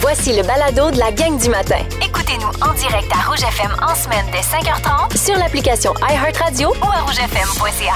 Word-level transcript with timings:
Voici 0.00 0.36
le 0.36 0.42
balado 0.42 0.90
de 0.90 0.98
la 0.98 1.10
gang 1.10 1.40
du 1.40 1.48
matin. 1.48 1.78
Écoutez-nous 2.04 2.48
en 2.60 2.74
direct 2.74 3.10
à 3.12 3.30
Rouge 3.30 3.42
FM 3.42 3.70
en 3.82 3.94
semaine 3.94 4.26
dès 4.30 4.40
5h30 4.40 5.16
Sur 5.16 5.36
l'application 5.36 5.94
iHeartRadio 6.02 6.68
ou 6.68 6.84
à 6.84 7.00
rougefm.ca. 7.00 7.94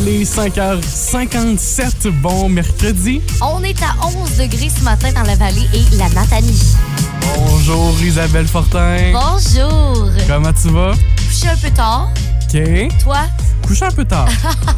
Il 0.00 0.08
est 0.08 0.24
5h57, 0.24 2.08
bon 2.22 2.48
mercredi. 2.48 3.20
On 3.42 3.62
est 3.62 3.76
à 3.82 3.94
11 4.06 4.38
degrés 4.38 4.70
ce 4.70 4.82
matin 4.84 5.12
dans 5.12 5.22
la 5.22 5.34
vallée 5.34 5.68
et 5.74 5.96
la 5.96 6.08
Nathalie. 6.10 6.76
Bonjour 7.36 7.92
Isabelle 8.00 8.48
Fortin. 8.48 9.12
Bonjour. 9.12 10.08
Comment 10.26 10.52
tu 10.52 10.70
vas? 10.70 10.92
Couché 11.28 11.48
un 11.48 11.56
peu 11.56 11.70
tard. 11.70 12.08
OK. 12.54 12.98
Toi, 13.02 13.18
Couché 13.66 13.84
un 13.84 13.90
peu 13.90 14.04
tard. 14.06 14.28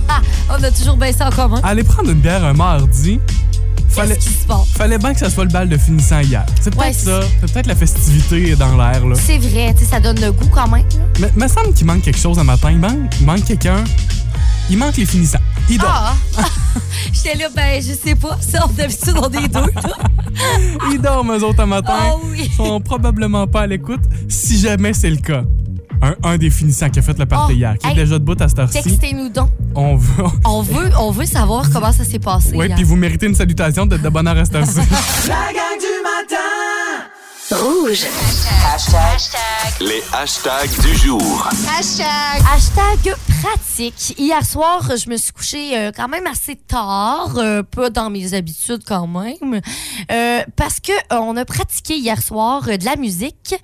on 0.48 0.62
a 0.62 0.70
toujours 0.72 0.96
bien 0.96 1.12
ça 1.12 1.28
en 1.28 1.30
commun. 1.30 1.60
Aller 1.62 1.84
prendre 1.84 2.10
une 2.10 2.20
bière 2.20 2.44
un 2.44 2.54
mardi. 2.54 3.20
Fallait, 3.88 4.16
qui 4.16 4.28
se 4.28 4.46
passe? 4.46 4.68
fallait 4.76 4.98
bien 4.98 5.12
que 5.14 5.18
ça 5.20 5.30
soit 5.30 5.44
le 5.44 5.50
bal 5.50 5.68
de 5.68 5.76
finissant 5.76 6.20
hier. 6.20 6.44
C'est 6.60 6.74
peut-être 6.74 6.86
Ouais, 6.86 6.92
ça. 6.92 7.20
C'est 7.40 7.52
peut-être 7.52 7.66
la 7.66 7.74
festivité 7.74 8.54
dans 8.56 8.76
l'air, 8.76 9.06
là. 9.06 9.14
C'est 9.16 9.38
vrai, 9.38 9.74
ça 9.88 10.00
donne 10.00 10.20
le 10.20 10.32
goût 10.32 10.48
quand 10.52 10.68
même. 10.68 10.84
Mais 11.20 11.30
me 11.36 11.48
semble 11.48 11.72
qu'il 11.72 11.86
manque 11.86 12.02
quelque 12.02 12.18
chose 12.18 12.38
un 12.38 12.44
matin. 12.44 12.70
Il 12.70 12.78
manque, 12.78 13.14
il 13.20 13.26
manque 13.26 13.44
quelqu'un. 13.44 13.82
Il 14.68 14.78
manque 14.78 14.96
les 14.96 15.06
finissants. 15.06 15.38
Il 15.70 15.78
dort. 15.78 16.14
Ah! 16.36 16.44
J'étais 17.12 17.38
là, 17.38 17.48
ben, 17.54 17.80
je 17.80 17.92
sais 17.94 18.14
pas. 18.14 18.36
Ça, 18.40 18.66
d'habitude, 18.76 19.14
on 19.16 19.30
est 19.30 19.48
deux. 19.48 19.70
Ils 20.92 21.00
dorment, 21.00 21.32
eux 21.36 21.44
autres, 21.44 21.60
un 21.62 21.66
matin. 21.66 21.94
Ah 21.96 22.14
oui. 22.24 22.42
Ils 22.50 22.52
sont 22.52 22.80
probablement 22.80 23.46
pas 23.46 23.62
à 23.62 23.66
l'écoute, 23.66 24.02
si 24.28 24.58
jamais 24.58 24.92
c'est 24.92 25.10
le 25.10 25.16
cas. 25.16 25.44
Un, 26.02 26.14
un 26.22 26.38
des 26.38 26.50
finissants 26.50 26.90
qui 26.90 26.98
a 26.98 27.02
fait 27.02 27.18
le 27.18 27.26
party 27.26 27.52
Oh, 27.52 27.56
hier, 27.56 27.78
qui 27.78 27.86
hey, 27.86 27.92
est 27.92 27.96
déjà 27.96 28.18
debout 28.18 28.36
à 28.40 28.48
cette 28.48 28.58
heure-ci. 28.58 28.82
Textez-nous 28.82 29.28
donc. 29.28 29.50
On 29.74 29.96
veut. 29.96 30.24
On 30.44 30.62
veut, 30.62 30.90
on 30.98 31.10
veut 31.10 31.26
savoir 31.26 31.70
comment 31.70 31.92
ça 31.92 32.04
s'est 32.04 32.18
passé. 32.18 32.52
Oui, 32.54 32.68
puis 32.74 32.84
vous 32.84 32.96
méritez 32.96 33.26
une 33.26 33.34
salutation 33.34 33.86
d'être 33.86 34.02
de 34.02 34.08
bonne 34.08 34.26
heure 34.26 34.36
à 34.36 34.44
cette 34.44 34.54
heure-ci. 34.54 34.76
La 35.28 35.52
gang 35.52 35.78
du 35.78 36.02
matin 36.02 36.36
Rouge. 37.52 38.04
Les 39.80 40.02
hashtags 40.12 40.80
du 40.82 40.94
jour. 40.96 41.48
Hashtag 41.78 43.14
pratique. 43.40 44.18
Hier 44.18 44.44
soir, 44.44 44.82
je 44.96 45.08
me 45.08 45.16
suis 45.16 45.32
couchée 45.32 45.78
euh, 45.78 45.92
quand 45.94 46.08
même 46.08 46.26
assez 46.26 46.56
tard, 46.56 47.34
euh, 47.36 47.62
pas 47.62 47.90
dans 47.90 48.10
mes 48.10 48.34
habitudes 48.34 48.82
quand 48.84 49.06
même, 49.06 49.60
euh, 50.10 50.42
parce 50.56 50.80
que 50.80 50.92
on 51.10 51.36
a 51.36 51.44
pratiqué 51.44 51.96
hier 51.96 52.20
soir 52.20 52.62
de 52.64 52.84
la 52.84 52.96
musique. 52.96 53.54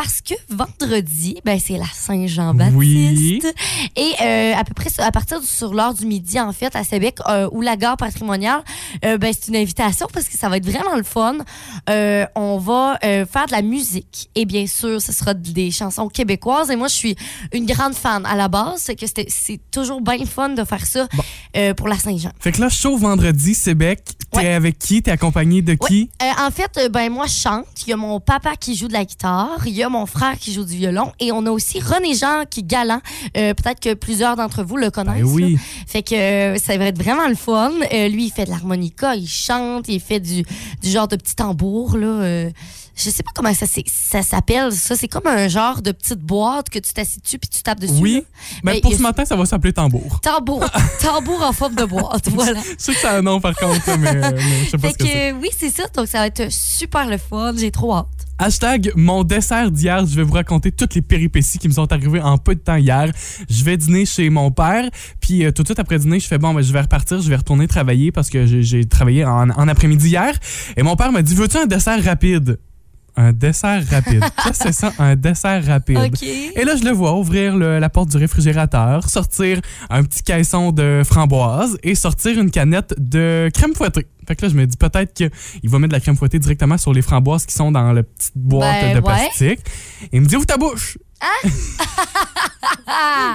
Parce 0.00 0.20
que 0.20 0.34
vendredi, 0.48 1.38
ben 1.44 1.58
c'est 1.58 1.76
la 1.76 1.86
Saint-Jean-Baptiste. 1.92 2.76
Oui. 2.76 3.42
Et 3.96 4.12
euh, 4.22 4.54
à 4.54 4.62
peu 4.62 4.72
près 4.72 4.90
à 4.98 5.10
partir 5.10 5.40
du- 5.40 5.46
sur 5.46 5.74
l'heure 5.74 5.92
du 5.92 6.06
midi, 6.06 6.38
en 6.38 6.52
fait, 6.52 6.76
à 6.76 6.84
Sébec, 6.84 7.18
euh, 7.28 7.48
ou 7.50 7.62
la 7.62 7.76
gare 7.76 7.96
patrimoniale, 7.96 8.62
euh, 9.04 9.18
ben, 9.18 9.32
c'est 9.32 9.48
une 9.48 9.56
invitation 9.56 10.06
parce 10.12 10.28
que 10.28 10.38
ça 10.38 10.48
va 10.48 10.58
être 10.58 10.64
vraiment 10.70 10.94
le 10.94 11.02
fun. 11.02 11.38
Euh, 11.90 12.24
on 12.36 12.58
va 12.58 12.98
faire 13.02 13.46
de 13.46 13.50
la 13.52 13.62
musique. 13.62 14.30
Et 14.36 14.44
bien 14.44 14.68
sûr, 14.68 15.02
ce 15.02 15.10
sera 15.12 15.34
des 15.34 15.72
chansons 15.72 16.08
québécoises. 16.08 16.70
Et 16.70 16.76
moi, 16.76 16.86
je 16.86 16.94
suis 16.94 17.16
une 17.52 17.66
grande 17.66 17.94
fan 17.94 18.24
à 18.24 18.36
la 18.36 18.46
base. 18.46 18.82
C'est 18.84 18.94
que 18.94 19.06
c'est 19.28 19.60
toujours 19.72 20.00
bien 20.00 20.24
fun 20.26 20.50
de 20.50 20.62
faire 20.62 20.86
ça 20.86 21.08
pour 21.76 21.88
la 21.88 21.98
Saint-Jean. 21.98 22.30
fait 22.38 22.52
que 22.52 22.60
là, 22.60 22.68
show 22.68 22.96
vendredi, 22.96 23.52
Sébec. 23.54 24.04
T'es 24.30 24.38
Ouais. 24.38 24.52
avec 24.52 24.78
qui? 24.78 25.02
T'es 25.02 25.10
accompagné 25.10 25.62
de 25.62 25.72
qui? 25.74 26.10
En 26.38 26.50
fait, 26.52 26.88
ben 26.92 27.10
moi, 27.10 27.26
je 27.26 27.32
chante. 27.32 27.64
Il 27.86 27.90
y 27.90 27.92
a 27.94 27.96
mon 27.96 28.20
papa 28.20 28.54
qui 28.56 28.76
joue 28.76 28.86
de 28.86 28.92
la 28.92 29.04
guitare. 29.04 29.66
Il 29.66 29.72
y 29.72 29.82
a 29.82 29.87
mon 29.88 30.06
frère 30.06 30.38
qui 30.38 30.52
joue 30.52 30.64
du 30.64 30.76
violon. 30.76 31.12
Et 31.20 31.32
on 31.32 31.44
a 31.46 31.50
aussi 31.50 31.80
René 31.80 32.14
Jean 32.14 32.44
qui 32.48 32.60
est 32.60 32.66
galant. 32.66 33.00
Euh, 33.36 33.54
Peut-être 33.54 33.80
que 33.80 33.94
plusieurs 33.94 34.36
d'entre 34.36 34.62
vous 34.62 34.76
le 34.76 34.90
connaissent. 34.90 35.22
Ben 35.22 35.32
oui. 35.32 35.54
là. 35.54 35.58
Fait 35.86 36.02
que 36.02 36.14
euh, 36.14 36.56
ça 36.56 36.76
va 36.76 36.86
être 36.86 37.02
vraiment 37.02 37.28
le 37.28 37.34
fun. 37.34 37.72
Euh, 37.92 38.08
lui, 38.08 38.26
il 38.26 38.30
fait 38.30 38.44
de 38.44 38.50
l'harmonica, 38.50 39.14
il 39.14 39.28
chante, 39.28 39.88
il 39.88 40.00
fait 40.00 40.20
du, 40.20 40.42
du 40.82 40.90
genre 40.90 41.08
de 41.08 41.16
petit 41.16 41.34
tambour. 41.34 41.96
Là, 41.96 42.50
je 42.98 43.10
sais 43.10 43.22
pas 43.22 43.30
comment 43.34 43.52
ça, 43.54 43.66
ça 43.66 44.22
s'appelle. 44.22 44.72
Ça, 44.72 44.96
c'est 44.96 45.08
comme 45.08 45.26
un 45.26 45.48
genre 45.48 45.80
de 45.82 45.92
petite 45.92 46.18
boîte 46.20 46.68
que 46.68 46.78
tu 46.78 46.92
t'assieds 46.92 47.20
dessus 47.22 47.38
puis 47.38 47.48
tu 47.48 47.62
tapes 47.62 47.80
dessus. 47.80 47.92
Oui. 48.00 48.14
là. 48.14 48.20
Ben, 48.72 48.80
pour 48.80 48.92
a- 48.92 48.96
ce 48.96 49.02
matin, 49.02 49.24
ça 49.24 49.36
va 49.36 49.44
s'appeler 49.46 49.72
tambour. 49.72 50.20
Tambour. 50.20 50.64
tambour 51.00 51.42
en 51.42 51.52
forme 51.52 51.74
de 51.76 51.84
boîte. 51.84 52.28
Voilà. 52.30 52.60
Je 52.60 52.74
sais 52.82 52.92
que 52.94 52.98
c'est 53.00 53.06
un 53.08 53.22
nom, 53.22 53.40
par 53.40 53.54
contre, 53.54 53.96
mais, 53.98 54.14
mais 54.14 54.64
je 54.64 54.70
sais 54.70 54.78
pas 54.78 54.88
Fait 54.88 54.92
ce 54.94 54.98
que 54.98 55.04
que 55.04 55.40
oui, 55.40 55.48
c'est 55.56 55.70
ça. 55.70 55.84
Donc, 55.94 56.08
ça 56.08 56.18
va 56.18 56.26
être 56.26 56.50
super 56.50 57.06
le 57.08 57.18
fun. 57.18 57.52
J'ai 57.56 57.70
trop 57.70 57.94
hâte. 57.94 58.06
Hashtag 58.40 58.92
mon 58.94 59.24
dessert 59.24 59.70
d'hier. 59.70 60.06
Je 60.06 60.14
vais 60.14 60.22
vous 60.22 60.34
raconter 60.34 60.70
toutes 60.70 60.94
les 60.94 61.02
péripéties 61.02 61.58
qui 61.58 61.66
me 61.68 61.72
sont 61.72 61.90
arrivées 61.92 62.20
en 62.20 62.38
peu 62.38 62.54
de 62.54 62.60
temps 62.60 62.76
hier. 62.76 63.10
Je 63.50 63.64
vais 63.64 63.76
dîner 63.76 64.06
chez 64.06 64.30
mon 64.30 64.50
père. 64.52 64.88
Puis 65.20 65.44
euh, 65.44 65.50
tout 65.50 65.62
de 65.62 65.68
suite 65.68 65.78
après 65.80 65.98
dîner, 65.98 66.20
je 66.20 66.26
fais 66.28 66.38
bon, 66.38 66.54
ben, 66.54 66.62
je 66.62 66.72
vais 66.72 66.80
repartir, 66.80 67.20
je 67.20 67.28
vais 67.28 67.34
retourner 67.36 67.66
travailler 67.66 68.12
parce 68.12 68.30
que 68.30 68.46
j'ai- 68.46 68.62
j'ai 68.62 68.84
travaillé 68.84 69.24
en, 69.24 69.50
en 69.50 69.68
après-midi 69.68 70.08
hier. 70.10 70.32
Et 70.76 70.82
mon 70.84 70.94
père 70.94 71.10
m'a 71.10 71.22
dit 71.22 71.34
Veux-tu 71.34 71.56
un 71.56 71.66
dessert 71.66 72.02
rapide? 72.04 72.58
Un 73.20 73.32
dessert 73.32 73.82
rapide. 73.90 74.20
Qu'est-ce 74.44 74.58
que 74.60 74.64
c'est 74.66 74.72
ça, 74.72 74.92
un 75.00 75.16
dessert 75.16 75.64
rapide. 75.66 75.98
Et 76.22 76.62
là, 76.64 76.76
je 76.76 76.84
le 76.84 76.92
vois 76.92 77.14
ouvrir 77.18 77.56
le- 77.56 77.80
la 77.80 77.88
porte 77.88 78.10
du 78.10 78.16
réfrigérateur, 78.16 79.08
sortir 79.10 79.60
un 79.90 80.04
petit 80.04 80.22
caisson 80.22 80.70
de 80.70 81.02
framboises 81.04 81.78
et 81.82 81.96
sortir 81.96 82.38
une 82.38 82.52
canette 82.52 82.94
de 82.96 83.50
crème 83.52 83.74
fouettée. 83.74 84.06
Fait 84.28 84.36
que 84.36 84.46
là, 84.46 84.52
je 84.52 84.54
me 84.56 84.64
dis 84.66 84.76
peut-être 84.76 85.14
qu'il 85.14 85.30
va 85.64 85.78
mettre 85.80 85.88
de 85.90 85.96
la 85.96 86.00
crème 86.00 86.16
fouettée 86.16 86.38
directement 86.38 86.78
sur 86.78 86.92
les 86.92 87.02
framboises 87.02 87.44
qui 87.44 87.54
sont 87.54 87.72
dans 87.72 87.92
la 87.92 88.04
petite 88.04 88.36
boîte 88.36 88.82
Ben, 88.82 88.90
de 88.92 88.96
ouais. 88.98 89.02
plastique. 89.02 89.60
Et 90.04 90.08
il 90.18 90.20
me 90.20 90.26
dit 90.26 90.36
Ouvre 90.36 90.46
ta 90.46 90.56
bouche. 90.56 90.96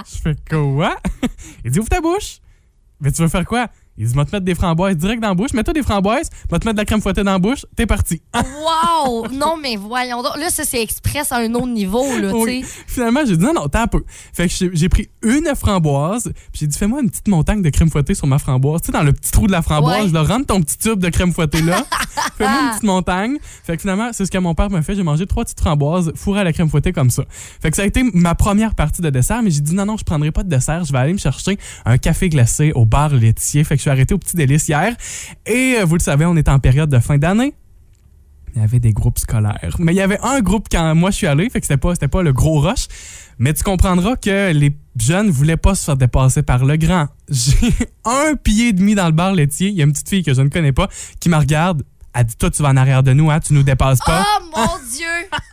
je 0.06 0.22
fais 0.22 0.36
quoi? 0.50 0.96
Il 1.66 1.72
dit 1.72 1.80
Ouvre 1.80 1.90
ta 1.90 2.00
bouche. 2.00 2.38
Mais 3.02 3.12
tu 3.12 3.22
veux 3.22 3.28
faire 3.28 3.44
quoi? 3.46 3.68
Il 3.98 4.08
dit 4.08 4.14
Va 4.14 4.26
te 4.26 4.32
mettre 4.36 4.46
des 4.46 4.56
framboises 4.56 4.98
direct 4.98 5.22
dans 5.22 5.30
la 5.30 5.34
bouche. 5.36 5.54
Mets-toi 5.54 5.74
des 5.74 5.84
framboises, 5.84 6.30
va 6.50 6.60
te 6.60 6.66
mettre 6.66 6.76
de 6.76 6.82
la 6.82 6.86
crème 6.86 7.02
fouettée 7.02 7.24
dans 7.24 7.32
la 7.34 7.40
bouche. 7.40 7.66
T'es 7.76 7.86
parti. 7.86 8.22
Wow! 8.34 9.28
Non, 9.32 9.56
mais 9.62 9.76
voyons 9.76 10.22
donc. 10.24 10.38
Là, 10.38 10.50
ça, 10.50 10.64
c'est 10.64 10.82
express 10.82 11.32
à 11.32 11.38
un 11.38 11.54
autre 11.54 11.68
niveau, 11.68 12.04
là, 12.18 12.30
tu 12.32 12.36
Oui. 12.38 12.64
sais. 12.64 12.84
Finalement, 12.88 13.22
j'ai 13.26 13.36
dit 13.38 13.44
non, 13.44 13.54
non, 13.54 13.68
t'as 13.68 13.84
un 13.84 13.88
peu. 13.88 14.04
Fait 14.34 14.48
que 14.48 14.54
j'ai- 14.74 14.90
pris 14.90 15.10
une 15.22 15.48
framboise, 15.56 16.32
puis 16.52 16.60
j'ai 16.62 16.68
dit 16.68 16.78
fais-moi 16.78 17.02
une 17.02 17.10
petite 17.10 17.28
montagne 17.28 17.62
de 17.62 17.70
crème 17.70 17.90
fouettée 17.90 18.14
sur 18.14 18.28
ma 18.28 18.38
framboise. 18.40 18.82
Tu 18.82 18.88
sais, 18.88 18.92
dans 18.92 19.04
le 19.04 19.12
petit 19.14 19.32
trou 19.32 19.48
de 19.48 19.52
la 19.52 19.62
framboise, 19.62 20.04
Ouais. 20.04 20.08
je 20.10 20.14
leur 20.14 20.28
rentre 20.28 20.46
ton 20.48 20.62
petit 20.62 20.78
tube 20.78 21.00
de 21.00 21.10
crème 21.10 21.34
fouettée 21.34 21.62
là. 21.62 21.84
fais-moi 22.38 22.62
une 22.64 22.70
petite 22.70 22.84
montagne. 22.84 23.38
Fait 23.64 23.76
que 23.76 23.82
finalement, 23.82 24.10
c'est 24.14 24.26
ce 24.26 24.32
que 24.32 24.38
mon 24.38 24.54
père 24.56 24.70
m'a 24.70 24.82
fait. 24.82 24.96
J'ai 24.96 25.04
mangé 25.04 25.26
trois 25.26 25.44
petites 25.44 25.60
framboises 25.60 26.12
fourrées 26.16 26.42
à 26.42 26.44
la 26.44 26.54
crème 26.54 26.70
fouettée 26.70 26.94
comme 26.94 27.10
ça. 27.10 27.24
Fait 27.62 27.70
que 27.70 27.76
ça 27.76 27.82
a 27.84 27.86
été 27.86 28.04
ma 28.14 28.36
première 28.36 28.76
partie 28.76 29.02
de 29.02 29.10
dessert, 29.10 29.42
mais 29.44 29.52
j'ai 29.52 29.62
dit 29.62 29.74
non, 29.76 29.86
non, 29.86 29.98
je 29.98 30.04
prendrai 30.04 30.32
pas 30.32 30.44
de 30.44 30.50
dessert. 30.50 30.84
Je 30.86 30.92
vais 30.92 31.00
aller 31.00 31.14
me 31.14 31.18
chercher 31.18 31.58
un 31.86 31.98
café 31.98 32.30
glacé 32.30 32.72
au 32.76 32.86
bar 32.86 33.10
laitier. 33.10 33.64
Fait 33.64 33.78
que 33.78 33.83
suis 33.84 33.92
arrêté 33.92 34.14
au 34.14 34.18
petit 34.18 34.36
délice 34.36 34.68
hier. 34.68 34.96
Et 35.46 35.76
euh, 35.80 35.86
vous 35.86 35.96
le 35.96 36.02
savez, 36.02 36.26
on 36.26 36.36
est 36.36 36.50
en 36.50 36.60
période 36.60 36.90
de 36.90 37.00
fin 37.00 37.18
d'année 37.18 37.54
il 38.56 38.62
y 38.62 38.64
avait 38.64 38.80
des 38.80 38.92
groupes 38.92 39.20
scolaires. 39.20 39.76
Mais 39.80 39.94
il 39.94 39.96
y 39.96 40.02
avait 40.02 40.20
un 40.22 40.40
groupe 40.42 40.68
quand 40.72 40.94
moi 40.96 41.12
je 41.12 41.18
suis 41.18 41.28
allé, 41.28 41.50
fait 41.50 41.60
que 41.60 41.66
c'était 41.66 41.78
pas, 41.78 41.94
c'était 41.96 42.08
pas 42.08 42.22
le 42.22 42.34
gros 42.34 42.60
rush. 42.60 42.88
Mais 43.40 43.54
tu 43.54 43.64
comprendras 43.64 44.16
que 44.16 44.52
les 44.52 44.76
jeunes 45.00 45.30
voulaient 45.30 45.58
pas 45.58 45.74
se 45.74 45.86
faire 45.86 45.98
dépasser 45.98 46.44
par 46.44 46.64
le 46.64 46.78
grand. 46.78 47.08
J'ai 47.30 47.74
un 48.06 48.36
pied 48.36 48.70
et 48.70 48.74
demi 48.74 48.94
dans 48.94 49.08
le 49.08 49.12
bar 49.12 49.34
laitier. 49.34 49.70
Il 49.70 49.76
y 49.76 49.82
a 49.82 49.86
une 49.86 49.92
petite 49.92 50.10
fille 50.10 50.24
que 50.24 50.34
je 50.34 50.42
ne 50.42 50.50
connais 50.50 50.72
pas 50.72 50.88
qui 51.20 51.30
me 51.30 51.38
regarde. 51.38 51.84
Elle 52.14 52.26
dit 52.26 52.36
Toi, 52.36 52.52
tu 52.52 52.62
vas 52.62 52.70
en 52.70 52.78
arrière 52.78 53.04
de 53.04 53.14
nous, 53.14 53.32
hein, 53.32 53.40
tu 53.40 53.54
nous 53.54 53.64
dépasses 53.64 54.00
pas. 54.00 54.26
Oh 54.26 54.44
mon 54.56 54.80
Dieu! 54.96 55.08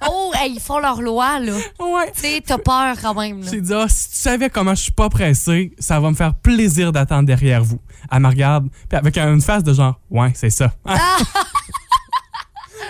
Oh, 0.09 0.32
hey, 0.34 0.53
ils 0.54 0.60
font 0.60 0.78
leur 0.78 1.00
loi, 1.00 1.41
là. 1.41 1.54
Ouais. 1.78 2.12
Tu 2.15 2.21
sais, 2.21 2.43
t'as 2.44 2.59
peur 2.59 2.97
quand 3.00 3.15
même. 3.15 3.43
J'ai 3.48 3.60
dit, 3.60 3.72
ah, 3.72 3.87
si 3.88 4.10
tu 4.10 4.16
savais 4.16 4.50
comment 4.50 4.75
je 4.75 4.82
suis 4.82 4.93
pas 4.93 5.09
pressé, 5.09 5.72
ça 5.78 6.00
va 6.00 6.10
me 6.10 6.15
faire 6.15 6.34
plaisir 6.34 6.93
d'attendre 6.93 7.26
derrière 7.26 7.65
vous. 7.65 7.81
Elle 8.10 8.20
me 8.20 8.28
regarde, 8.28 8.69
puis 8.88 8.99
avec 8.99 9.16
une 9.19 9.41
face 9.41 9.65
de 9.65 9.72
genre, 9.72 10.00
ouais, 10.10 10.32
c'est 10.34 10.50
ça. 10.50 10.72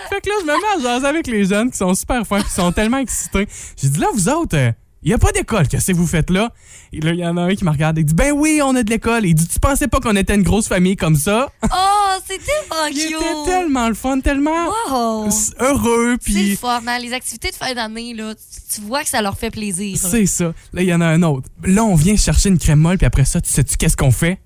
fait 0.09 0.21
que 0.21 0.29
là, 0.29 0.35
je 0.41 0.45
me 0.45 0.53
mets 0.53 0.79
à 0.79 0.81
jaser 0.81 1.07
avec 1.07 1.27
les 1.27 1.45
jeunes 1.45 1.71
qui 1.71 1.77
sont 1.77 1.93
super 1.93 2.25
fins, 2.25 2.41
qui 2.41 2.49
sont 2.49 2.71
tellement 2.71 2.97
excités. 2.97 3.47
J'ai 3.81 3.89
dit, 3.89 3.99
là, 3.99 4.07
vous 4.13 4.29
autres, 4.29 4.73
il 5.03 5.07
n'y 5.07 5.13
a 5.13 5.17
pas 5.17 5.31
d'école, 5.31 5.67
qu'est-ce 5.67 5.91
que 5.91 5.97
vous 5.97 6.05
faites 6.05 6.29
là? 6.29 6.51
Et 6.93 6.99
là, 6.99 7.11
il 7.11 7.19
y 7.19 7.25
en 7.25 7.35
a 7.37 7.41
un 7.41 7.55
qui 7.55 7.65
me 7.65 7.71
regarde 7.71 7.97
et 7.97 8.03
dit, 8.03 8.13
ben 8.13 8.31
oui, 8.33 8.61
on 8.63 8.75
a 8.75 8.83
de 8.83 8.89
l'école. 8.89 9.25
Il 9.25 9.33
dit, 9.33 9.47
tu 9.47 9.59
pensais 9.59 9.87
pas 9.87 9.99
qu'on 9.99 10.15
était 10.15 10.35
une 10.35 10.43
grosse 10.43 10.67
famille 10.67 10.95
comme 10.95 11.15
ça? 11.15 11.49
Oh, 11.63 12.17
tellement 12.37 12.85
Il 12.91 12.95
cute! 12.95 13.15
était 13.15 13.43
tellement 13.45 13.87
le 13.89 13.93
fun, 13.95 14.19
tellement 14.19 14.67
Wow! 14.89 15.29
heureux, 15.59 16.17
C'est 16.21 16.31
le 16.43 16.55
fun, 16.55 16.81
hein? 16.87 16.99
Les 16.99 17.13
activités 17.13 17.51
de 17.51 17.55
fin 17.55 17.73
d'année, 17.73 18.13
là, 18.13 18.33
tu, 18.73 18.81
vois 18.81 19.03
que 19.03 19.09
ça 19.09 19.21
leur 19.21 19.37
fait 19.37 19.51
plaisir. 19.51 19.97
c'est 19.97 20.25
ça. 20.25 20.53
Là, 20.73 20.81
il 20.81 20.87
y 20.87 20.93
en 20.93 21.01
a 21.01 21.05
un 21.07 21.21
autre. 21.23 21.47
Là, 21.63 21.83
on 21.83 21.95
vient 21.95 22.15
chercher 22.15 22.49
une 22.49 22.59
crème 22.59 22.79
molle, 22.79 22.97
puis 22.97 23.05
après 23.07 23.25
ça, 23.25 23.41
tu 23.41 23.49
sais-tu 23.51 23.77
qu'est-ce 23.77 23.97
qu'on 23.97 24.11
fait? 24.11 24.39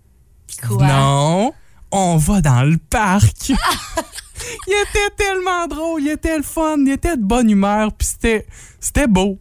Quoi? 0.68 0.86
Non, 0.88 1.54
on 1.92 2.18
va 2.18 2.42
dans 2.42 2.64
le 2.64 2.78
parc. 2.78 3.50
il 4.68 4.74
était 4.74 5.16
tellement 5.18 5.68
drôle, 5.68 6.02
il 6.02 6.10
était 6.10 6.38
le 6.38 6.44
fun, 6.44 6.78
il 6.80 6.92
était 6.92 7.18
de 7.18 7.22
bonne 7.24 7.50
humeur, 7.50 7.92
puis 7.94 8.08
c'était, 8.08 8.46
c'était 8.80 9.08
beau. 9.08 9.40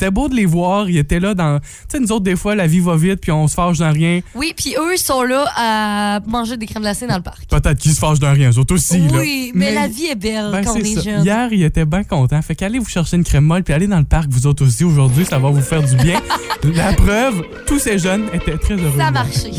C'était 0.00 0.12
beau 0.12 0.30
de 0.30 0.34
les 0.34 0.46
voir, 0.46 0.88
ils 0.88 0.96
étaient 0.96 1.20
là 1.20 1.34
dans... 1.34 1.58
Tu 1.60 1.66
sais, 1.88 2.00
nous 2.00 2.10
autres, 2.10 2.24
des 2.24 2.34
fois, 2.34 2.54
la 2.54 2.66
vie 2.66 2.80
va 2.80 2.96
vite, 2.96 3.20
puis 3.20 3.32
on 3.32 3.46
se 3.48 3.52
fâche 3.54 3.76
dans 3.76 3.92
rien. 3.92 4.20
Oui, 4.34 4.54
puis 4.56 4.74
eux 4.80 4.96
sont 4.96 5.22
là 5.24 5.44
à 5.54 6.20
manger 6.26 6.56
des 6.56 6.64
crèmes 6.64 6.80
glacées 6.80 7.06
dans 7.06 7.16
le 7.16 7.22
parc. 7.22 7.46
Peut-être 7.50 7.78
qu'ils 7.78 7.92
se 7.92 7.98
fâchent 7.98 8.18
dans 8.18 8.32
rien, 8.32 8.50
eux 8.50 8.58
autres 8.58 8.74
aussi. 8.74 8.98
là. 8.98 9.18
oui, 9.18 9.52
mais, 9.54 9.74
la 9.74 9.88
vie 9.88 10.06
est 10.06 10.14
belle 10.14 10.48
Ben, 10.52 10.64
quand 10.64 10.72
on 10.72 10.76
est 10.76 10.94
ça. 10.94 11.02
jeune. 11.02 11.22
Hier, 11.22 11.52
il 11.52 11.62
était 11.62 11.84
bien 11.84 12.02
content. 12.02 12.40
Fait 12.40 12.54
qu'allez 12.54 12.78
vous 12.78 12.88
chercher 12.88 13.18
une 13.18 13.24
crème 13.24 13.44
molle, 13.44 13.62
puis 13.62 13.74
allez 13.74 13.88
dans 13.88 13.98
le 13.98 14.06
parc, 14.06 14.30
vous 14.30 14.46
autres 14.46 14.64
aussi, 14.64 14.84
aujourd'hui, 14.84 15.26
ça 15.26 15.38
va 15.38 15.50
vous 15.50 15.60
faire 15.60 15.82
du 15.82 15.96
bien. 15.96 16.18
La 16.74 16.94
preuve, 16.94 17.42
tous 17.66 17.78
ces 17.78 17.98
jeunes 17.98 18.24
étaient 18.32 18.56
très 18.56 18.76
heureux. 18.76 18.96
Ça 18.96 19.08
a 19.08 19.10
marché. 19.10 19.50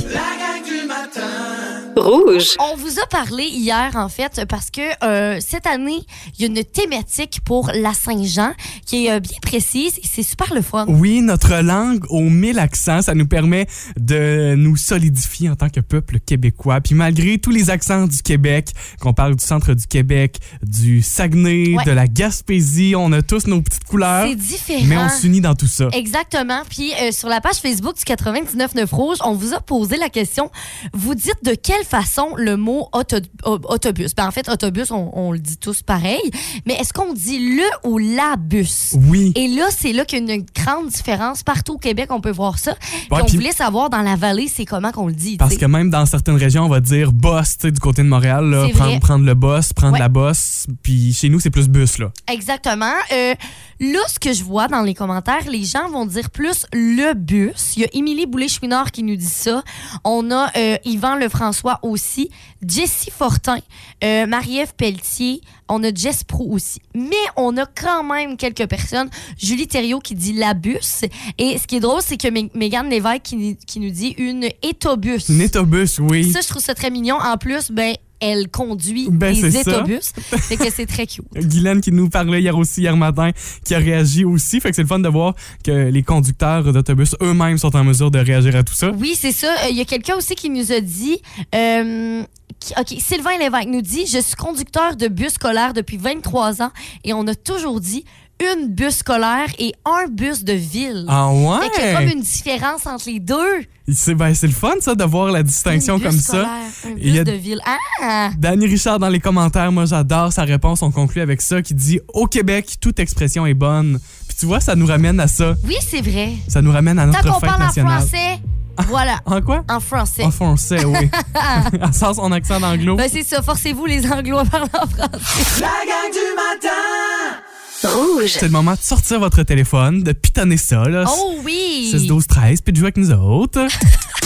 Rouge. 1.97 2.55
On 2.59 2.75
vous 2.77 2.99
a 2.99 3.05
parlé 3.07 3.43
hier, 3.43 3.91
en 3.95 4.07
fait, 4.09 4.45
parce 4.47 4.71
que 4.71 4.81
euh, 5.03 5.39
cette 5.39 5.67
année, 5.67 5.99
il 6.37 6.41
y 6.41 6.43
a 6.45 6.47
une 6.47 6.63
thématique 6.63 7.39
pour 7.45 7.69
la 7.73 7.93
Saint-Jean 7.93 8.53
qui 8.85 9.05
est 9.07 9.11
euh, 9.11 9.19
bien 9.19 9.37
précise 9.41 9.97
et 9.97 10.07
c'est 10.09 10.23
super 10.23 10.53
le 10.53 10.61
fun. 10.61 10.85
Oui, 10.87 11.21
notre 11.21 11.55
langue 11.61 12.03
aux 12.09 12.21
mille 12.29 12.59
accents, 12.59 13.01
ça 13.01 13.13
nous 13.13 13.27
permet 13.27 13.67
de 13.99 14.55
nous 14.55 14.77
solidifier 14.77 15.49
en 15.49 15.55
tant 15.55 15.69
que 15.69 15.79
peuple 15.81 16.19
québécois. 16.19 16.79
Puis 16.81 16.95
malgré 16.95 17.37
tous 17.37 17.51
les 17.51 17.69
accents 17.69 18.07
du 18.07 18.21
Québec, 18.21 18.69
qu'on 18.99 19.13
parle 19.13 19.35
du 19.35 19.43
centre 19.45 19.73
du 19.73 19.85
Québec, 19.87 20.37
du 20.63 21.01
Saguenay, 21.01 21.75
Ouais. 21.75 21.83
de 21.85 21.91
la 21.91 22.07
Gaspésie, 22.07 22.93
on 22.97 23.11
a 23.11 23.21
tous 23.21 23.47
nos 23.47 23.61
petites 23.61 23.83
couleurs, 23.85 24.27
C'est 24.27 24.35
différent. 24.35 24.85
mais 24.85 24.97
on 24.97 25.09
s'unit 25.09 25.41
dans 25.41 25.55
tout 25.55 25.67
ça. 25.67 25.87
Exactement. 25.93 26.61
Puis 26.69 26.93
euh, 27.01 27.11
sur 27.11 27.27
la 27.29 27.41
page 27.41 27.55
Facebook 27.57 27.95
du 27.97 28.03
99.9 28.03 28.89
Rouge, 28.93 29.17
on 29.23 29.33
vous 29.33 29.53
a 29.53 29.59
posé 29.59 29.97
la 29.97 30.09
question. 30.09 30.49
Vous 30.93 31.15
dites 31.15 31.43
de 31.43 31.53
quelle 31.55 31.80
façon 31.83 32.29
le 32.37 32.57
mot 32.57 32.87
auto- 32.93 33.17
au- 33.45 33.59
autobus? 33.73 34.13
Ben, 34.15 34.27
en 34.27 34.31
fait, 34.31 34.49
autobus, 34.49 34.91
on, 34.91 35.09
on 35.13 35.31
le 35.31 35.39
dit 35.39 35.57
tous 35.57 35.81
pareil. 35.81 36.21
Mais 36.65 36.73
est-ce 36.75 36.93
qu'on 36.93 37.13
dit 37.13 37.55
le 37.55 37.63
ou 37.89 37.97
la 37.97 38.35
bus? 38.37 38.95
Oui. 39.09 39.31
Et 39.35 39.47
là, 39.47 39.65
c'est 39.69 39.93
là 39.93 40.05
qu'il 40.05 40.25
y 40.27 40.31
a 40.31 40.33
une 40.35 40.45
grande 40.55 40.87
différence. 40.89 41.43
Partout 41.43 41.73
au 41.73 41.77
Québec, 41.77 42.07
on 42.11 42.21
peut 42.21 42.31
voir 42.31 42.57
ça. 42.59 42.71
Ouais, 43.11 43.21
on 43.21 43.25
puis- 43.25 43.35
voulait 43.37 43.51
savoir 43.51 43.89
dans 43.89 44.01
la 44.01 44.15
vallée, 44.15 44.47
c'est 44.47 44.65
comment 44.65 44.91
qu'on 44.91 45.07
le 45.07 45.13
dit. 45.13 45.37
Parce 45.37 45.57
que 45.57 45.65
même 45.65 45.89
dans 45.89 46.05
certaines 46.05 46.35
régions, 46.37 46.63
on 46.65 46.69
va 46.69 46.79
dire 46.79 47.11
boss, 47.11 47.57
tu 47.57 47.67
sais, 47.67 47.71
du 47.71 47.79
côté 47.79 48.03
de 48.03 48.07
Montréal, 48.07 48.45
là, 48.49 48.67
prendre, 49.01 49.25
le 49.25 49.33
boss, 49.33 49.73
prendre 49.73 49.93
Ouais. 49.93 49.99
la 49.99 50.09
bosse. 50.09 50.65
Puis 50.83 51.13
chez 51.13 51.29
nous, 51.29 51.39
c'est 51.39 51.49
plus 51.49 51.67
bus, 51.67 51.97
là. 51.97 52.11
Exactement. 52.31 52.93
Euh, 53.11 53.33
là, 53.79 53.99
ce 54.07 54.19
que 54.19 54.33
je 54.33 54.43
vois 54.43 54.67
dans 54.67 54.81
les 54.81 54.93
commentaires, 54.93 55.47
les 55.49 55.63
gens 55.63 55.89
vont 55.89 56.05
dire 56.05 56.29
plus 56.29 56.65
le 56.73 57.13
bus. 57.13 57.73
Il 57.75 57.81
y 57.81 57.85
a 57.85 57.87
Émilie 57.93 58.25
Boulay-Chouinard 58.25 58.91
qui 58.91 59.03
nous 59.03 59.15
dit 59.15 59.25
ça. 59.25 59.63
On 60.03 60.31
a 60.31 60.49
euh, 60.57 60.77
Yvan 60.85 61.15
Lefrançois 61.15 61.70
aussi. 61.83 62.29
Jessie 62.67 63.11
Fortin. 63.11 63.57
euh, 64.03 64.25
Marie-Ève 64.25 64.73
Pelletier. 64.75 65.41
On 65.69 65.83
a 65.83 65.93
Jess 65.93 66.23
Pro 66.23 66.45
aussi. 66.51 66.81
Mais 66.93 67.11
on 67.37 67.55
a 67.57 67.65
quand 67.65 68.03
même 68.03 68.35
quelques 68.37 68.67
personnes. 68.67 69.09
Julie 69.37 69.67
Thériault 69.67 69.99
qui 69.99 70.15
dit 70.15 70.33
la 70.33 70.53
bus. 70.53 71.03
Et 71.37 71.57
ce 71.57 71.65
qui 71.67 71.77
est 71.77 71.79
drôle, 71.79 72.01
c'est 72.05 72.17
que 72.17 72.27
Mé- 72.27 72.49
Mégane 72.53 72.89
Lévesque 72.89 73.21
qui, 73.23 73.57
qui 73.65 73.79
nous 73.79 73.89
dit 73.91 74.13
une 74.17 74.49
étobus. 74.61 75.29
Un 75.29 75.39
étobus, 75.39 75.99
oui. 75.99 76.29
Ça, 76.31 76.41
je 76.41 76.47
trouve 76.47 76.61
ça 76.61 76.75
très 76.75 76.89
mignon. 76.89 77.15
En 77.17 77.37
plus, 77.37 77.71
ben, 77.71 77.95
elle 78.21 78.49
conduit 78.49 79.09
Ben, 79.11 79.33
des 79.33 79.57
étobus. 79.57 80.13
fait 80.15 80.55
que 80.57 80.71
c'est 80.71 80.85
très 80.85 81.07
cute. 81.07 81.25
Guylaine 81.35 81.81
qui 81.81 81.91
nous 81.91 82.07
parlait 82.09 82.41
hier 82.41 82.57
aussi, 82.57 82.81
hier 82.81 82.95
matin, 82.95 83.31
qui 83.65 83.73
a 83.75 83.79
réagi 83.79 84.23
aussi. 84.23 84.59
Fait 84.61 84.69
que 84.69 84.75
c'est 84.75 84.83
le 84.83 84.87
fun 84.87 84.99
de 84.99 85.09
voir 85.09 85.33
que 85.63 85.89
les 85.89 86.03
conducteurs 86.03 86.71
d'autobus 86.71 87.15
eux-mêmes 87.21 87.57
sont 87.57 87.75
en 87.75 87.83
mesure 87.83 88.11
de 88.11 88.19
réagir 88.19 88.55
à 88.55 88.63
tout 88.63 88.73
ça. 88.73 88.91
Oui, 88.97 89.15
c'est 89.19 89.31
ça. 89.31 89.47
Euh, 89.65 89.69
Il 89.71 89.75
y 89.77 89.81
a 89.81 89.85
quelqu'un 89.85 90.15
aussi 90.15 90.35
qui 90.35 90.49
nous 90.49 90.71
a 90.71 90.79
dit. 90.79 91.19
euh, 91.55 92.23
qui- 92.59 92.73
OK, 92.79 92.95
Sylvain 92.99 93.37
Lévesque 93.39 93.67
nous 93.67 93.81
dit 93.81 94.05
Je 94.05 94.19
suis 94.19 94.35
conducteur 94.35 94.95
de 94.95 95.07
bus 95.07 95.33
scolaire 95.33 95.73
depuis 95.73 95.97
23 95.97 96.61
ans 96.61 96.71
et 97.03 97.13
on 97.13 97.25
a 97.27 97.33
toujours 97.35 97.79
dit 97.79 98.05
une 98.41 98.67
bus 98.69 98.97
scolaire 98.97 99.47
et 99.59 99.73
un 99.85 100.07
bus 100.07 100.43
de 100.43 100.53
ville. 100.53 101.05
Ah 101.07 101.29
Fait 101.61 101.69
qu'il 101.69 101.83
y 101.83 101.87
a 101.87 101.93
comme 101.95 102.05
ouais? 102.05 102.13
une 102.13 102.21
différence 102.21 102.85
entre 102.85 103.09
les 103.09 103.19
deux. 103.19 103.61
C'est 103.93 104.15
ben, 104.15 104.33
c'est 104.33 104.47
le 104.47 104.53
fun, 104.53 104.73
ça, 104.79 104.95
de 104.95 105.03
voir 105.03 105.31
la 105.31 105.43
distinction 105.43 105.95
Une 105.97 106.01
bus 106.03 106.09
comme 106.11 106.19
ça. 106.19 106.27
scolaire, 106.31 106.49
Un 106.85 106.89
Il 106.97 107.07
y 107.07 107.11
bus 107.11 107.19
a- 107.19 107.23
de 107.25 107.31
ville. 107.31 107.61
Ah! 108.01 108.29
Danny 108.37 108.67
Richard 108.67 108.99
dans 108.99 109.09
les 109.09 109.19
commentaires, 109.19 109.71
moi 109.71 109.85
j'adore 109.85 110.31
sa 110.31 110.43
réponse. 110.43 110.81
On 110.81 110.91
conclut 110.91 111.21
avec 111.21 111.41
ça 111.41 111.61
qui 111.61 111.73
dit 111.73 111.99
Au 112.13 112.25
Québec, 112.27 112.75
toute 112.79 112.99
expression 112.99 113.45
est 113.45 113.53
bonne. 113.53 113.99
Puis 114.27 114.37
tu 114.39 114.45
vois, 114.45 114.59
ça 114.59 114.75
nous 114.75 114.85
ramène 114.87 115.19
à 115.19 115.27
ça. 115.27 115.55
Oui, 115.65 115.75
c'est 115.85 116.01
vrai. 116.01 116.33
Ça 116.47 116.61
nous 116.61 116.71
ramène 116.71 116.99
à 116.99 117.05
Tant 117.07 117.11
notre 117.11 117.33
qu'on 117.33 117.39
fête 117.39 117.49
parle 117.49 117.61
en 117.63 117.65
nationale. 117.65 117.99
français, 117.99 118.39
voilà. 118.87 119.19
En 119.25 119.41
quoi? 119.41 119.63
En 119.69 119.79
français. 119.79 120.23
En 120.23 120.31
français, 120.31 120.85
oui. 120.85 121.09
en 121.81 121.91
sens 121.91 122.15
son 122.15 122.31
accent 122.31 122.59
d'anglo. 122.59 122.95
Ben, 122.95 123.09
c'est 123.11 123.23
ça. 123.23 123.41
Forcez-vous, 123.41 123.85
les 123.85 124.09
Anglo, 124.09 124.37
à 124.39 124.45
parler 124.45 124.69
en 124.73 124.87
français. 124.87 125.59
La 125.61 125.67
gang 125.67 126.11
du 126.11 126.35
matin 126.35 127.40
c'est 127.83 128.43
le 128.43 128.49
moment 128.49 128.73
de 128.73 128.79
sortir 128.79 129.19
votre 129.19 129.41
téléphone, 129.41 130.03
de 130.03 130.11
pitonner 130.11 130.57
ça. 130.57 130.83
Là. 130.87 131.03
Oh 131.07 131.35
oui. 131.43 131.89
6, 131.91 132.05
12, 132.05 132.27
13, 132.27 132.61
puis 132.61 132.73
de 132.73 132.77
jouer 132.77 132.85
avec 132.87 132.97
nous 132.97 133.11
autres. 133.11 133.65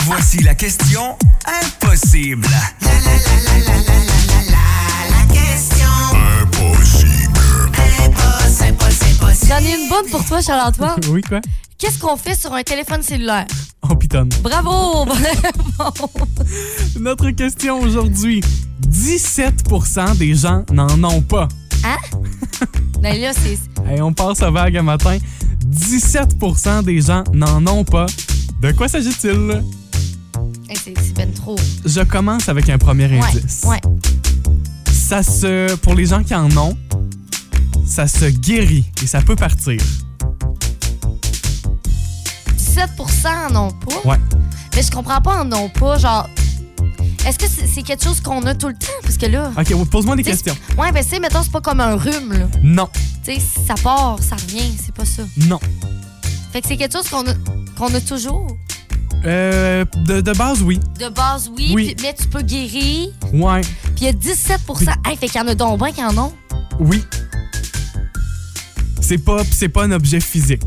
Voici 0.02 0.42
la 0.42 0.54
question 0.54 1.16
impossible. 1.46 2.46
La, 2.82 2.88
la, 2.88 3.00
la, 3.00 3.00
la, 3.00 3.58
la, 3.58 3.78
la, 3.78 4.42
la, 4.44 4.58
la, 5.10 5.34
question 5.34 5.88
impossible. 6.42 7.40
Impossible, 8.04 8.68
impossible, 8.68 9.24
impossible. 9.24 9.48
J'en 9.48 9.58
ai 9.58 9.82
une 9.82 9.88
bonne 9.88 10.10
pour 10.10 10.24
toi, 10.26 10.42
Charles-Antoine. 10.42 11.00
oui, 11.08 11.22
quoi? 11.22 11.40
Qu'est-ce 11.78 11.98
qu'on 11.98 12.16
fait 12.18 12.34
sur 12.34 12.52
un 12.52 12.62
téléphone 12.62 13.02
cellulaire? 13.02 13.46
On 13.82 13.96
pitonne. 13.96 14.28
Bravo! 14.42 15.06
Bravo! 15.06 16.10
Notre 17.00 17.30
question 17.30 17.80
aujourd'hui. 17.80 18.42
17 18.80 19.64
des 20.18 20.34
gens 20.34 20.64
n'en 20.72 21.02
ont 21.04 21.22
pas. 21.22 21.48
Hein? 21.84 21.96
Ben 23.00 23.20
là, 23.20 23.32
c'est. 23.32 23.58
Hey, 23.88 24.00
on 24.02 24.12
passe 24.12 24.42
à 24.42 24.50
vague 24.50 24.76
un 24.76 24.82
matin. 24.82 25.16
17% 25.70 26.82
des 26.82 27.00
gens 27.02 27.22
n'en 27.32 27.64
ont 27.68 27.84
pas. 27.84 28.06
De 28.60 28.72
quoi 28.72 28.88
s'agit-il? 28.88 29.62
Hey, 30.68 30.76
c'est 30.82 30.94
c'est 31.00 31.14
ben 31.16 31.30
trop. 31.32 31.54
Je 31.84 32.00
commence 32.00 32.48
avec 32.48 32.68
un 32.68 32.78
premier 32.78 33.06
Ouais, 33.06 33.20
indice. 33.22 33.62
ouais. 33.64 33.80
Ça 34.92 35.22
se. 35.22 35.76
Pour 35.76 35.94
les 35.94 36.06
gens 36.06 36.24
qui 36.24 36.34
en 36.34 36.50
ont, 36.56 36.76
ça 37.86 38.08
se 38.08 38.24
guérit 38.24 38.84
et 39.02 39.06
ça 39.06 39.20
peut 39.22 39.36
partir. 39.36 39.80
17% 42.56 43.52
en 43.52 43.66
ont 43.68 43.70
pas? 43.70 44.08
Ouais. 44.10 44.18
Mais 44.74 44.82
je 44.82 44.90
comprends 44.90 45.20
pas 45.20 45.42
en 45.44 45.52
ont 45.52 45.68
pas. 45.68 45.96
Genre, 45.98 46.28
est-ce 47.26 47.38
que 47.38 47.46
c'est 47.48 47.66
c'est 47.66 47.82
quelque 47.82 48.02
chose 48.04 48.20
qu'on 48.20 48.42
a 48.46 48.54
tout 48.54 48.68
le 48.68 48.74
temps? 48.74 48.86
Parce 49.02 49.16
que 49.16 49.26
là. 49.26 49.50
Ok, 49.58 49.88
pose-moi 49.90 50.16
des 50.16 50.22
questions. 50.22 50.56
c'est- 50.68 50.76
Ouais, 50.80 50.92
ben, 50.92 51.02
tu 51.02 51.10
sais, 51.10 51.20
mettons, 51.20 51.42
c'est 51.42 51.52
pas 51.52 51.60
comme 51.60 51.80
un 51.80 51.96
rhume, 51.96 52.32
là. 52.32 52.46
Non, 52.62 52.88
Tu 53.24 53.34
sais, 53.34 53.40
ça 53.66 53.74
part, 53.82 54.18
ça 54.22 54.36
revient, 54.36 54.72
c'est 54.84 54.94
pas 54.94 55.04
ça. 55.04 55.22
non. 55.48 55.58
Fait 56.52 56.62
que 56.62 56.68
c'est 56.68 56.76
quelque 56.76 56.92
chose 56.96 57.08
qu'on 57.08 57.26
a, 57.26 57.34
qu'on 57.76 57.92
a 57.94 58.00
toujours? 58.00 58.56
Euh, 59.24 59.84
de, 60.04 60.20
de 60.20 60.32
base, 60.32 60.62
oui. 60.62 60.78
De 61.00 61.08
base, 61.08 61.50
oui, 61.56 61.72
Oui. 61.74 61.94
puis- 61.94 62.04
mais 62.06 62.14
tu 62.14 62.28
peux 62.28 62.42
guérir. 62.42 63.08
Ouais. 63.32 63.60
Puis 63.60 63.92
il 64.02 64.04
y 64.04 64.08
a 64.08 64.12
17 64.12 64.60
Hey, 65.04 65.16
fait 65.16 65.28
qu'il 65.28 65.40
y 65.40 65.44
en 65.44 65.48
a 65.48 65.54
donc 65.54 65.78
bien 65.80 65.90
qui 65.92 66.04
en 66.04 66.16
ont. 66.16 66.32
Oui. 66.78 67.02
C'est 69.00 69.18
pas, 69.18 69.42
c'est 69.50 69.68
pas 69.68 69.84
un 69.84 69.92
objet 69.92 70.20
physique. 70.20 70.62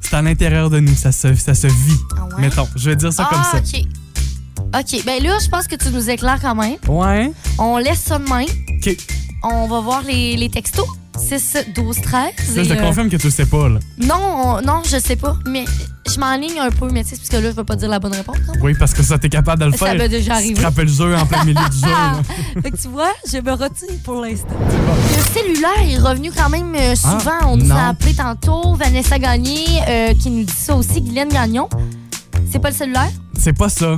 C'est 0.00 0.14
à 0.14 0.22
l'intérieur 0.22 0.70
de 0.70 0.78
nous, 0.80 0.94
ça 0.94 1.10
se, 1.12 1.34
ça 1.34 1.54
se 1.54 1.66
vit. 1.66 1.98
Ah 2.16 2.24
ouais? 2.24 2.40
Mettons, 2.42 2.68
je 2.76 2.90
vais 2.90 2.96
dire 2.96 3.12
ça 3.12 3.28
ah, 3.30 3.34
comme 3.34 3.42
ça. 3.44 3.58
OK. 3.78 3.86
OK, 4.74 5.04
ben 5.04 5.22
là, 5.22 5.38
je 5.42 5.48
pense 5.48 5.66
que 5.66 5.76
tu 5.76 5.88
nous 5.90 6.10
éclaires 6.10 6.38
quand 6.40 6.54
même. 6.54 6.76
Ouais. 6.88 7.32
On 7.58 7.78
laisse 7.78 8.00
ça 8.00 8.18
de 8.18 8.28
main. 8.28 8.44
OK. 8.44 8.96
On 9.42 9.66
va 9.68 9.80
voir 9.80 10.02
les, 10.02 10.36
les 10.36 10.48
textos. 10.50 10.86
6, 11.18 11.56
12, 11.74 11.96
13. 12.02 12.24
Ça, 12.36 12.62
je 12.62 12.68
te 12.68 12.74
euh, 12.74 12.76
confirme 12.82 13.08
que 13.08 13.16
tu 13.16 13.26
le 13.28 13.32
sais 13.32 13.46
pas, 13.46 13.70
là. 13.70 13.78
Non, 13.96 14.16
on- 14.18 14.60
non, 14.60 14.82
je 14.84 14.98
sais 14.98 15.16
pas. 15.16 15.34
Mais 15.48 15.64
je 16.12 16.20
m'enligne 16.20 16.58
un 16.60 16.70
peu, 16.70 16.90
mais 16.92 17.04
tu 17.04 17.10
sais, 17.10 17.16
parce 17.16 17.30
que 17.30 17.36
là, 17.36 17.50
je 17.52 17.56
vais 17.56 17.64
pas 17.64 17.74
dire 17.76 17.88
la 17.88 17.98
bonne 17.98 18.12
réponse. 18.14 18.36
hein. 18.48 18.52
Oui, 18.62 18.74
parce 18.78 18.92
que 18.92 19.02
ça, 19.02 19.16
t'es 19.18 19.30
capable 19.30 19.60
de 19.62 19.66
le 19.66 19.72
Ça 19.72 19.86
faire. 19.86 19.94
m'est 19.94 20.10
déjà 20.10 20.34
arrivé. 20.34 20.56
Scraper 20.56 20.82
le 20.82 20.88
jeu 20.88 21.16
en 21.16 21.24
plein 21.24 21.42
milieu 21.44 21.54
du 21.70 21.78
jeu. 21.78 21.86
là. 21.88 22.20
fait 22.62 22.70
que 22.70 22.76
tu 22.76 22.88
vois, 22.88 23.12
je 23.32 23.38
me 23.38 23.50
retire 23.52 23.88
pour 24.04 24.20
l'instant. 24.20 24.48
Le 25.16 25.22
cellulaire 25.40 25.88
est 25.88 25.98
revenu 25.98 26.30
quand 26.36 26.50
même 26.50 26.74
euh, 26.74 26.94
souvent. 26.94 27.30
Ah, 27.40 27.46
On 27.48 27.56
nous 27.56 27.64
non. 27.66 27.76
a 27.76 27.88
appelé 27.88 28.12
tantôt. 28.12 28.74
Vanessa 28.74 29.18
Gagné 29.18 29.64
euh, 29.88 30.12
qui 30.20 30.28
nous 30.28 30.44
dit 30.44 30.52
ça 30.54 30.76
aussi. 30.76 31.00
Guylaine 31.00 31.30
Gagnon. 31.30 31.68
C'est 32.52 32.58
pas 32.58 32.68
le 32.70 32.76
cellulaire? 32.76 33.10
C'est 33.38 33.56
pas 33.56 33.70
ça. 33.70 33.96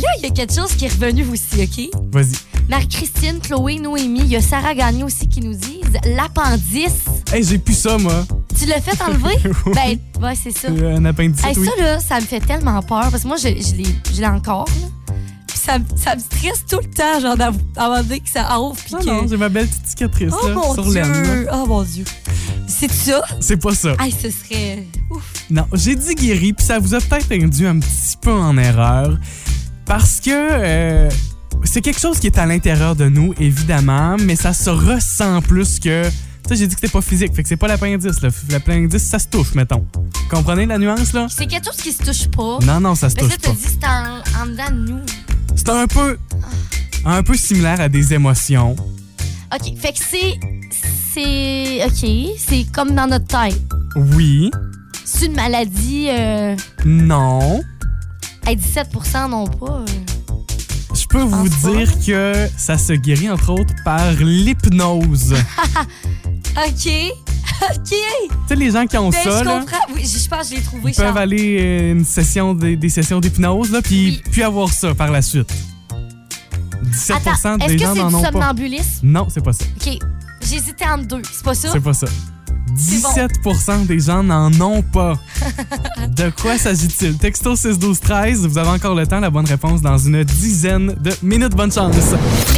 Là, 0.00 0.08
il 0.18 0.24
y 0.24 0.26
a 0.26 0.30
quelque 0.30 0.52
chose 0.54 0.72
qui 0.74 0.86
est 0.86 0.88
revenu 0.92 1.24
aussi, 1.32 1.62
OK? 1.62 1.90
Vas-y. 2.12 2.32
Marie-Christine, 2.68 3.40
Chloé, 3.40 3.78
Noémie, 3.78 4.20
il 4.20 4.28
y 4.32 4.36
a 4.36 4.40
Sarah 4.40 4.74
Gagné 4.74 5.04
aussi 5.04 5.28
qui 5.28 5.40
nous 5.40 5.54
disent 5.54 5.82
l'appendice. 6.16 7.04
Hey, 7.32 7.44
j'ai 7.44 7.58
plus 7.58 7.74
ça, 7.74 7.98
moi. 7.98 8.24
Tu 8.58 8.66
l'as 8.66 8.80
fait 8.80 9.00
enlever? 9.02 9.36
ben, 9.74 10.22
ouais, 10.22 10.34
c'est 10.42 10.56
ça. 10.56 10.68
Euh, 10.68 10.96
Un 10.96 11.04
appendicite, 11.04 11.46
Hey, 11.46 11.54
oui. 11.58 11.66
Ça, 11.76 11.82
là, 11.84 12.00
ça 12.00 12.16
me 12.16 12.24
fait 12.24 12.40
tellement 12.40 12.80
peur 12.82 13.08
parce 13.10 13.22
que 13.22 13.28
moi, 13.28 13.36
je, 13.36 13.48
je 13.48 13.74
l'ai 13.76 13.84
je 14.14 14.20
l'ai 14.20 14.26
encore. 14.26 14.66
là. 14.80 15.14
Puis 15.46 15.58
ça, 15.58 15.78
me- 15.78 15.84
ça 15.96 16.14
me 16.16 16.20
stresse 16.20 16.64
tout 16.68 16.78
le 16.78 16.90
temps, 16.90 17.20
genre, 17.20 17.36
d'av- 17.36 17.58
avant 17.76 17.98
de 18.02 18.04
dire 18.08 18.22
que 18.22 18.30
ça 18.30 18.58
ouvre. 18.60 18.76
Puis 18.82 18.94
Non, 18.94 19.00
que... 19.00 19.04
non, 19.06 19.26
j'ai 19.28 19.36
ma 19.36 19.48
belle 19.48 19.68
petite 19.68 19.86
cicatrice, 19.86 20.32
oh 20.42 20.48
là, 20.48 20.54
mon 20.54 20.74
sur 20.74 20.88
l'aine. 20.90 21.46
Oh 21.52 21.66
mon 21.66 21.82
Dieu! 21.82 22.04
C'est 22.66 22.90
ça? 22.90 23.22
C'est 23.40 23.58
pas 23.58 23.74
ça. 23.74 23.94
Hey, 24.00 24.10
ce 24.12 24.30
serait. 24.30 24.84
Ouf! 25.10 25.22
Non, 25.50 25.66
j'ai 25.74 25.94
dit 25.96 26.14
guéri, 26.14 26.52
puis 26.54 26.64
ça 26.64 26.78
vous 26.78 26.94
a 26.94 27.00
peut-être 27.00 27.30
induit 27.32 27.66
un 27.66 27.78
petit 27.78 28.16
peu 28.20 28.32
en 28.32 28.56
erreur. 28.56 29.18
Parce 29.86 30.20
que 30.20 30.30
euh, 30.30 31.08
c'est 31.64 31.80
quelque 31.80 32.00
chose 32.00 32.18
qui 32.18 32.26
est 32.26 32.38
à 32.38 32.46
l'intérieur 32.46 32.96
de 32.96 33.08
nous, 33.08 33.34
évidemment, 33.38 34.16
mais 34.18 34.36
ça 34.36 34.52
se 34.52 34.70
ressent 34.70 35.42
plus 35.42 35.78
que. 35.78 36.04
Tu 36.08 36.50
sais, 36.50 36.56
j'ai 36.56 36.66
dit 36.66 36.74
que 36.74 36.80
c'était 36.80 36.92
pas 36.92 37.00
physique, 37.00 37.34
fait 37.34 37.42
que 37.42 37.48
c'est 37.48 37.56
pas 37.56 37.68
l'appendice. 37.68 38.16
L'appendice, 38.50 39.02
ça 39.04 39.18
se 39.18 39.28
touche, 39.28 39.54
mettons. 39.54 39.86
Comprenez 40.30 40.66
la 40.66 40.78
nuance, 40.78 41.12
là? 41.14 41.26
C'est 41.30 41.46
quelque 41.46 41.66
chose 41.66 41.76
qui 41.76 41.92
se 41.92 42.02
touche 42.02 42.28
pas. 42.28 42.58
Non, 42.66 42.80
non, 42.80 42.94
ça 42.94 43.08
se 43.08 43.16
Mais 43.16 43.22
touche 43.22 43.32
ça, 43.32 43.38
pas. 43.38 43.50
dit 43.54 43.62
c'est 43.62 43.86
en, 43.86 44.42
en 44.42 44.46
dedans 44.46 44.70
de 44.70 44.90
nous. 44.90 45.00
C'est 45.56 45.68
un 45.70 45.86
peu. 45.86 46.18
Un 47.06 47.22
peu 47.22 47.34
similaire 47.34 47.80
à 47.80 47.88
des 47.88 48.14
émotions. 48.14 48.74
OK, 49.54 49.78
fait 49.78 49.92
que 49.92 49.98
c'est. 49.98 50.34
C'est. 51.14 51.84
OK, 51.86 52.34
c'est 52.38 52.66
comme 52.72 52.94
dans 52.94 53.06
notre 53.06 53.26
tête. 53.26 53.60
Oui. 53.96 54.50
C'est 55.04 55.26
une 55.26 55.36
maladie. 55.36 56.08
Euh... 56.10 56.56
Non. 56.84 57.62
Hey, 58.46 58.56
17% 58.56 59.30
non 59.30 59.46
pas. 59.46 59.80
euh. 59.80 59.86
Je 60.94 61.06
peux 61.06 61.22
vous 61.22 61.48
pas. 61.48 61.70
dire 61.70 61.92
que 62.06 62.48
ça 62.56 62.78
se 62.78 62.92
guérit 62.92 63.30
entre 63.30 63.50
autres 63.52 63.74
par 63.84 64.12
l'hypnose. 64.12 65.34
OK. 66.56 66.88
OK. 67.70 67.88
tu 67.88 67.94
sais, 68.48 68.54
les 68.56 68.70
gens 68.72 68.86
qui 68.86 68.96
ont 68.98 69.10
Ben, 69.10 69.22
ça, 69.24 69.38
je 69.40 69.44
là, 69.44 69.60
comprends. 69.60 69.76
Oui, 69.94 70.04
je 70.04 70.28
pense 70.28 70.48
que 70.48 70.54
je 70.54 70.58
l'ai 70.60 70.62
trouvé, 70.66 70.90
ils 70.92 70.94
peuvent 70.96 71.16
aller 71.16 71.56
euh, 71.60 71.92
une 71.92 72.04
session 72.04 72.54
des, 72.54 72.76
des 72.76 72.88
sessions 72.88 73.20
d'hypnose, 73.20 73.70
là, 73.70 73.80
puis 73.82 74.20
Oui. 74.24 74.30
puis 74.30 74.42
avoir 74.42 74.68
ça 74.72 74.94
par 74.94 75.10
la 75.10 75.22
suite. 75.22 75.52
17 76.82 77.16
Attends, 77.26 77.56
des 77.58 77.64
est-ce 77.64 77.74
que 77.74 77.78
gens 77.80 77.94
c'est 77.94 78.00
n'en 78.00 78.08
du 78.10 78.14
ont 78.16 78.22
pas. 78.22 78.30
somnambulisme? 78.32 79.00
Non, 79.04 79.26
c'est 79.30 79.42
pas 79.42 79.52
ça. 79.52 79.64
OK. 79.80 79.98
J'hésitais 80.46 80.84
entre 80.86 81.06
deux. 81.06 81.22
C'est 81.32 81.42
pas 81.44 81.54
ça? 81.54 81.68
C'est 81.72 81.80
pas 81.80 81.94
ça. 81.94 82.06
C'est 82.76 83.02
bon. 83.02 83.08
17% 83.10 83.86
des 83.86 84.00
gens 84.00 84.22
n'en 84.22 84.50
ont 84.60 84.82
pas. 84.82 85.14
De 86.08 86.30
quoi 86.30 86.58
s'agit-il? 86.58 87.16
Texto 87.16 87.54
6 87.56 87.78
12 87.78 88.00
13, 88.00 88.46
vous 88.46 88.58
avez 88.58 88.70
encore 88.70 88.94
le 88.94 89.06
temps, 89.06 89.20
la 89.20 89.30
bonne 89.30 89.46
réponse 89.46 89.80
dans 89.80 89.98
une 89.98 90.24
dizaine 90.24 90.94
de 91.00 91.12
minutes. 91.22 91.54
Bonne 91.54 91.72
chance. 91.72 91.94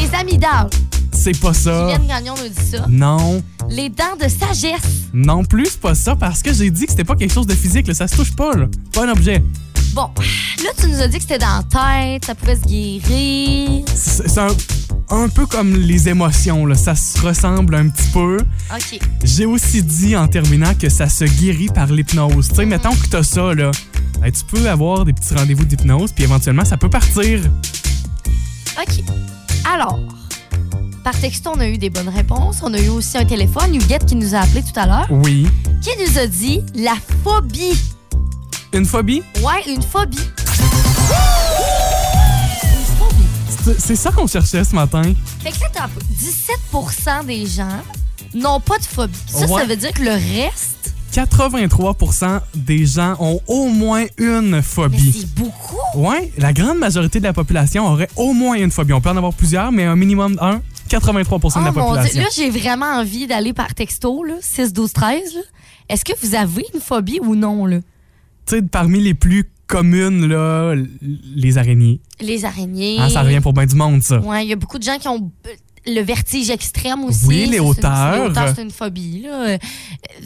Les 0.01 0.15
amygdales. 0.19 0.71
C'est 1.13 1.39
pas 1.41 1.55
ça. 1.55 1.89
Julienne 1.89 2.07
Gagnon 2.07 2.35
nous 2.43 2.49
dit 2.49 2.71
ça. 2.71 2.87
Non. 2.89 3.43
Les 3.69 3.89
dents 3.89 4.17
de 4.21 4.29
sagesse. 4.29 4.81
Non 5.13 5.45
plus, 5.45 5.67
c'est 5.67 5.81
pas 5.81 5.95
ça 5.95 6.15
parce 6.15 6.43
que 6.43 6.53
j'ai 6.53 6.71
dit 6.71 6.85
que 6.85 6.91
c'était 6.91 7.05
pas 7.05 7.17
quelque 7.17 7.33
chose 7.33 7.47
de 7.47 7.55
physique, 7.55 7.89
là. 7.89 7.95
ça 7.95 8.07
se 8.07 8.17
touche 8.17 8.35
pas, 8.35 8.55
là. 8.55 8.67
Pas 8.93 9.07
un 9.07 9.11
objet. 9.11 9.43
Bon, 9.95 10.11
là, 10.63 10.71
tu 10.79 10.89
nous 10.89 11.01
as 11.01 11.09
dit 11.09 11.17
que 11.17 11.23
c'était 11.23 11.39
dans 11.39 11.57
la 11.57 11.63
tête, 11.63 12.27
ça 12.27 12.35
pouvait 12.35 12.57
se 12.57 12.65
guérir. 12.65 13.85
C'est 13.95 14.39
un, 14.39 14.49
un 15.09 15.29
peu 15.29 15.47
comme 15.47 15.75
les 15.77 16.09
émotions, 16.09 16.67
là. 16.67 16.75
ça 16.75 16.95
se 16.95 17.21
ressemble 17.21 17.75
un 17.77 17.89
petit 17.89 18.09
peu. 18.13 18.39
OK. 18.75 18.99
J'ai 19.23 19.47
aussi 19.47 19.83
dit 19.83 20.17
en 20.17 20.27
terminant 20.29 20.75
que 20.75 20.89
ça 20.89 21.09
se 21.09 21.25
guérit 21.25 21.69
par 21.69 21.87
l'hypnose. 21.87 22.49
Tu 22.49 22.57
sais, 22.57 22.67
mettons 22.67 22.91
que 22.95 23.07
t'as 23.09 23.23
ça, 23.23 23.55
là. 23.55 23.71
ben, 24.21 24.33
tu 24.33 24.45
peux 24.45 24.69
avoir 24.69 25.05
des 25.05 25.13
petits 25.13 25.35
rendez-vous 25.35 25.65
d'hypnose, 25.65 26.13
puis 26.13 26.25
éventuellement, 26.25 26.65
ça 26.65 26.77
peut 26.77 26.91
partir. 26.91 27.41
OK. 28.81 29.05
Alors, 29.73 30.01
par 31.05 31.19
texto, 31.21 31.53
on 31.55 31.61
a 31.61 31.69
eu 31.69 31.79
des 31.79 31.91
bonnes 31.91 32.09
réponses. 32.09 32.59
On 32.63 32.75
a 32.75 32.81
eu 32.81 32.89
aussi 32.89 33.17
un 33.17 33.25
téléphone, 33.25 33.75
Huguette 33.77 34.07
qui 34.07 34.17
nous 34.17 34.35
a 34.35 34.39
appelé 34.41 34.63
tout 34.63 34.79
à 34.79 34.87
l'heure, 34.87 35.07
Oui. 35.11 35.47
qui 35.83 35.91
nous 36.03 36.19
a 36.19 36.27
dit 36.27 36.63
la 36.75 36.95
phobie. 37.23 37.79
Une 38.73 38.85
phobie? 38.85 39.23
Ouais, 39.43 39.73
une 39.73 39.83
phobie. 39.83 40.19
C'est- 43.79 43.97
ça 43.97 44.11
qu'on 44.13 44.27
cherchait 44.27 44.65
ce 44.65 44.75
matin. 44.75 45.03
Fait 45.43 45.51
que 45.51 45.61
là, 45.61 45.67
t'as 45.73 45.85
un 45.85 45.89
peu- 45.89 46.01
17% 46.11 47.25
des 47.25 47.47
gens 47.47 47.83
n'ont 48.35 48.61
pas 48.61 48.79
de 48.79 48.85
phobie. 48.85 49.17
Ça, 49.29 49.47
Ouais. 49.47 49.61
ça 49.61 49.67
veut 49.67 49.77
dire 49.77 49.93
que 49.93 50.03
le 50.03 50.11
reste, 50.13 50.93
83% 51.13 52.41
des 52.55 52.87
gens 52.87 53.17
ont 53.19 53.41
au 53.47 53.69
moins 53.69 54.05
une 54.19 54.63
phobie. 54.63 55.13
c'est 55.21 55.35
beaucoup. 55.35 55.77
Ouais, 55.95 56.31
la 56.39 56.53
grande 56.53 56.79
majorité 56.79 57.19
de 57.19 57.25
la 57.25 57.33
population 57.33 57.87
aurait 57.87 58.09
au 58.17 58.33
moins 58.33 58.57
une 58.57 58.71
phobie. 58.71 58.93
On 58.93 59.01
peut 59.01 59.11
en 59.11 59.17
avoir 59.17 59.33
plusieurs, 59.33 59.73
mais 59.73 59.85
un 59.85 59.97
minimum 59.97 60.37
d'un, 60.37 60.61
83% 60.89 61.61
de 61.61 61.65
Oh 61.65 61.67
la 61.67 61.73
mon 61.73 61.93
Dieu. 61.95 62.03
population. 62.03 62.23
Là, 62.23 62.29
j'ai 62.35 62.51
vraiment 62.51 62.87
envie 62.87 63.27
d'aller 63.27 63.53
par 63.53 63.75
texto, 63.75 64.23
là, 64.25 64.35
6, 64.41 64.73
12, 64.73 64.93
13. 64.93 65.35
là. 65.35 65.41
Est-ce 65.89 66.05
que 66.05 66.13
vous 66.23 66.35
avez 66.35 66.65
une 66.75 66.81
phobie 66.81 67.21
ou 67.23 67.35
non, 67.37 67.65
là? 67.67 67.79
Tu 68.47 68.57
sais, 68.57 68.63
parmi 68.63 69.01
les 69.01 69.15
plus 69.15 69.49
communes, 69.67 70.27
là, 70.27 70.75
les 71.35 71.59
araignées. 71.59 72.01
Les 72.21 72.45
araignées. 72.45 72.99
Ah, 73.01 73.11
ça 73.11 73.23
revient 73.23 73.41
pour 73.41 73.53
bien 73.53 73.67
du 73.67 73.75
monde, 73.75 74.03
ça. 74.03 74.19
Ouais, 74.21 74.45
il 74.45 74.49
y 74.49 74.53
a 74.53 74.57
beaucoup 74.57 74.79
de 74.79 74.85
gens 74.85 74.99
qui 74.99 75.09
ont 75.09 75.31
le 75.87 76.01
vertige 76.01 76.51
extrême 76.51 77.05
aussi. 77.05 77.27
Oui, 77.27 77.47
les 77.51 77.61
hauteurs. 77.61 78.15
Les 78.25 78.29
hauteurs, 78.31 78.53
c'est 78.55 78.63
une 78.63 78.71
phobie. 78.71 79.23
là. 79.23 79.49
Euh, 79.51 79.59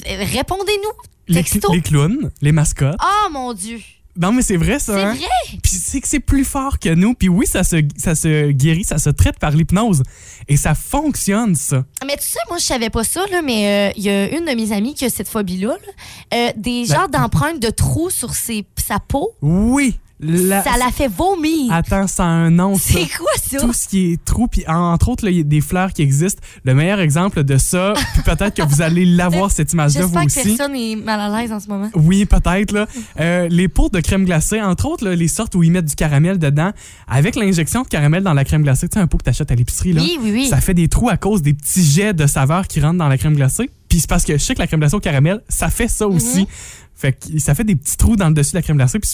euh, 0.09 0.25
Répondez-nous. 0.33 1.11
Les, 1.29 1.45
les 1.73 1.81
clowns, 1.83 2.31
les 2.43 2.51
mascottes. 2.53 2.97
Oh 3.01 3.31
mon 3.33 3.53
Dieu. 3.53 3.79
Non, 4.21 4.33
mais 4.33 4.43
c'est 4.43 4.57
vrai, 4.59 4.79
ça. 4.79 4.95
C'est 4.95 5.03
hein? 5.03 5.15
vrai? 5.15 5.59
Puis 5.63 5.73
c'est 5.73 6.01
que 6.01 6.07
c'est 6.09 6.21
plus 6.21 6.45
fort 6.45 6.79
que 6.79 6.91
nous. 6.91 7.15
Puis 7.15 7.29
oui, 7.29 7.47
ça 7.47 7.65
se, 7.65 7.77
ça 7.97 8.15
se 8.15 8.51
guérit, 8.51 8.85
ça 8.85 8.99
se 8.99 9.09
traite 9.11 9.39
par 9.39 9.51
l'hypnose. 9.53 10.03
Et 10.47 10.57
ça 10.57 10.75
fonctionne, 10.75 11.55
ça. 11.55 11.85
Mais 12.07 12.17
tu 12.17 12.25
sais, 12.27 12.39
moi, 12.49 12.59
je 12.59 12.65
savais 12.65 12.91
pas 12.91 13.03
ça, 13.05 13.25
là, 13.31 13.41
mais 13.43 13.91
euh, 13.91 13.93
il 13.97 14.03
y 14.05 14.11
a 14.11 14.29
une 14.37 14.45
de 14.45 14.53
mes 14.55 14.73
amies 14.73 14.95
qui 14.95 15.05
a 15.07 15.11
cette 15.11 15.29
phobie-là. 15.29 15.69
là. 15.69 16.39
Euh, 16.49 16.53
des 16.57 16.85
Ben- 16.87 16.95
genres 16.97 17.09
d'empreintes 17.13 17.61
de 17.61 17.71
trous 17.71 18.11
sur 18.11 18.35
ses, 18.35 18.67
sa 18.77 18.99
peau. 18.99 19.31
Oui. 19.41 19.99
La- 20.23 20.63
Ça 20.63 20.77
la 20.79 20.91
fait 20.91 21.09
vomir. 21.09 21.73
Attends, 21.73 22.07
ça 22.07 22.25
a 22.25 22.27
un 22.27 22.51
nom. 22.51 22.75
C'est 22.79 23.07
quoi 23.17 23.31
ça? 23.43 23.59
Tout 23.59 23.73
ce 23.73 23.89
qui 23.89 24.13
est 24.13 24.25
trou, 24.25 24.49
puis 24.49 24.65
entre 24.69 25.09
autres, 25.09 25.27
il 25.29 25.37
y 25.37 25.41
a 25.41 25.45
des 25.45 25.61
fleurs 25.63 25.93
qui 25.93 26.03
existent. 26.03 26.41
Le 26.65 26.75
meilleur 26.75 27.01
exemple 27.01 27.43
de 27.43 27.57
ça, 27.57 27.95
puis 28.13 28.23
peut-être 28.23 28.55
que 28.55 28.63
vous 28.63 28.83
allez 28.83 29.05
l'avoir, 29.07 29.51
cette 29.51 29.73
image-là, 29.73 30.05
vous 30.07 30.13
que 30.21 30.27
aussi. 30.27 30.43
personne 30.43 30.75
est 30.77 30.97
mal 30.97 31.21
à 31.21 31.41
l'aise 31.41 31.53
en 31.53 31.59
ce 31.61 31.69
moment. 31.69 31.89
Oui, 31.95 32.27
peut-être. 32.27 32.73
là. 32.73 32.87
Euh, 33.19 33.49
les 33.49 33.69
pots 33.69 33.89
de 33.89 34.01
crème 34.01 34.25
glacée, 34.25 34.61
entre 34.61 34.87
autres, 34.87 35.05
là, 35.07 35.15
les 35.15 35.29
sortes 35.29 35.55
où 35.55 35.63
ils 35.63 35.71
mettent 35.73 35.87
du 35.87 35.95
caramel 35.97 36.39
dedans, 36.39 36.73
avec 37.09 37.35
l'injection 37.37 37.83
de 37.83 37.89
caramel 37.89 38.23
dans 38.23 38.35
la 38.35 38.45
crème 38.45 38.63
glacée, 38.63 38.89
tu 38.89 38.95
sais, 38.95 39.01
un 39.01 39.07
pot 39.07 39.17
que 39.19 39.25
tu 39.25 39.31
achètes 39.31 39.51
à 39.51 39.55
l'épicerie, 39.55 39.93
là, 39.95 40.03
Oui, 40.03 40.19
oui, 40.23 40.31
oui. 40.33 40.47
ça 40.49 40.61
fait 40.61 40.75
des 40.75 40.89
trous 40.89 41.09
à 41.09 41.17
cause 41.17 41.41
des 41.43 41.55
petits 41.55 41.83
jets 41.85 42.13
de 42.15 42.27
saveur 42.27 42.69
qui 42.69 42.81
rentrent 42.81 42.99
dans 42.99 43.09
la 43.09 43.17
crème 43.19 43.35
glacée. 43.37 43.71
Puis 43.89 44.01
c'est 44.01 44.09
parce 44.11 44.25
que 44.25 44.35
je 44.35 44.45
sais 44.45 44.55
que 44.55 44.61
la 44.61 44.67
crème 44.67 44.81
glacée 44.81 44.97
au 44.97 45.01
caramel, 45.01 45.41
ça 45.49 45.69
fait 45.71 45.89
ça 45.89 46.07
aussi. 46.07 46.47
Fait 46.95 47.13
que 47.13 47.39
ça 47.39 47.55
fait 47.55 47.65
des 47.65 47.75
petits 47.75 47.97
trous 47.97 48.17
dans 48.17 48.29
le 48.29 48.35
dessus 48.35 48.53
de 48.53 48.59
la 48.59 48.63
crème 48.63 48.77
glacée, 48.77 48.99
puis 49.01 49.11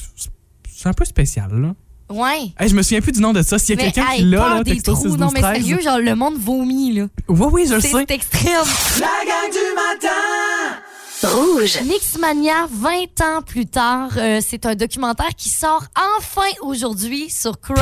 c'est- 0.76 0.88
un 0.88 0.92
peu 0.92 1.04
spécial, 1.04 1.50
là. 1.52 1.75
Ouais. 2.09 2.52
Hey, 2.59 2.68
je 2.68 2.75
me 2.76 2.83
souviens 2.83 3.00
plus 3.00 3.11
du 3.12 3.21
nom 3.21 3.33
de 3.33 3.42
ça. 3.42 3.59
S'il 3.59 3.76
y 3.76 3.83
a 3.83 3.85
quelqu'un 3.90 4.06
qui 4.14 4.23
l'a, 4.23 4.49
là, 4.56 4.62
des 4.62 4.80
trous. 4.80 4.95
6 4.97 5.09
non, 5.16 5.26
12 5.26 5.35
mais 5.35 5.40
13. 5.40 5.62
sérieux, 5.62 5.80
genre, 5.83 5.99
le 5.99 6.14
monde 6.14 6.37
vomit, 6.38 6.92
là. 6.92 7.06
Oui, 7.28 7.47
oui, 7.52 7.66
je 7.68 7.75
le 7.75 7.80
sais. 7.80 7.88
C'est 7.92 8.11
extrême. 8.12 8.52
La 9.00 9.06
gang 9.26 9.50
du 9.50 9.75
matin 9.75 10.78
Rouge. 11.25 11.80
Mixmania, 11.87 12.68
20 12.71 13.21
ans 13.23 13.42
plus 13.45 13.66
tard, 13.66 14.11
euh, 14.18 14.40
c'est 14.47 14.66
un 14.66 14.75
documentaire 14.76 15.35
qui 15.37 15.49
sort 15.49 15.85
enfin 16.18 16.47
aujourd'hui 16.62 17.28
sur 17.30 17.59
Crave. 17.59 17.80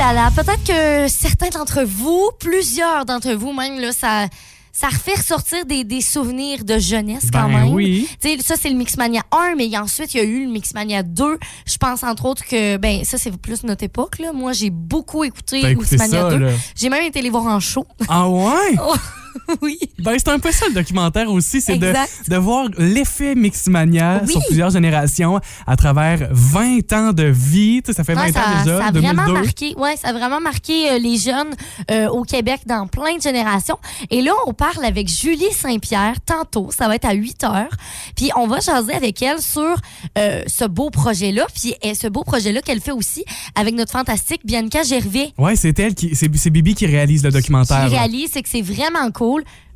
Là 0.00 0.14
là, 0.14 0.30
peut-être 0.34 0.64
que 0.64 1.08
certains 1.08 1.50
d'entre 1.50 1.82
vous, 1.82 2.30
plusieurs 2.38 3.04
d'entre 3.04 3.32
vous 3.32 3.52
même, 3.52 3.78
là, 3.78 3.92
ça, 3.92 4.28
ça 4.72 4.86
refait 4.88 5.12
ressortir 5.14 5.66
des, 5.66 5.84
des 5.84 6.00
souvenirs 6.00 6.64
de 6.64 6.78
jeunesse 6.78 7.26
quand 7.30 7.48
Ben 7.50 7.64
même. 7.64 7.74
oui. 7.74 8.08
Ça, 8.40 8.54
c'est 8.58 8.70
le 8.70 8.76
Mixmania 8.76 9.22
1, 9.30 9.56
mais 9.56 9.76
ensuite, 9.76 10.14
il 10.14 10.16
y 10.16 10.20
a 10.20 10.24
eu 10.24 10.46
le 10.46 10.50
Mixmania 10.52 11.02
2. 11.02 11.38
Je 11.66 11.76
pense, 11.76 12.02
entre 12.02 12.24
autres, 12.24 12.46
que, 12.46 12.78
ben, 12.78 13.04
ça, 13.04 13.18
c'est 13.18 13.36
plus 13.36 13.62
notre 13.62 13.84
époque, 13.84 14.18
là. 14.20 14.32
Moi, 14.32 14.54
j'ai 14.54 14.70
beaucoup 14.70 15.22
écouté 15.22 15.74
Mixmania 15.74 16.22
ça, 16.22 16.30
2. 16.30 16.38
là. 16.38 16.52
J'ai 16.74 16.88
même 16.88 17.04
été 17.04 17.20
les 17.20 17.28
voir 17.30 17.44
en 17.44 17.60
show. 17.60 17.86
Ah 18.08 18.26
ouais? 18.26 18.76
oui. 19.62 19.78
Ben, 19.98 20.14
c'est 20.18 20.28
un 20.28 20.38
peu 20.38 20.50
ça 20.52 20.66
le 20.68 20.74
documentaire 20.74 21.30
aussi, 21.30 21.60
c'est 21.60 21.76
de, 21.76 21.92
de 22.28 22.36
voir 22.36 22.68
l'effet 22.78 23.34
Mixmania 23.34 24.20
Oui. 24.26 24.32
sur 24.32 24.44
plusieurs 24.46 24.70
générations 24.70 25.40
à 25.66 25.76
travers 25.76 26.28
20 26.30 26.92
ans 26.92 27.12
de 27.12 27.24
vie. 27.24 27.82
Ça 27.90 28.04
fait 28.04 28.14
20 28.14 28.20
Ouais, 28.26 28.32
ça, 28.32 28.40
ans 28.40 28.62
déjà, 28.64 28.78
ça 28.80 28.86
a 28.86 28.92
2002. 28.92 29.14
vraiment 29.22 29.32
marqué, 29.40 29.74
ouais, 29.76 29.96
ça 29.96 30.08
a 30.08 30.12
vraiment 30.12 30.40
marqué 30.40 30.90
euh, 30.90 30.98
les 30.98 31.16
jeunes 31.16 31.50
euh, 31.90 32.08
au 32.08 32.22
Québec 32.22 32.60
dans 32.66 32.86
plein 32.86 33.16
de 33.16 33.22
générations. 33.22 33.78
Et 34.10 34.22
là, 34.22 34.32
on 34.46 34.52
parle 34.52 34.84
avec 34.84 35.08
Julie 35.08 35.52
Saint-Pierre 35.52 36.14
tantôt. 36.24 36.70
Ça 36.76 36.88
va 36.88 36.96
être 36.96 37.04
à 37.06 37.12
8 37.12 37.44
heures. 37.44 37.70
Puis 38.16 38.30
on 38.36 38.46
va 38.46 38.60
jaser 38.60 38.94
avec 38.94 39.20
elle 39.22 39.40
sur 39.40 39.74
euh, 40.18 40.42
ce 40.46 40.64
beau 40.64 40.90
projet-là. 40.90 41.46
Puis 41.54 41.74
euh, 41.84 41.94
ce 41.94 42.06
beau 42.08 42.24
projet-là 42.24 42.60
qu'elle 42.62 42.80
fait 42.80 42.92
aussi 42.92 43.24
avec 43.54 43.74
notre 43.74 43.92
fantastique 43.92 44.40
Bianca 44.44 44.82
Gervais. 44.82 45.32
Ouais, 45.38 45.56
c'est 45.56 45.78
elle 45.78 45.94
qui, 45.94 46.14
c'est, 46.14 46.28
Bibi 46.50 46.74
qui 46.74 46.86
réalise 46.86 47.22
le 47.22 47.30
Qui 47.30 47.36
documentaire. 47.36 47.78
là. 47.80 47.86
réalise, 47.88 48.30
c'est 48.32 48.42
que 48.42 48.48
c'est 48.48 48.62
vraiment 48.62 49.10
cool. 49.12 49.19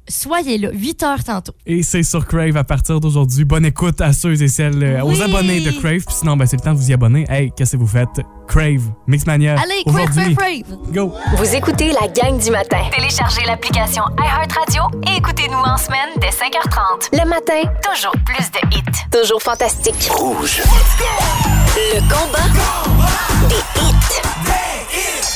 Soyez 0.07 0.59
là, 0.59 0.69
8 0.71 1.03
heures 1.03 1.25
tantôt. 1.25 1.55
Et 1.65 1.83
c'est 1.83 2.03
sur 2.03 2.27
Crave 2.27 2.59
à 2.59 2.65
partir 2.65 3.01
d'aujourd'hui. 3.01 3.47
Bonne 3.47 3.65
écoute 3.65 4.03
à 4.03 4.13
ceux 4.13 4.43
et 4.43 4.49
celles, 4.49 4.83
euh, 4.85 5.01
Oui. 5.03 5.17
aux 5.19 5.23
abonnés 5.23 5.61
de 5.63 5.71
Crave. 5.71 6.05
Puis 6.07 6.17
sinon, 6.19 6.37
ben, 6.37 6.45
c'est 6.45 6.57
le 6.57 6.63
temps 6.63 6.75
de 6.75 6.79
vous 6.79 6.91
y 6.91 6.93
abonner. 6.93 7.25
Hey, 7.31 7.51
qu'est-ce 7.57 7.73
que 7.73 7.77
vous 7.79 7.87
faites? 7.87 8.21
Crave, 8.47 8.83
Mixmania. 9.07 9.53
Allez, 9.59 9.83
crave, 9.87 9.95
aujourd'hui. 10.11 10.35
crave, 10.37 10.63
crave. 10.63 10.93
Go! 10.93 11.15
Vous 11.39 11.55
écoutez 11.55 11.91
la 11.99 12.07
gang 12.09 12.39
du 12.39 12.51
matin. 12.51 12.83
Téléchargez 12.95 13.47
l'application 13.47 14.03
iHeartRadio 14.19 14.83
et 15.11 15.17
écoutez-nous 15.17 15.57
en 15.57 15.79
semaine 15.79 16.11
dès 16.21 16.29
5h30. 16.29 17.09
Le 17.15 17.27
matin, 17.27 17.63
Toujours 17.91 18.13
plus 18.27 18.51
de 18.51 18.77
hits. 18.77 18.83
toujours 19.11 19.41
fantastique. 19.41 20.11
Rouge. 20.11 20.61
Le 21.77 22.01
combat 22.01 23.49
des 23.49 23.57
hits. 23.57 25.34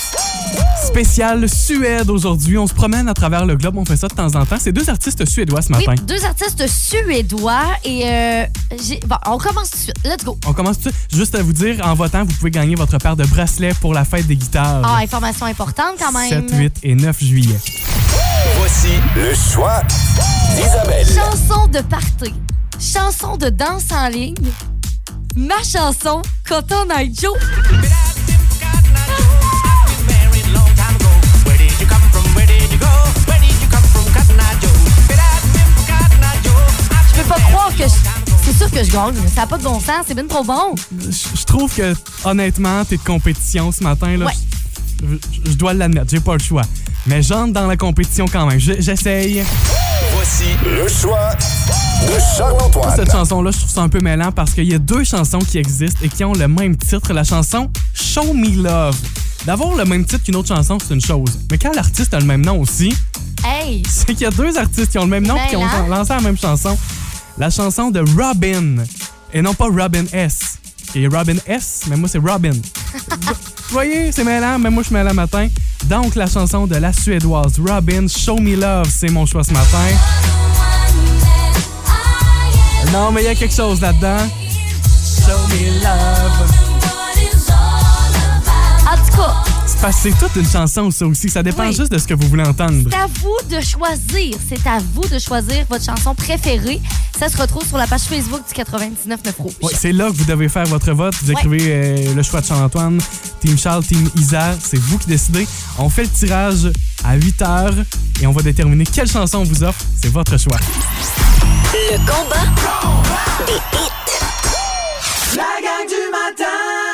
Spécial 0.92 1.48
Suède 1.48 2.08
aujourd'hui. 2.10 2.56
On 2.58 2.66
se 2.66 2.72
promène 2.74 3.08
à 3.08 3.14
travers 3.14 3.44
le 3.44 3.56
globe. 3.56 3.76
On 3.76 3.84
fait 3.84 3.96
ça 3.96 4.08
de 4.08 4.14
temps 4.14 4.34
en 4.34 4.44
temps. 4.46 4.56
C'est 4.58 4.72
deux 4.72 4.88
artistes 4.88 5.24
suédois 5.28 5.60
ce 5.62 5.72
Oui, 5.74 5.84
matin. 5.86 6.02
deux 6.06 6.24
artistes 6.24 6.66
suédois 6.66 7.62
et 7.84 8.02
euh, 8.08 8.44
j'ai- 8.82 8.98
bon, 9.06 9.16
on 9.26 9.38
commence 9.38 9.70
tout 9.70 9.76
de 9.76 9.82
suite. 9.82 9.96
Let's 10.04 10.24
go. 10.24 10.38
On 10.46 10.52
commence 10.54 10.78
tout 10.80 10.88
de 10.88 10.94
suite. 10.94 11.14
Juste 11.14 11.34
à 11.34 11.42
vous 11.42 11.52
dire, 11.52 11.76
en 11.86 11.94
votant, 11.94 12.24
vous 12.24 12.32
pouvez 12.34 12.50
gagner 12.50 12.74
votre 12.74 12.96
paire 12.98 13.16
de 13.16 13.24
bracelets 13.26 13.74
pour 13.80 13.92
la 13.94 14.04
fête 14.04 14.26
des 14.26 14.34
guitares. 14.36 14.80
Ah, 14.82 14.96
information 15.02 15.46
importante 15.46 15.94
quand 16.00 16.10
même. 16.12 16.48
7, 16.48 16.58
8 16.58 16.76
et 16.82 16.94
9 16.94 17.22
juillet. 17.22 17.58
Voici 18.58 18.88
le 19.14 19.34
choix 19.34 19.82
d'Isabelle. 20.56 21.06
Chanson 21.06 21.66
de 21.68 21.80
party. 21.82 22.32
Chanson 22.80 23.36
de 23.36 23.50
danse 23.50 23.84
en 23.92 24.08
ligne. 24.08 24.34
Ma 25.36 25.62
chanson, 25.62 26.22
Cotton 26.48 26.86
Eye 26.96 27.12
Joe. 27.14 27.36
Ça 39.34 39.40
n'a 39.42 39.46
pas 39.46 39.58
de 39.58 39.62
bon 39.62 39.78
sens. 39.80 40.04
C'est 40.06 40.14
bien 40.14 40.26
trop 40.26 40.42
bon. 40.44 40.74
Je 41.00 41.44
trouve 41.44 41.72
que, 41.74 41.94
honnêtement, 42.24 42.84
t'es 42.84 42.96
de 42.96 43.02
compétition 43.02 43.70
ce 43.72 43.82
matin. 43.84 44.16
Là, 44.16 44.26
Ouais. 44.26 45.18
je, 45.46 45.52
dois 45.54 45.72
l'admettre, 45.74 46.06
j'ai 46.10 46.20
pas 46.20 46.34
le 46.34 46.40
choix. 46.40 46.62
Mais 47.06 47.22
j'entre 47.22 47.52
dans 47.52 47.66
la 47.66 47.76
compétition 47.76 48.26
quand 48.30 48.46
même. 48.46 48.58
Je- 48.58 48.80
J'essaye. 48.80 49.42
Voici 50.14 50.44
le 50.64 50.88
choix 50.88 51.30
de 52.02 52.12
Charles-Antoine. 52.36 52.96
Cette 52.96 53.12
chanson-là, 53.12 53.50
je 53.52 53.58
trouve 53.58 53.70
ça 53.70 53.82
un 53.82 53.88
peu 53.88 54.00
mêlant 54.00 54.32
parce 54.32 54.52
qu'il 54.52 54.64
y 54.70 54.74
a 54.74 54.78
deux 54.78 55.04
chansons 55.04 55.38
qui 55.38 55.58
existent 55.58 56.00
et 56.02 56.08
qui 56.08 56.24
ont 56.24 56.32
le 56.32 56.48
même 56.48 56.76
titre. 56.76 57.12
La 57.12 57.24
chanson 57.24 57.70
Show 57.94 58.32
Me 58.34 58.62
Love. 58.62 58.96
D'avoir 59.46 59.76
le 59.76 59.84
même 59.84 60.04
titre 60.04 60.24
qu'une 60.24 60.36
autre 60.36 60.48
chanson, 60.54 60.78
c'est 60.86 60.92
une 60.94 61.00
chose. 61.00 61.38
Mais 61.50 61.58
quand 61.58 61.72
l'artiste 61.74 62.12
a 62.14 62.18
le 62.18 62.26
même 62.26 62.44
nom 62.44 62.60
aussi, 62.60 62.92
Hey! 63.44 63.82
c'est 63.88 64.06
qu'il 64.06 64.22
y 64.22 64.26
a 64.26 64.30
deux 64.30 64.58
artistes 64.58 64.90
qui 64.90 64.98
ont 64.98 65.04
le 65.04 65.08
même 65.10 65.26
nom 65.26 65.36
et 65.36 65.48
qui 65.50 65.56
ont 65.56 65.64
lancé 65.88 66.12
la 66.12 66.20
même 66.20 66.36
chanson. 66.36 66.76
La 67.38 67.50
chanson 67.50 67.90
de 67.90 68.00
Robin. 68.20 68.84
Et 69.32 69.42
non 69.42 69.54
pas 69.54 69.66
Robin 69.66 70.04
S. 70.12 70.58
A 70.96 71.16
Robin 71.16 71.36
S, 71.46 71.82
mais 71.88 71.96
moi 71.96 72.08
c'est 72.08 72.18
Robin. 72.18 72.52
Vous 72.52 73.72
voyez, 73.74 74.10
c'est 74.10 74.24
mêlant, 74.24 74.58
mais 74.58 74.70
moi 74.70 74.82
je 74.82 74.88
suis 74.88 74.94
mêlant 74.94 75.14
matin. 75.14 75.48
Donc 75.84 76.14
la 76.16 76.26
chanson 76.26 76.66
de 76.66 76.76
la 76.76 76.92
Suédoise 76.92 77.60
Robin, 77.60 78.06
Show 78.08 78.38
Me 78.38 78.56
Love, 78.56 78.88
c'est 78.90 79.10
mon 79.10 79.24
choix 79.24 79.44
ce 79.44 79.52
matin. 79.52 79.86
Non, 82.92 83.12
mais 83.12 83.22
il 83.22 83.26
y 83.26 83.28
a 83.28 83.34
quelque 83.34 83.54
chose 83.54 83.80
là-dedans. 83.80 84.26
Show 85.04 85.38
Me 85.50 85.82
Love. 85.82 86.50
En 88.90 88.96
tout 88.96 89.16
cas, 89.16 89.34
parce 89.80 89.96
que 89.96 90.10
c'est 90.10 90.18
toute 90.18 90.34
une 90.36 90.48
chanson, 90.48 90.90
ça 90.90 91.06
aussi. 91.06 91.28
Ça 91.28 91.42
dépend 91.42 91.66
Oui. 91.68 91.74
juste 91.74 91.90
de 91.92 91.98
ce 91.98 92.06
que 92.06 92.14
vous 92.14 92.28
voulez 92.28 92.42
entendre. 92.44 92.88
c'est 92.90 92.96
à 92.96 93.06
vous 93.06 93.36
de 93.48 93.60
choisir. 93.60 94.36
C'est 94.48 94.66
à 94.66 94.78
vous 94.94 95.02
de 95.08 95.18
choisir 95.18 95.64
votre 95.68 95.84
chanson 95.84 96.14
préférée. 96.14 96.80
Ça 97.18 97.28
se 97.28 97.36
retrouve 97.36 97.66
sur 97.66 97.76
la 97.78 97.86
page 97.86 98.02
Facebook 98.02 98.40
du 98.48 98.54
99 98.54 99.20
Rouge. 99.38 99.52
Ouais, 99.62 99.72
c'est 99.76 99.92
là 99.92 100.06
que 100.08 100.12
vous 100.14 100.24
devez 100.24 100.48
faire 100.48 100.64
votre 100.66 100.92
vote. 100.92 101.14
Vous 101.22 101.30
écrivez 101.32 101.58
euh, 101.68 102.14
le 102.14 102.22
choix 102.22 102.40
de 102.40 102.46
Charles-Antoine, 102.46 103.00
Team 103.40 103.58
Charles, 103.58 103.84
Team 103.84 104.08
Isa. 104.16 104.54
C'est 104.62 104.78
vous 104.78 104.98
qui 104.98 105.06
décidez. 105.08 105.46
On 105.78 105.88
fait 105.88 106.02
le 106.02 106.08
tirage 106.10 106.70
à 107.04 107.14
8 107.16 107.42
heures 107.42 107.74
et 108.20 108.26
on 108.26 108.32
va 108.32 108.42
déterminer 108.42 108.84
quelle 108.84 109.08
chanson 109.10 109.38
on 109.38 109.44
vous 109.44 109.62
offre. 109.62 109.80
C'est 110.00 110.12
votre 110.12 110.36
choix. 110.38 110.58
Le 111.74 111.98
combat 111.98 112.46
des 113.46 113.52
hits. 113.54 115.36
La 115.36 115.42
gang 115.62 115.86
du 115.86 116.10
matin 116.10 116.87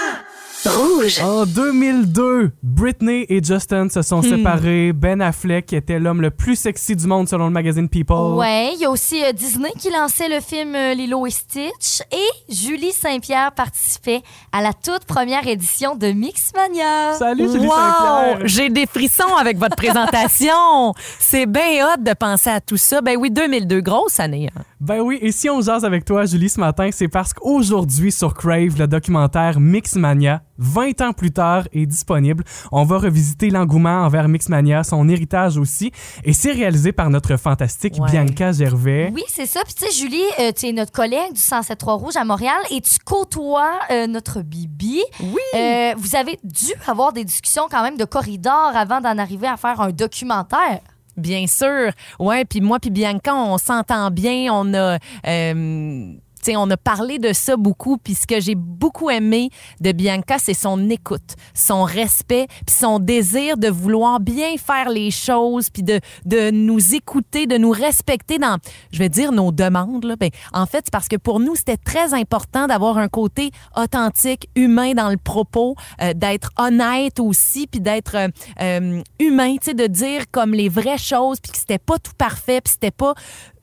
Rouge. 0.67 1.21
En 1.23 1.45
2002, 1.45 2.53
Britney 2.63 3.27
et 3.29 3.43
Justin 3.43 3.89
se 3.91 4.01
sont 4.03 4.23
séparés. 4.23 4.93
Ben 4.93 5.21
Affleck 5.21 5.73
était 5.73 5.99
l'homme 5.99 6.21
le 6.23 6.31
plus 6.31 6.57
sexy 6.57 6.97
du 6.97 7.07
monde 7.07 7.29
selon 7.29 7.47
le 7.47 7.53
magazine 7.53 7.89
People. 7.89 8.37
Ouais, 8.39 8.71
il 8.75 8.81
y 8.81 8.85
a 8.87 8.91
aussi 8.91 9.23
euh, 9.23 9.33
Disney 9.33 9.71
qui 9.79 9.91
lançait 9.91 10.29
le 10.29 10.41
film 10.41 10.75
euh, 10.75 10.95
Lilo 10.95 11.27
et 11.27 11.31
Stitch 11.31 12.01
et 12.11 12.53
Julie 12.53 12.93
Saint-Pierre 12.93 13.53
participait 13.53 14.23
à 14.53 14.63
la 14.63 14.73
toute 14.73 15.05
première 15.07 15.47
édition 15.47 15.97
de 15.97 16.09
Mixmania. 16.09 17.13
Salut 17.19 17.45
Julie 17.51 17.67
Wow! 17.67 17.75
Saint-Pierre. 17.75 18.39
J'ai 18.47 18.69
des 18.71 18.87
frissons 18.87 19.35
avec 19.39 19.59
votre 19.59 19.77
présentation. 19.77 20.95
C'est 21.19 21.47
bien 21.47 21.87
hot 21.87 22.01
de 22.03 22.13
penser 22.15 22.51
à 22.51 22.61
tout 22.61 22.77
ça. 22.79 23.01
Ben 23.03 23.17
oui, 23.19 23.31
2002, 23.31 23.81
grosse 23.81 24.19
année. 24.19 24.49
hein. 24.57 24.63
Ben 24.81 25.01
oui, 25.01 25.19
et 25.23 25.33
si 25.33 25.49
on 25.49 25.61
jase 25.63 25.85
avec 25.85 26.05
toi, 26.05 26.27
Julie, 26.27 26.51
ce 26.51 26.61
matin, 26.61 26.91
c'est 26.93 27.09
parce 27.09 27.33
qu'aujourd'hui, 27.33 28.13
sur 28.13 28.35
Crave, 28.35 28.79
le 28.79 28.87
documentaire 28.87 29.59
Mixmania, 29.59 30.43
20 30.59 31.01
ans 31.01 31.13
plus 31.13 31.31
tard, 31.33 31.65
est 31.73 31.87
disponible. 31.87 32.45
On 32.73 32.85
va 32.85 32.99
revisiter 32.99 33.51
l'engouement 33.51 34.03
envers 34.05 34.29
Mixmania, 34.29 34.85
son 34.85 35.09
héritage 35.09 35.57
aussi, 35.59 35.91
et 36.25 36.33
c'est 36.33 36.53
réalisé 36.53 36.93
par 36.93 37.11
notre 37.11 37.37
fantastique 37.37 37.95
Ouais. 37.99 38.11
Bianca 38.11 38.53
Gervais. 38.53 39.11
Oui, 39.15 39.23
c'est 39.29 39.47
ça. 39.47 39.61
Puis 39.65 39.75
tu 39.75 39.85
sais, 39.87 39.93
Julie, 39.93 40.23
euh, 40.41 40.53
tu 40.57 40.67
es 40.67 40.73
notre 40.73 40.93
collègue 40.93 41.33
du 41.33 41.41
107.3 41.41 41.99
Rouge 41.99 42.17
à 42.17 42.25
Montréal 42.25 42.57
et 42.71 42.81
tu 42.81 42.99
côtoies 43.05 43.79
euh, 43.91 44.07
notre 44.07 44.43
Bibi. 44.43 45.03
Oui. 45.21 45.37
Euh, 45.55 45.95
vous 45.97 46.17
avez 46.17 46.39
dû 46.45 46.73
avoir 46.87 47.13
des 47.13 47.25
discussions 47.25 47.65
quand 47.71 47.83
même 47.83 47.97
de 47.97 48.05
corridor 48.05 48.73
avant 48.75 49.01
d'en 49.01 49.19
arriver 49.19 49.47
à 49.47 49.57
faire 49.57 49.81
un 49.81 49.91
documentaire. 49.91 50.81
Bien 51.17 51.47
sûr. 51.47 51.93
Ouais, 52.19 52.45
puis 52.45 52.61
moi 52.61 52.81
puis 52.81 52.91
Bianca, 52.91 53.35
on 53.35 53.57
s'entend 53.59 54.11
bien. 54.11 54.49
On 54.53 54.75
a. 54.75 54.99
euh, 55.27 56.13
on 56.57 56.71
a 56.71 56.77
parlé 56.77 57.19
de 57.19 57.33
ça 57.33 57.57
beaucoup, 57.57 57.97
puis 57.99 58.15
ce 58.15 58.27
que 58.27 58.41
j'ai 58.41 58.55
beaucoup 58.55 59.11
aimé 59.11 59.51
de 59.81 59.93
Bianca, 59.93 60.39
c'est 60.39 60.55
son 60.55 60.91
écoute, 60.91 61.37
son 61.55 61.85
respect, 61.85 62.47
puis 62.67 62.77
son 62.77 62.99
désir 62.99 63.57
de 63.57 63.69
vouloir 63.69 64.21
bien 64.21 64.57
faire 64.57 64.89
les 64.89 65.11
choses, 65.11 65.71
puis 65.71 65.83
de, 65.83 66.01
de 66.25 66.51
nous 66.51 66.95
écouter, 66.95 67.47
de 67.47 67.57
nous 67.57 67.71
respecter 67.71 68.39
dans, 68.39 68.59
je 68.93 68.99
vais 68.99 69.09
dire, 69.09 69.33
nos 69.33 69.53
demandes. 69.53 70.05
Là. 70.05 70.17
Ben, 70.17 70.31
en 70.53 70.67
fait, 70.67 70.83
c'est 70.87 70.93
parce 70.93 71.09
que 71.09 71.17
pour 71.17 71.41
nous, 71.41 71.57
c'était 71.57 71.77
très 71.77 72.15
important 72.15 72.67
d'avoir 72.67 72.99
un 72.99 73.09
côté 73.09 73.51
authentique, 73.77 74.49
humain 74.55 74.93
dans 74.95 75.11
le 75.11 75.17
propos, 75.17 75.77
euh, 76.03 76.13
d'être 76.15 76.51
honnête 76.59 77.21
aussi, 77.21 77.67
puis 77.67 77.81
d'être 77.81 78.17
euh, 78.17 78.29
euh, 78.61 79.03
humain, 79.19 79.57
tu 79.57 79.71
sais, 79.71 79.75
de 79.75 79.87
dire 79.87 80.31
comme 80.31 80.53
les 80.55 80.69
vraies 80.69 80.99
choses, 80.99 81.41
puis 81.41 81.53
que 81.53 81.59
c'était 81.59 81.79
pas 81.79 81.99
tout 81.99 82.13
parfait, 82.17 82.61
puis 82.61 82.73
c'était 82.73 82.91
pas 82.91 83.15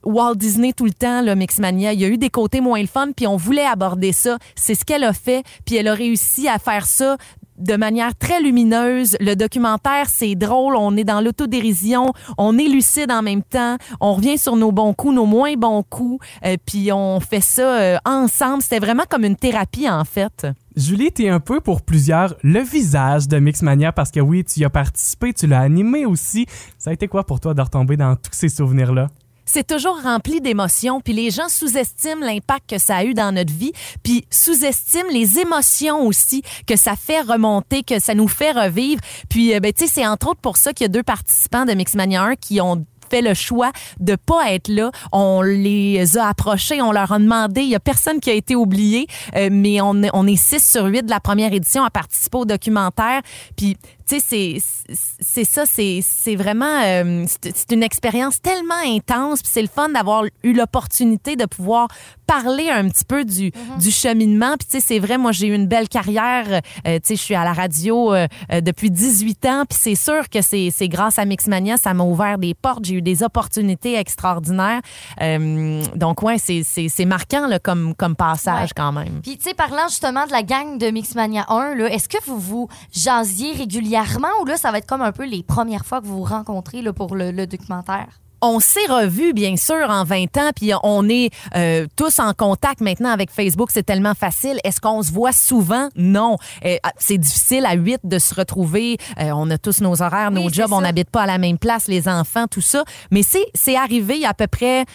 Walt 0.04 0.36
Disney 0.36 0.72
tout 0.72 0.84
le 0.84 0.92
temps, 0.92 1.22
le 1.22 1.34
Mixmania. 1.34 1.92
Il 1.92 2.00
y 2.00 2.04
a 2.04 2.08
eu 2.08 2.18
des 2.18 2.30
côtés 2.30 2.60
moins 2.60 2.80
le 2.80 2.86
fun, 2.86 3.08
puis 3.16 3.26
on 3.26 3.36
voulait 3.36 3.66
aborder 3.66 4.12
ça. 4.12 4.38
C'est 4.54 4.74
ce 4.74 4.84
qu'elle 4.84 5.04
a 5.04 5.12
fait, 5.12 5.44
puis 5.64 5.76
elle 5.76 5.88
a 5.88 5.94
réussi 5.94 6.48
à 6.48 6.58
faire 6.58 6.86
ça 6.86 7.16
de 7.58 7.76
manière 7.76 8.14
très 8.16 8.40
lumineuse. 8.40 9.16
Le 9.20 9.34
documentaire, 9.34 10.06
c'est 10.08 10.34
drôle, 10.34 10.74
on 10.76 10.96
est 10.96 11.04
dans 11.04 11.20
l'autodérision, 11.20 12.12
on 12.38 12.58
est 12.58 12.68
lucide 12.68 13.10
en 13.10 13.22
même 13.22 13.42
temps, 13.42 13.76
on 14.00 14.14
revient 14.14 14.38
sur 14.38 14.56
nos 14.56 14.72
bons 14.72 14.94
coups, 14.94 15.14
nos 15.14 15.26
moins 15.26 15.54
bons 15.54 15.82
coups, 15.82 16.24
euh, 16.44 16.56
puis 16.64 16.92
on 16.92 17.20
fait 17.20 17.40
ça 17.40 17.62
euh, 17.62 17.98
ensemble. 18.04 18.62
C'était 18.62 18.80
vraiment 18.80 19.04
comme 19.08 19.24
une 19.24 19.36
thérapie, 19.36 19.88
en 19.88 20.04
fait. 20.04 20.46
Julie, 20.74 21.12
t'es 21.12 21.28
un 21.28 21.40
peu 21.40 21.60
pour 21.60 21.82
plusieurs 21.82 22.34
le 22.42 22.60
visage 22.60 23.28
de 23.28 23.38
Mixmania 23.38 23.92
parce 23.92 24.10
que 24.10 24.20
oui, 24.20 24.44
tu 24.44 24.60
y 24.60 24.64
as 24.64 24.70
participé, 24.70 25.32
tu 25.34 25.46
l'as 25.46 25.60
animé 25.60 26.06
aussi. 26.06 26.46
Ça 26.78 26.90
a 26.90 26.92
été 26.94 27.08
quoi 27.08 27.24
pour 27.24 27.40
toi 27.40 27.52
de 27.54 27.60
retomber 27.60 27.96
dans 27.96 28.16
tous 28.16 28.32
ces 28.32 28.48
souvenirs-là? 28.48 29.08
C'est 29.44 29.66
toujours 29.66 30.00
rempli 30.02 30.40
d'émotions, 30.40 31.00
puis 31.00 31.12
les 31.12 31.30
gens 31.30 31.48
sous-estiment 31.48 32.24
l'impact 32.24 32.70
que 32.70 32.78
ça 32.78 32.96
a 32.96 33.04
eu 33.04 33.14
dans 33.14 33.32
notre 33.32 33.52
vie, 33.52 33.72
puis 34.02 34.24
sous-estiment 34.30 35.10
les 35.12 35.38
émotions 35.38 36.06
aussi 36.06 36.42
que 36.66 36.76
ça 36.76 36.94
fait 36.96 37.20
remonter, 37.20 37.82
que 37.82 37.98
ça 38.00 38.14
nous 38.14 38.28
fait 38.28 38.52
revivre. 38.52 39.00
Puis, 39.28 39.54
euh, 39.54 39.60
ben, 39.60 39.72
tu 39.72 39.86
sais, 39.86 39.92
c'est 39.94 40.06
entre 40.06 40.28
autres 40.28 40.40
pour 40.40 40.56
ça 40.56 40.72
qu'il 40.72 40.84
y 40.84 40.86
a 40.86 40.88
deux 40.88 41.02
participants 41.02 41.64
de 41.64 41.72
Mixmania 41.72 42.22
1 42.22 42.34
qui 42.36 42.60
ont 42.60 42.84
fait 43.10 43.20
le 43.20 43.34
choix 43.34 43.72
de 44.00 44.16
pas 44.16 44.52
être 44.52 44.68
là. 44.68 44.90
On 45.12 45.42
les 45.42 46.16
a 46.16 46.28
approchés, 46.28 46.80
on 46.80 46.92
leur 46.92 47.12
a 47.12 47.18
demandé. 47.18 47.60
Il 47.60 47.68
y 47.68 47.74
a 47.74 47.80
personne 47.80 48.20
qui 48.20 48.30
a 48.30 48.32
été 48.32 48.56
oublié, 48.56 49.06
euh, 49.36 49.50
mais 49.52 49.82
on, 49.82 50.02
est- 50.02 50.10
on 50.14 50.26
est 50.26 50.36
6 50.36 50.66
sur 50.66 50.86
8 50.86 51.02
de 51.04 51.10
la 51.10 51.20
première 51.20 51.52
édition 51.52 51.84
à 51.84 51.90
participer 51.90 52.38
au 52.38 52.44
documentaire. 52.46 53.20
Puis, 53.54 53.76
tu 54.06 54.20
sais, 54.20 54.58
c'est- 54.58 54.94
c'est 55.20 55.44
ça, 55.44 55.64
c'est 55.66 56.00
c'est 56.02 56.36
vraiment... 56.36 56.80
euh, 56.84 57.24
c'est 57.42 57.72
une 57.72 57.82
expérience 57.82 58.40
tellement 58.42 58.74
intense, 58.86 59.42
puis 59.42 59.50
c'est 59.52 59.62
le 59.62 59.68
fun 59.68 59.88
d'avoir 59.90 60.24
eu 60.42 60.52
l'opportunité 60.52 61.36
de 61.36 61.44
pouvoir 61.46 61.88
parler 62.26 62.70
un 62.70 62.88
petit 62.88 63.04
peu 63.04 63.24
du, 63.24 63.52
du 63.78 63.90
cheminement. 63.90 64.56
Puis, 64.58 64.66
tu 64.70 64.80
sais, 64.80 64.84
c'est 64.86 64.98
vrai, 64.98 65.18
moi, 65.18 65.32
j'ai 65.32 65.48
eu 65.48 65.54
une 65.54 65.66
belle 65.66 65.88
carrière. 65.88 66.60
Euh, 66.86 66.96
tu 66.98 67.08
sais, 67.08 67.16
je 67.16 67.22
suis 67.22 67.34
à 67.34 67.44
la 67.44 67.52
radio 67.52 68.12
euh, 68.14 68.26
euh, 68.52 68.60
depuis 68.60 68.90
18 68.90 69.44
ans, 69.46 69.64
puis 69.68 69.78
c'est 69.80 69.94
sûr 69.94 70.28
que 70.30 70.40
c'est 70.42 70.70
c'est 70.74 70.88
grâce 70.88 71.18
à 71.18 71.24
Mixmania, 71.24 71.76
ça 71.76 71.92
m'a 71.94 72.04
ouvert 72.04 72.38
des 72.38 72.54
portes. 72.54 72.84
J'ai 72.84 72.94
eu 72.96 73.02
des 73.02 73.22
opportunités 73.22 73.96
extraordinaires. 73.98 74.80
Euh, 75.20 75.82
donc, 75.94 76.22
ouais, 76.22 76.38
c'est- 76.38 76.62
c'est 76.64 76.88
c'est 76.88 77.04
marquant 77.04 77.46
là, 77.46 77.58
comme, 77.58 77.94
comme 77.94 78.16
passage 78.16 78.70
Ouais. 78.70 78.74
quand 78.76 78.92
même. 78.92 79.20
Puis, 79.22 79.36
tu 79.38 79.44
sais, 79.48 79.54
parlant 79.54 79.88
justement 79.88 80.26
de 80.26 80.32
la 80.32 80.42
gang 80.42 80.78
de 80.78 80.90
Mixmania 80.90 81.44
1, 81.48 81.74
là, 81.74 81.86
est-ce 81.92 82.08
que 82.08 82.18
vous 82.26 82.38
vous 82.38 82.68
jasiez 82.92 83.52
régulièrement 83.52 83.91
ou 84.40 84.44
là, 84.44 84.56
ça 84.56 84.70
va 84.70 84.78
être 84.78 84.86
comme 84.86 85.02
un 85.02 85.12
peu 85.12 85.24
les 85.24 85.42
premières 85.42 85.84
fois 85.84 86.00
que 86.00 86.06
vous 86.06 86.18
vous 86.18 86.24
rencontrez 86.24 86.82
là, 86.82 86.92
pour 86.92 87.14
le, 87.14 87.30
le 87.30 87.46
documentaire? 87.46 88.08
On 88.44 88.58
s'est 88.58 88.86
revus, 88.88 89.32
bien 89.32 89.56
sûr, 89.56 89.88
en 89.88 90.02
20 90.02 90.36
ans, 90.36 90.50
puis 90.56 90.72
on 90.82 91.08
est 91.08 91.30
euh, 91.54 91.86
tous 91.94 92.18
en 92.18 92.34
contact 92.34 92.80
maintenant 92.80 93.10
avec 93.10 93.30
Facebook. 93.30 93.70
C'est 93.72 93.84
tellement 93.84 94.14
facile. 94.14 94.58
Est-ce 94.64 94.80
qu'on 94.80 95.00
se 95.04 95.12
voit 95.12 95.30
souvent? 95.30 95.88
Non. 95.94 96.36
Euh, 96.64 96.76
c'est 96.98 97.18
difficile 97.18 97.64
à 97.64 97.74
8 97.74 98.00
de 98.02 98.18
se 98.18 98.34
retrouver. 98.34 98.96
Euh, 99.20 99.30
on 99.32 99.48
a 99.48 99.58
tous 99.58 99.80
nos 99.80 100.02
horaires, 100.02 100.30
Oui, 100.32 100.42
nos 100.42 100.50
jobs, 100.50 100.72
on 100.72 100.80
n'habite 100.80 101.08
pas 101.08 101.22
à 101.22 101.26
la 101.26 101.38
même 101.38 101.56
place, 101.56 101.86
les 101.86 102.08
enfants, 102.08 102.46
tout 102.50 102.60
ça. 102.60 102.82
Mais 103.12 103.22
c'est 103.22 103.46
c'est 103.54 103.76
arrivé 103.76 104.16
il 104.16 104.22
y 104.22 104.26
a 104.26 104.30
à 104.30 104.34
peu 104.34 104.48
près 104.48 104.86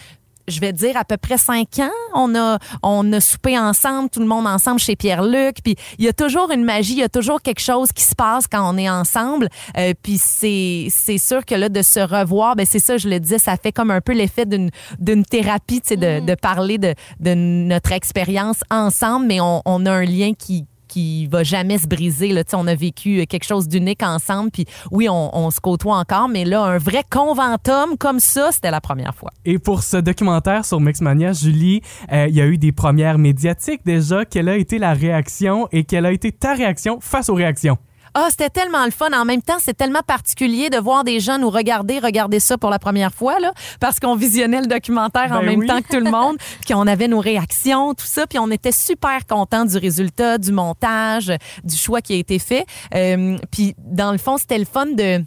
je 0.48 0.60
vais 0.60 0.72
dire 0.72 0.96
à 0.96 1.04
peu 1.04 1.16
près 1.16 1.38
cinq 1.38 1.78
ans, 1.78 1.90
on 2.14 2.34
a 2.34 2.58
on 2.82 3.12
a 3.12 3.20
soupé 3.20 3.58
ensemble, 3.58 4.10
tout 4.10 4.20
le 4.20 4.26
monde 4.26 4.46
ensemble 4.46 4.80
chez 4.80 4.96
Pierre-Luc. 4.96 5.56
Puis 5.62 5.76
il 5.98 6.04
y 6.04 6.08
a 6.08 6.12
toujours 6.12 6.50
une 6.50 6.64
magie, 6.64 6.92
il 6.94 6.98
y 6.98 7.02
a 7.02 7.08
toujours 7.08 7.40
quelque 7.42 7.60
chose 7.60 7.92
qui 7.92 8.04
se 8.04 8.14
passe 8.14 8.46
quand 8.46 8.68
on 8.68 8.76
est 8.78 8.90
ensemble. 8.90 9.48
Euh, 9.76 9.92
puis 10.02 10.18
c'est 10.18 10.88
c'est 10.90 11.18
sûr 11.18 11.44
que 11.44 11.54
là 11.54 11.68
de 11.68 11.82
se 11.82 12.00
revoir, 12.00 12.56
ben 12.56 12.66
c'est 12.66 12.78
ça, 12.78 12.96
je 12.96 13.08
le 13.08 13.20
disais, 13.20 13.38
ça 13.38 13.56
fait 13.56 13.72
comme 13.72 13.90
un 13.90 14.00
peu 14.00 14.12
l'effet 14.12 14.46
d'une 14.46 14.70
d'une 14.98 15.24
thérapie, 15.24 15.80
tu 15.80 15.88
sais, 15.88 15.96
de, 15.96 16.24
de 16.24 16.34
parler 16.34 16.78
de 16.78 16.94
de 17.20 17.34
notre 17.34 17.92
expérience 17.92 18.60
ensemble, 18.70 19.26
mais 19.26 19.40
on, 19.40 19.62
on 19.64 19.86
a 19.86 19.92
un 19.92 20.04
lien 20.04 20.32
qui 20.38 20.66
qui 20.88 21.26
va 21.26 21.44
jamais 21.44 21.78
se 21.78 21.86
briser. 21.86 22.32
Là. 22.32 22.42
On 22.54 22.66
a 22.66 22.74
vécu 22.74 23.26
quelque 23.26 23.44
chose 23.44 23.68
d'unique 23.68 24.02
ensemble. 24.02 24.50
Puis 24.50 24.66
oui, 24.90 25.08
on, 25.08 25.36
on 25.36 25.50
se 25.50 25.60
côtoie 25.60 25.96
encore, 25.96 26.28
mais 26.28 26.44
là, 26.44 26.62
un 26.62 26.78
vrai 26.78 27.04
conventum 27.08 27.96
comme 27.98 28.20
ça, 28.20 28.50
c'était 28.52 28.70
la 28.70 28.80
première 28.80 29.14
fois. 29.14 29.30
Et 29.44 29.58
pour 29.58 29.82
ce 29.82 29.96
documentaire 29.96 30.64
sur 30.64 30.80
Mixmania, 30.80 31.32
Julie, 31.32 31.82
euh, 32.12 32.26
il 32.28 32.34
y 32.34 32.40
a 32.40 32.46
eu 32.46 32.58
des 32.58 32.72
premières 32.72 33.18
médiatiques 33.18 33.82
déjà. 33.84 34.24
Quelle 34.24 34.48
a 34.48 34.56
été 34.56 34.78
la 34.78 34.94
réaction 34.94 35.68
et 35.72 35.84
quelle 35.84 36.06
a 36.06 36.12
été 36.12 36.32
ta 36.32 36.54
réaction 36.54 36.98
face 37.00 37.28
aux 37.28 37.34
réactions? 37.34 37.78
Ah, 38.20 38.26
c'était 38.30 38.50
tellement 38.50 38.84
le 38.84 38.90
fun. 38.90 39.12
En 39.12 39.24
même 39.24 39.42
temps, 39.42 39.58
c'est 39.60 39.76
tellement 39.76 40.02
particulier 40.04 40.70
de 40.70 40.78
voir 40.78 41.04
des 41.04 41.20
gens 41.20 41.38
nous 41.38 41.50
regarder, 41.50 42.00
regarder 42.00 42.40
ça 42.40 42.58
pour 42.58 42.68
la 42.68 42.80
première 42.80 43.14
fois, 43.14 43.38
là, 43.38 43.52
parce 43.78 44.00
qu'on 44.00 44.16
visionnait 44.16 44.60
le 44.60 44.66
documentaire 44.66 45.30
en 45.30 45.38
Ben 45.38 45.46
même 45.46 45.60
oui. 45.60 45.66
temps 45.68 45.80
que 45.80 45.96
tout 45.96 46.04
le 46.04 46.10
monde, 46.10 46.36
puis 46.64 46.74
on 46.74 46.88
avait 46.88 47.06
nos 47.06 47.20
réactions, 47.20 47.94
tout 47.94 48.06
ça, 48.06 48.26
puis 48.26 48.40
on 48.40 48.50
était 48.50 48.72
super 48.72 49.24
contents 49.24 49.64
du 49.64 49.78
résultat, 49.78 50.36
du 50.36 50.50
montage, 50.50 51.32
du 51.62 51.76
choix 51.76 52.00
qui 52.00 52.14
a 52.14 52.16
été 52.16 52.40
fait. 52.40 52.66
Euh, 52.92 53.38
puis 53.52 53.76
dans 53.78 54.10
le 54.10 54.18
fond, 54.18 54.36
c'était 54.36 54.58
le 54.58 54.64
fun 54.64 54.86
de 54.86 55.22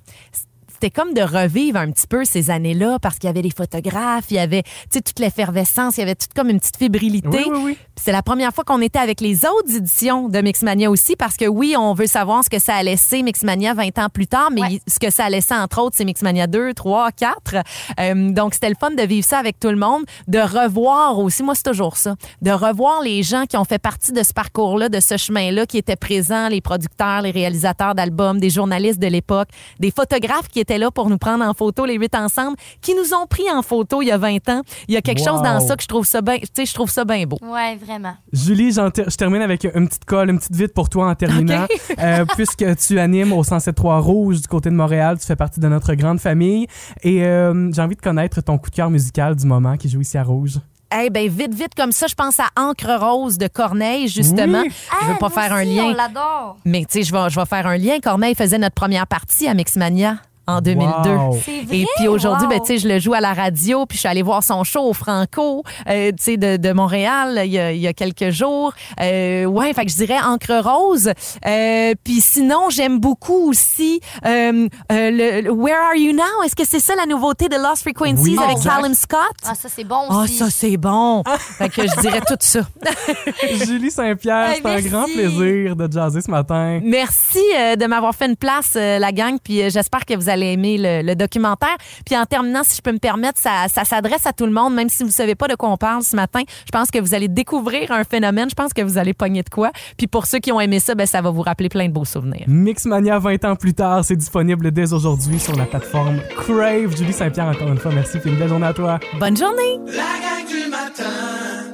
c'était 0.81 0.99
comme 0.99 1.13
de 1.13 1.21
revivre 1.21 1.77
un 1.77 1.91
petit 1.91 2.07
peu 2.07 2.25
ces 2.25 2.49
années-là 2.49 2.97
parce 2.99 3.19
qu'il 3.19 3.27
y 3.27 3.29
avait 3.29 3.43
des 3.43 3.51
photographes, 3.51 4.25
il 4.31 4.37
y 4.37 4.39
avait 4.39 4.63
toute 4.91 5.19
l'effervescence, 5.19 5.97
il 5.97 5.99
y 5.99 6.03
avait 6.03 6.15
toute 6.15 6.33
comme 6.33 6.49
une 6.49 6.59
petite 6.59 6.77
fébrilité. 6.77 7.27
Oui, 7.29 7.45
oui, 7.51 7.59
oui. 7.65 7.77
C'est 7.97 8.11
la 8.11 8.23
première 8.23 8.51
fois 8.51 8.63
qu'on 8.63 8.81
était 8.81 8.97
avec 8.97 9.21
les 9.21 9.45
autres 9.45 9.75
éditions 9.75 10.27
de 10.27 10.41
Mixmania 10.41 10.89
aussi, 10.89 11.15
parce 11.15 11.37
que 11.37 11.45
oui, 11.45 11.75
on 11.77 11.93
veut 11.93 12.07
savoir 12.07 12.43
ce 12.43 12.49
que 12.49 12.57
ça 12.57 12.73
a 12.73 12.81
laissé 12.81 13.21
Mixmania 13.21 13.75
20 13.75 13.99
ans 13.99 14.07
plus 14.11 14.25
tard, 14.25 14.49
mais 14.51 14.61
Ouais. 14.61 14.81
ce 14.87 14.97
que 14.97 15.11
ça 15.11 15.25
a 15.25 15.29
laissé, 15.29 15.53
entre 15.53 15.81
autres, 15.83 15.95
c'est 15.97 16.05
Mixmania 16.05 16.47
2, 16.47 16.73
3, 16.73 17.11
4. 17.11 17.57
Euh, 17.99 18.31
donc, 18.31 18.55
c'était 18.55 18.69
le 18.69 18.75
fun 18.79 18.89
de 18.89 19.03
vivre 19.03 19.27
ça 19.27 19.37
avec 19.37 19.59
tout 19.59 19.69
le 19.69 19.75
monde, 19.75 20.03
de 20.27 20.39
revoir 20.39 21.19
aussi, 21.19 21.43
moi, 21.43 21.53
c'est 21.53 21.61
toujours 21.69 21.95
ça, 21.97 22.15
de 22.41 22.49
revoir 22.49 23.01
les 23.03 23.21
gens 23.21 23.43
qui 23.45 23.55
ont 23.57 23.65
fait 23.65 23.77
partie 23.79 24.13
de 24.13 24.23
ce 24.23 24.33
parcours-là, 24.33 24.89
de 24.89 24.99
ce 24.99 25.17
chemin-là, 25.17 25.67
qui 25.67 25.77
étaient 25.77 25.95
présents, 25.95 26.47
les 26.47 26.61
producteurs, 26.61 27.21
les 27.21 27.31
réalisateurs 27.31 27.93
d'albums, 27.93 28.39
des 28.39 28.49
journalistes 28.49 28.99
de 28.99 29.07
l'époque, 29.07 29.49
des 29.79 29.91
photographes 29.91 30.47
qui 30.47 30.59
étaient 30.59 30.70
là 30.77 30.91
pour 30.91 31.09
nous 31.09 31.17
prendre 31.17 31.43
en 31.45 31.53
photo, 31.53 31.85
les 31.85 31.95
huit 31.95 32.13
ensemble, 32.15 32.55
qui 32.81 32.93
nous 32.95 33.13
ont 33.13 33.25
pris 33.27 33.49
en 33.53 33.61
photo 33.61 34.01
il 34.01 34.07
y 34.07 34.11
a 34.11 34.17
20 34.17 34.49
ans. 34.49 34.61
Il 34.87 34.93
y 34.93 34.97
a 34.97 35.01
quelque 35.01 35.19
Wow. 35.21 35.25
chose 35.27 35.41
dans 35.41 35.59
ça 35.59 35.75
que 35.75 35.83
je 35.83 35.87
trouve 35.87 36.05
ça 36.05 36.21
bien, 36.21 36.37
tu 36.37 36.47
sais, 36.55 36.65
je 36.65 36.73
trouve 36.73 36.89
ça 36.89 37.05
bien 37.05 37.25
beau. 37.25 37.37
Ouais, 37.41 37.75
vraiment. 37.75 38.13
Julie, 38.33 38.71
j'en 38.71 38.89
ter- 38.91 39.09
je 39.09 39.15
termine 39.15 39.41
avec 39.41 39.63
une 39.75 39.87
petite 39.87 40.05
colle, 40.05 40.29
une 40.29 40.39
petite 40.39 40.55
vite 40.55 40.73
pour 40.73 40.89
toi 40.89 41.09
en 41.09 41.15
terminant. 41.15 41.65
Euh, 41.99 42.25
puisque 42.35 42.65
tu 42.77 42.99
animes 42.99 43.31
au 43.33 43.43
107.3 43.43 43.99
Rouge 43.99 44.41
du 44.41 44.47
côté 44.47 44.69
de 44.69 44.75
Montréal, 44.75 45.19
tu 45.19 45.25
fais 45.25 45.35
partie 45.35 45.59
de 45.59 45.67
notre 45.67 45.93
grande 45.93 46.19
famille. 46.19 46.65
Et 47.03 47.23
euh, 47.25 47.69
j'ai 47.73 47.81
envie 47.81 47.95
de 47.95 48.01
connaître 48.01 48.41
ton 48.41 48.57
coup 48.57 48.69
de 48.69 48.75
cœur 48.75 48.89
musical 48.89 49.35
du 49.35 49.45
moment 49.45 49.77
qui 49.77 49.89
joue 49.89 50.01
ici 50.01 50.17
à 50.17 50.23
Rouge. 50.23 50.57
Eh 50.99 51.09
ben 51.09 51.27
vite, 51.29 51.53
vite, 51.53 51.75
comme 51.75 51.91
ça, 51.91 52.07
je 52.07 52.15
pense 52.15 52.39
à 52.39 52.47
Encre 52.57 52.97
Rose 52.99 53.37
de 53.37 53.47
Corneille, 53.47 54.07
justement. 54.07 54.61
Oui. 54.63 54.71
Je 55.01 55.05
veux 55.07 55.13
Ah, 55.15 55.19
pas 55.19 55.29
faire 55.29 55.53
un 55.53 55.63
lien. 55.63 55.83
On 55.85 55.93
l'adore. 55.93 56.57
Mais 56.65 56.79
tu 56.85 56.99
sais, 56.99 57.03
je 57.03 57.13
vais, 57.13 57.29
je 57.29 57.39
vais 57.39 57.45
faire 57.45 57.67
un 57.67 57.77
lien. 57.77 57.99
Corneille 58.01 58.35
faisait 58.35 58.57
notre 58.57 58.75
première 58.75 59.07
partie 59.07 59.47
à 59.47 59.53
Mixmania 59.53 60.17
en 60.47 60.61
2002. 60.61 61.09
Wow. 61.09 61.39
C'est 61.43 61.61
vrai? 61.63 61.77
Et 61.77 61.85
puis 61.97 62.07
aujourd'hui, 62.07 62.45
wow. 62.47 62.53
ben, 62.53 62.59
tu 62.59 62.65
sais, 62.67 62.77
je 62.77 62.87
le 62.87 62.99
joue 62.99 63.13
à 63.13 63.21
la 63.21 63.33
radio, 63.33 63.85
puis 63.85 63.97
je 63.97 64.01
suis 64.01 64.09
allée 64.09 64.21
voir 64.21 64.43
son 64.43 64.63
show 64.63 64.81
au 64.81 64.93
Franco, 64.93 65.63
euh, 65.89 66.09
tu 66.11 66.15
sais, 66.19 66.37
de, 66.37 66.57
de 66.57 66.73
Montréal, 66.73 67.41
il 67.45 67.51
y, 67.51 67.59
a, 67.59 67.71
il 67.71 67.79
y 67.79 67.87
a 67.87 67.93
quelques 67.93 68.29
jours. 68.31 68.73
Euh, 68.99 69.45
ouais, 69.45 69.73
fait 69.73 69.85
que 69.85 69.91
je 69.91 69.95
dirais 69.97 70.19
Encre 70.23 70.61
Rose. 70.63 71.11
Euh, 71.45 71.93
puis 72.03 72.21
sinon, 72.21 72.69
j'aime 72.69 72.99
beaucoup 72.99 73.49
aussi 73.49 74.01
euh, 74.25 74.67
euh, 74.91 75.11
le, 75.11 75.41
le 75.41 75.51
Where 75.51 75.77
Are 75.77 75.95
You 75.95 76.13
Now? 76.13 76.43
Est-ce 76.45 76.55
que 76.55 76.65
c'est 76.65 76.79
ça 76.79 76.95
la 76.95 77.05
nouveauté 77.05 77.47
de 77.49 77.55
Lost 77.55 77.81
Frequencies 77.83 78.37
Oui, 78.37 78.37
avec 78.37 78.57
exact. 78.57 78.75
Callum 78.75 78.93
Scott? 78.93 79.19
Ah, 79.45 79.55
ça, 79.55 79.69
c'est 79.73 79.83
bon 79.83 80.03
Ah, 80.09 80.23
aussi. 80.23 80.37
ça, 80.37 80.49
c'est 80.49 80.77
bon. 80.77 81.23
fait 81.57 81.69
que 81.69 81.81
je 81.83 82.01
dirais 82.01 82.21
tout 82.27 82.35
ça. 82.39 82.61
Julie 83.65 83.91
Saint-Pierre, 83.91 84.55
c'est 84.55 84.65
un 84.65 84.81
grand 84.81 85.05
plaisir 85.05 85.75
de 85.75 85.91
jaser 85.91 86.21
ce 86.21 86.31
matin. 86.31 86.79
Merci 86.83 87.39
euh, 87.57 87.75
de 87.75 87.85
m'avoir 87.85 88.13
fait 88.15 88.25
une 88.27 88.35
place, 88.35 88.73
euh, 88.75 88.99
la 88.99 89.11
gang, 89.11 89.37
puis 89.43 89.61
euh, 89.61 89.69
j'espère 89.69 90.05
que 90.05 90.13
vous 90.15 90.29
allez 90.31 90.53
aimer 90.53 90.77
le, 90.77 91.01
le 91.01 91.15
documentaire. 91.15 91.75
Puis 92.05 92.17
en 92.17 92.25
terminant, 92.25 92.61
si 92.63 92.77
je 92.77 92.81
peux 92.81 92.91
me 92.91 92.99
permettre, 92.99 93.39
ça, 93.39 93.67
ça 93.73 93.83
s'adresse 93.83 94.25
à 94.25 94.33
tout 94.33 94.45
le 94.45 94.51
monde, 94.51 94.73
même 94.73 94.89
si 94.89 95.03
vous 95.03 95.09
ne 95.09 95.13
savez 95.13 95.35
pas 95.35 95.47
de 95.47 95.55
quoi 95.55 95.69
on 95.69 95.77
parle 95.77 96.03
ce 96.03 96.15
matin. 96.15 96.41
Je 96.65 96.71
pense 96.71 96.89
que 96.89 96.99
vous 96.99 97.13
allez 97.13 97.27
découvrir 97.27 97.91
un 97.91 98.03
phénomène. 98.03 98.49
Je 98.49 98.55
pense 98.55 98.73
que 98.73 98.81
vous 98.81 98.97
allez 98.97 99.13
pogner 99.13 99.43
de 99.43 99.49
quoi. 99.49 99.71
Puis 99.97 100.07
pour 100.07 100.25
ceux 100.25 100.39
qui 100.39 100.51
ont 100.51 100.59
aimé 100.59 100.79
ça, 100.79 100.95
ben, 100.95 101.05
ça 101.05 101.21
va 101.21 101.29
vous 101.29 101.41
rappeler 101.41 101.69
plein 101.69 101.87
de 101.87 101.93
beaux 101.93 102.05
souvenirs. 102.05 102.45
Mixmania 102.47 103.19
20 103.19 103.45
ans 103.45 103.55
plus 103.55 103.73
tard, 103.73 104.03
c'est 104.05 104.15
disponible 104.15 104.71
dès 104.71 104.93
aujourd'hui 104.93 105.39
sur 105.39 105.55
la 105.55 105.65
plateforme 105.65 106.21
Crave. 106.35 106.95
Julie 106.95 107.13
Saint-Pierre, 107.13 107.47
encore 107.47 107.67
une 107.67 107.77
fois, 107.77 107.91
merci. 107.93 108.19
Puis 108.19 108.29
une 108.29 108.37
belle 108.37 108.49
journée 108.49 108.67
à 108.67 108.73
toi. 108.73 108.99
Bonne 109.19 109.37
journée! 109.37 109.79
La 109.87 109.93
gang 109.93 110.47
du 110.47 110.69
matin. 110.69 111.03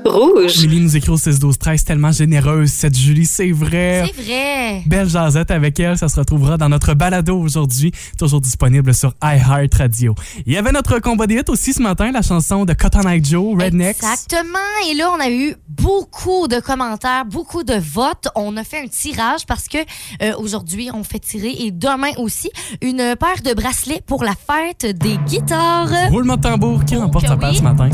Rouge. 0.06 0.60
Julie 0.60 0.80
nous 0.80 0.96
écrit 0.96 1.10
au 1.10 1.18
6 1.18 1.40
12 1.40 1.58
13 1.58 1.84
tellement 1.84 2.12
généreuse 2.12 2.72
cette 2.72 2.98
Julie, 2.98 3.26
c'est 3.26 3.52
vrai. 3.52 4.06
C'est 4.08 4.24
vrai. 4.24 4.84
Belle 4.86 5.10
jasette 5.10 5.52
avec 5.52 5.80
elle, 5.80 5.98
ça 5.98 6.08
se 6.08 6.18
retrouvera 6.18 6.58
dans 6.58 6.70
notre 6.70 6.94
balado 6.94 7.38
aujourd'hui, 7.38 7.92
toujours 8.18 8.40
disponible 8.48 8.94
sur 8.94 9.14
iHeartRadio. 9.24 10.16
Il 10.46 10.54
y 10.54 10.58
avait 10.58 10.72
notre 10.72 11.00
combat 11.00 11.28
des 11.28 11.36
hits 11.36 11.50
aussi 11.50 11.74
ce 11.74 11.82
matin, 11.82 12.12
la 12.12 12.22
chanson 12.22 12.66
de 12.66 12.74
Cotton 12.74 13.08
Eye 13.08 13.22
Joe, 13.24 13.62
Rednecks. 13.62 13.98
Exactement. 13.98 14.60
Et 14.90 14.94
là, 14.94 15.12
on 15.16 15.20
a 15.20 15.30
eu 15.30 15.56
beaucoup 15.68 16.48
de 16.48 16.60
commentaires, 16.60 17.26
beaucoup 17.26 17.64
de 17.64 17.76
votes. 17.76 18.28
On 18.36 18.56
a 18.58 18.64
fait 18.64 18.84
un 18.84 18.88
tirage 18.88 19.46
parce 19.46 19.68
que 19.68 19.78
euh, 20.22 20.34
aujourd'hui, 20.38 20.90
on 20.94 21.04
fait 21.04 21.20
tirer 21.20 21.56
et 21.60 21.72
demain 21.72 22.12
aussi 22.18 22.50
une 22.82 23.16
paire 23.20 23.42
de 23.44 23.54
bracelets 23.54 24.02
pour 24.06 24.24
la 24.24 24.34
fête 24.34 24.86
des 24.98 25.18
guitares. 25.28 25.90
Roulement 26.10 26.38
de 26.38 26.42
tambour 26.42 26.86
qui 26.86 26.96
Oh 26.96 27.02
remporte 27.02 27.26
que 27.26 27.30
sa 27.32 27.38
part 27.38 27.52
oui. 27.52 27.58
ce 27.58 27.64
matin. 27.64 27.90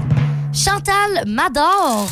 Chantal 0.54 1.24
m'adore. 1.28 2.08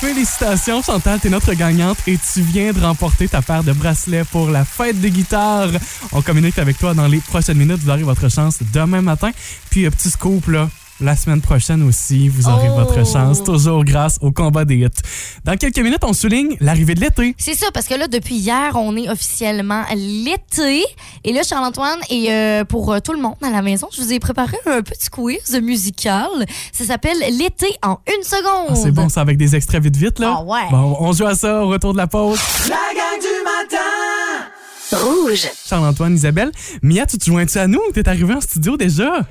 Félicitations 0.00 0.80
Chantal, 0.80 1.20
t'es 1.20 1.28
notre 1.28 1.52
gagnante 1.52 1.98
et 2.06 2.16
tu 2.16 2.40
viens 2.40 2.72
de 2.72 2.80
remporter 2.80 3.28
ta 3.28 3.42
paire 3.42 3.62
de 3.62 3.72
bracelets 3.72 4.24
pour 4.24 4.48
la 4.48 4.64
fête 4.64 4.98
des 4.98 5.10
guitares. 5.10 5.68
On 6.12 6.22
communique 6.22 6.58
avec 6.58 6.78
toi 6.78 6.94
dans 6.94 7.06
les 7.06 7.18
prochaines 7.18 7.58
minutes, 7.58 7.80
vous 7.82 7.90
aurez 7.90 8.02
votre 8.02 8.30
chance 8.30 8.60
demain 8.72 9.02
matin. 9.02 9.30
Puis 9.68 9.84
un 9.84 9.90
petit 9.90 10.08
scoop 10.08 10.46
là, 10.46 10.70
la 11.00 11.16
semaine 11.16 11.40
prochaine 11.40 11.82
aussi, 11.82 12.28
vous 12.28 12.48
aurez 12.48 12.68
Oh. 12.70 12.76
votre 12.76 13.06
chance, 13.06 13.42
toujours 13.42 13.84
grâce 13.84 14.18
au 14.20 14.32
combat 14.32 14.64
des 14.64 14.76
hits. 14.76 14.88
Dans 15.44 15.56
quelques 15.56 15.78
minutes, 15.78 16.02
on 16.04 16.12
souligne 16.12 16.56
l'arrivée 16.60 16.94
de 16.94 17.00
l'été. 17.00 17.34
C'est 17.38 17.54
ça, 17.54 17.66
parce 17.72 17.86
que 17.86 17.94
là, 17.94 18.06
depuis 18.08 18.36
hier, 18.36 18.72
on 18.76 18.96
est 18.96 19.08
officiellement 19.08 19.82
l'été. 19.94 20.84
Et 21.24 21.32
là, 21.32 21.42
Charles-Antoine, 21.42 21.98
et 22.10 22.32
euh, 22.32 22.64
pour 22.64 22.92
euh, 22.92 23.00
tout 23.00 23.12
le 23.12 23.20
monde 23.20 23.36
à 23.42 23.50
la 23.50 23.62
maison, 23.62 23.88
je 23.96 24.02
vous 24.02 24.12
ai 24.12 24.18
préparé 24.20 24.56
un 24.66 24.82
petit 24.82 25.08
quiz 25.08 25.58
musical. 25.62 26.28
Ça 26.72 26.84
s'appelle 26.84 27.18
L'été 27.38 27.66
en 27.82 27.98
une 28.06 28.22
seconde. 28.22 28.68
Ah, 28.70 28.74
c'est 28.74 28.90
bon, 28.90 29.08
ça 29.08 29.20
avec 29.22 29.36
des 29.38 29.54
extraits 29.56 29.82
vite 29.82 29.96
vite 29.96 30.18
là. 30.18 30.36
Ah 30.38 30.42
ouais. 30.42 30.68
Bon, 30.70 30.96
on 31.00 31.12
joue 31.12 31.26
à 31.26 31.34
ça 31.34 31.62
au 31.64 31.68
retour 31.68 31.92
de 31.92 31.98
la 31.98 32.06
pause. 32.06 32.38
La 32.68 32.76
gang 32.94 33.20
du 33.20 33.44
matin. 33.44 35.04
Rouge. 35.04 35.48
Charles-Antoine, 35.66 36.14
Isabelle. 36.14 36.50
Mia, 36.82 37.06
tu 37.06 37.16
te 37.18 37.24
joins-tu 37.24 37.58
à 37.58 37.66
nous? 37.66 37.80
T'es 37.94 38.08
arrivé 38.08 38.34
en 38.34 38.40
studio 38.40 38.76
déjà? 38.76 39.24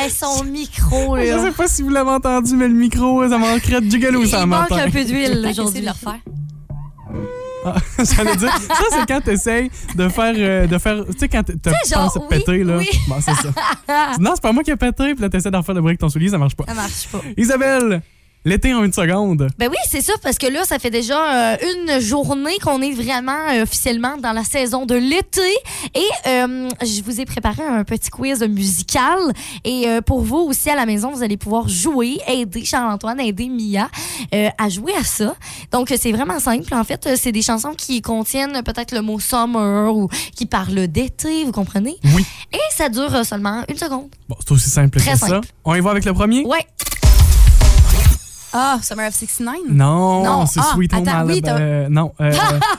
Hey, 0.00 0.10
son 0.10 0.44
micro, 0.44 1.16
Je 1.20 1.22
là. 1.30 1.42
sais 1.42 1.50
pas 1.52 1.66
si 1.66 1.82
vous 1.82 1.88
l'avez 1.90 2.10
entendu, 2.10 2.54
mais 2.54 2.68
le 2.68 2.74
micro, 2.74 3.28
ça 3.28 3.36
manquerait 3.38 3.80
de 3.80 3.90
jigolo 3.90 4.24
ça 4.26 4.40
Il 4.42 4.46
manque 4.46 4.70
un 4.72 4.90
peu 4.90 5.04
d'huile 5.04 5.44
aujourd'hui. 5.50 5.80
de 5.80 5.86
le 5.86 5.90
refaire. 5.90 6.20
Ah, 7.64 7.74
J'allais 8.16 8.36
dire, 8.36 8.52
ça 8.56 8.84
c'est 8.90 9.06
quand 9.08 9.20
t'essayes 9.20 9.68
de 9.96 10.08
faire, 10.08 10.34
euh, 10.36 10.66
de 10.68 10.78
faire, 10.78 11.04
tu 11.06 11.18
sais 11.18 11.28
quand 11.28 11.42
t'as 11.42 11.70
pensé 11.92 12.18
oui, 12.20 12.26
péter 12.28 12.62
là. 12.62 12.78
oui. 12.78 12.88
Bon, 13.08 13.16
c'est 13.20 13.34
ça. 13.34 13.50
non, 14.20 14.30
c'est 14.34 14.42
pas 14.42 14.52
moi 14.52 14.62
qui 14.62 14.70
ai 14.70 14.76
pété, 14.76 15.14
puis 15.14 15.22
là 15.22 15.28
t'essaies 15.28 15.50
d'en 15.50 15.62
faire 15.64 15.74
le 15.74 15.80
bruit 15.80 15.90
avec 15.90 15.98
ton 16.00 16.08
soulier, 16.08 16.28
ça 16.28 16.38
marche 16.38 16.54
pas. 16.54 16.64
Ça 16.68 16.74
marche 16.74 17.08
pas. 17.10 17.20
Isabelle, 17.36 18.00
l'été 18.48 18.74
en 18.74 18.82
une 18.82 18.92
seconde. 18.92 19.48
Ben 19.58 19.68
oui, 19.70 19.76
c'est 19.88 20.00
ça, 20.00 20.14
parce 20.22 20.38
que 20.38 20.46
là, 20.46 20.64
ça 20.64 20.78
fait 20.78 20.90
déjà 20.90 21.52
euh, 21.52 21.56
une 21.74 22.00
journée 22.00 22.58
qu'on 22.62 22.80
est 22.80 22.92
vraiment 22.92 23.48
euh, 23.52 23.62
officiellement 23.62 24.16
dans 24.16 24.32
la 24.32 24.42
saison 24.42 24.86
de 24.86 24.94
l'été. 24.94 25.54
Et 25.94 26.00
euh, 26.26 26.68
je 26.82 27.02
vous 27.02 27.20
ai 27.20 27.26
préparé 27.26 27.62
un 27.62 27.84
petit 27.84 28.10
quiz 28.10 28.42
musical. 28.42 29.18
Et 29.64 29.86
pour 30.06 30.22
vous 30.22 30.38
aussi 30.38 30.70
à 30.70 30.76
la 30.76 30.86
maison, 30.86 31.10
vous 31.12 31.22
allez 31.22 31.36
pouvoir 31.36 31.68
jouer, 31.68 32.18
aider 32.26 32.64
Charles-Antoine, 32.64 33.20
aider 33.20 33.48
Mia 33.48 33.88
à 34.32 34.68
jouer 34.68 34.92
à 34.98 35.04
ça. 35.04 35.34
Donc, 35.70 35.92
c'est 36.00 36.12
vraiment 36.12 36.40
simple. 36.40 36.72
En 36.74 36.84
fait, 36.84 37.08
c'est 37.16 37.32
des 37.32 37.42
chansons 37.42 37.74
qui 37.76 38.00
contiennent 38.00 38.62
peut-être 38.62 38.92
le 38.92 39.02
mot 39.02 39.20
summer 39.20 39.94
ou 39.94 40.08
qui 40.34 40.46
parlent 40.46 40.88
d'été, 40.88 41.44
vous 41.44 41.52
comprenez? 41.52 41.96
Oui. 42.14 42.24
Et 42.52 42.58
ça 42.74 42.88
dure 42.88 43.24
seulement 43.24 43.62
une 43.68 43.76
seconde. 43.76 44.08
Bon, 44.28 44.36
c'est 44.40 44.52
aussi 44.52 44.70
simple 44.70 44.98
Très 44.98 45.12
que 45.12 45.18
ça. 45.18 45.26
simple. 45.26 45.48
On 45.64 45.74
y 45.74 45.80
va 45.80 45.90
avec 45.90 46.04
le 46.04 46.14
premier? 46.14 46.44
Ouais. 46.44 46.66
Ah, 48.52 48.78
Summer 48.82 49.06
of 49.08 49.14
69? 49.14 49.56
Non, 49.68 50.24
Non. 50.24 50.46
c'est 50.46 50.60
Ah, 50.60 50.70
Sweet 50.74 50.92
Home 50.94 51.06
attends, 51.06 51.26
oui, 51.26 51.40
Alabama. 51.44 51.58
euh, 51.60 51.88
non, 51.90 52.12
euh, 52.20 52.32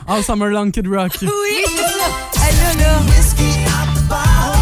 All 0.08 0.22
Summer 0.24 0.48
Long 0.48 0.70
Kid 0.70 0.86
Rock. 0.88 1.12
Oui! 1.22 1.28
Hey, 1.28 2.54
là, 2.56 2.74
là. 2.84 2.98
Whiskey 3.06 3.64
out 3.66 3.94
the 3.94 4.02
bottle. 4.08 4.58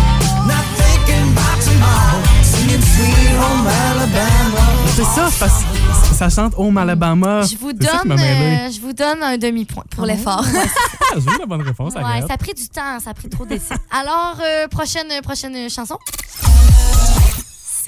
Not 0.47 0.65
thinking 0.77 1.33
about 1.33 1.65
tomorrow. 1.65 2.23
Singing 2.43 2.83
sweet 2.83 3.37
home 3.39 3.67
Alabama. 3.67 4.67
C'est 4.95 5.05
ça, 5.05 5.29
parce 5.41 5.63
que 5.63 6.15
ça 6.15 6.29
chante 6.29 6.55
Home 6.59 6.77
Alabama. 6.77 7.43
Je 7.43 7.57
vous 7.57 7.73
donne, 7.73 8.13
euh, 8.13 8.71
je 8.71 8.81
vous 8.81 8.93
donne 8.93 9.23
un 9.23 9.39
demi-point 9.39 9.85
Pour 9.95 10.05
l'effort. 10.07 10.45
Ah, 10.45 11.15
J'ai 11.17 11.35
eu 11.37 11.39
la 11.39 11.47
bonne 11.47 11.63
réponse, 11.63 11.95
Ouais, 11.95 12.03
ça 12.27 12.35
a 12.35 12.37
pris 12.37 12.53
du 12.53 12.69
temps, 12.69 12.99
ça 13.03 13.11
a 13.11 13.15
pris 13.15 13.29
trop 13.31 13.47
d'essais. 13.47 13.75
Alors, 13.91 14.37
euh, 14.45 14.67
prochaine, 14.69 15.07
prochaine 15.23 15.71
chanson. 15.71 15.97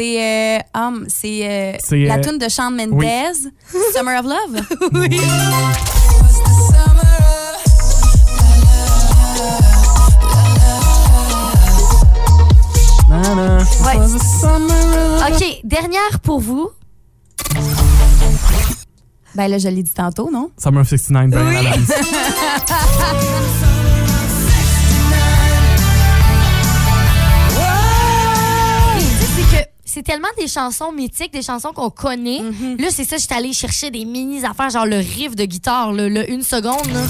C'est 0.01 0.17
euh, 0.19 0.59
um, 0.73 1.05
c'est 1.09 1.41
euh, 1.45 1.73
la 2.07 2.15
euh, 2.15 2.21
tune 2.23 2.39
de 2.39 2.49
Shawn 2.49 2.75
Mendes, 2.75 2.93
oui. 2.93 3.07
Summer 3.95 4.19
of 4.19 4.25
Love. 4.25 4.63
Ouais. 13.85 13.97
of- 13.97 15.33
OK, 15.33 15.61
dernière 15.65 16.21
pour 16.23 16.41
vous. 16.41 16.71
Ben 19.35 19.49
là, 19.49 19.59
je 19.59 19.69
l'ai 19.69 19.83
dit 19.83 19.93
tantôt, 19.95 20.31
non? 20.33 20.51
Summer 20.57 20.81
of 20.83 20.89
69, 20.89 21.31
Brian 21.31 21.67
Adams. 21.67 21.87
C'est 29.93 30.03
tellement 30.03 30.29
des 30.39 30.47
chansons 30.47 30.93
mythiques, 30.93 31.33
des 31.33 31.43
chansons 31.43 31.73
qu'on 31.73 31.91
connaît. 31.91 32.41
Mm-hmm. 32.41 32.81
Là, 32.81 32.89
c'est 32.91 33.05
ça, 33.05 33.17
j'étais 33.17 33.35
allée 33.35 33.53
chercher 33.53 33.91
des 33.91 34.05
mini 34.05 34.45
affaires, 34.45 34.71
genre 34.71 34.87
le 34.87 34.99
riff 34.99 35.35
de 35.35 35.45
guitare, 35.45 35.93
le, 35.93 36.09
le 36.09 36.31
une 36.31 36.43
seconde. 36.43 36.87
Là. 36.93 37.01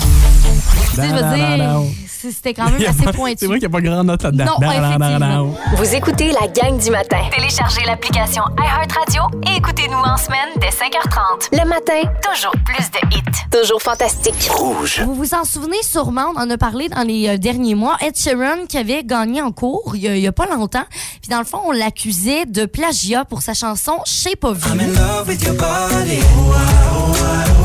Tu 0.91 0.97
sais, 0.97 1.09
je 1.09 1.15
veux 1.15 1.37
dire, 1.37 1.81
c'est- 2.07 2.31
c'était 2.33 2.53
quand 2.55 2.65
même 2.71 2.83
assez 2.87 3.03
pas- 3.05 3.13
pointu. 3.13 3.37
C'est 3.41 3.47
vrai 3.47 3.59
qu'il 3.59 3.69
n'y 3.69 3.75
a 3.75 3.79
pas 3.79 3.81
grand 3.81 4.05
note 4.05 4.23
là-dedans. 4.23 4.45
Non, 4.61 4.71
effectivement. 4.71 5.55
Vous 5.77 5.95
écoutez 5.95 6.33
la 6.33 6.49
gang 6.49 6.79
du 6.79 6.91
matin. 6.91 7.19
Téléchargez 7.35 7.83
l'application 7.87 8.43
iHeartRadio 8.59 9.23
et 9.47 9.57
écoutez-nous 9.57 9.97
en 9.97 10.17
semaine 10.17 10.49
dès 10.61 10.71
5h30. 10.71 11.49
Le 11.53 11.67
matin, 11.69 12.11
Toujours 12.33 12.53
plus 12.65 12.91
de 12.91 13.17
hits. 13.17 13.23
toujours 13.51 13.81
fantastique. 13.81 14.51
Rouge. 14.55 15.01
Vous 15.05 15.15
vous 15.15 15.35
en 15.35 15.45
souvenez 15.45 15.83
sûrement, 15.83 16.33
on 16.37 16.41
en 16.41 16.51
a 16.51 16.59
parlé 16.59 16.89
dans 16.89 17.03
les 17.03 17.29
euh, 17.29 17.39
derniers 17.39 17.75
mois. 17.75 17.97
Ed 18.01 18.17
Sheeran 18.19 18.67
qui 18.69 18.77
avait 18.77 19.03
gagné 19.05 19.41
en 19.43 19.53
cours 19.53 19.93
il 19.97 20.03
y 20.19 20.27
a, 20.27 20.33
pas 20.33 20.47
longtemps. 20.47 20.85
Puis 21.23 21.31
dans 21.31 21.39
le 21.39 21.45
fond, 21.45 21.61
on 21.67 21.73
l'accusait 21.73 22.45
de 22.47 22.67
plagiat 22.67 23.25
pour 23.25 23.41
sa 23.43 23.55
chanson 23.55 23.93
Shape 24.05 24.45
of 24.45 24.59
You. 24.67 24.75
I'm 24.75 24.81
in 24.81 24.93
love 24.93 25.29
with 25.29 25.43
your 25.43 25.55
body. 25.55 26.21
Oh, 26.37 27.15
I, 27.17 27.60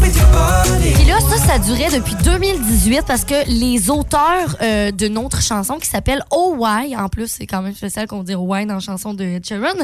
Puis 0.00 1.04
là, 1.04 1.18
ça, 1.20 1.36
ça 1.38 1.58
durait 1.58 1.90
depuis 1.90 2.14
2018 2.24 3.02
parce 3.06 3.24
que 3.24 3.34
les 3.48 3.90
auteurs 3.90 4.56
euh, 4.62 4.90
d'une 4.90 5.18
autre 5.18 5.40
chanson 5.40 5.78
qui 5.78 5.88
s'appelle 5.88 6.24
Oh 6.30 6.56
Why, 6.58 6.96
en 6.96 7.08
plus, 7.08 7.28
c'est 7.28 7.46
quand 7.46 7.62
même 7.62 7.74
spécial 7.74 8.06
qu'on 8.06 8.22
dit 8.22 8.34
Oh 8.34 8.44
Why 8.46 8.66
dans 8.66 8.74
la 8.74 8.80
chanson 8.80 9.14
de 9.14 9.24
Ed 9.24 9.46
Sheeran, 9.46 9.74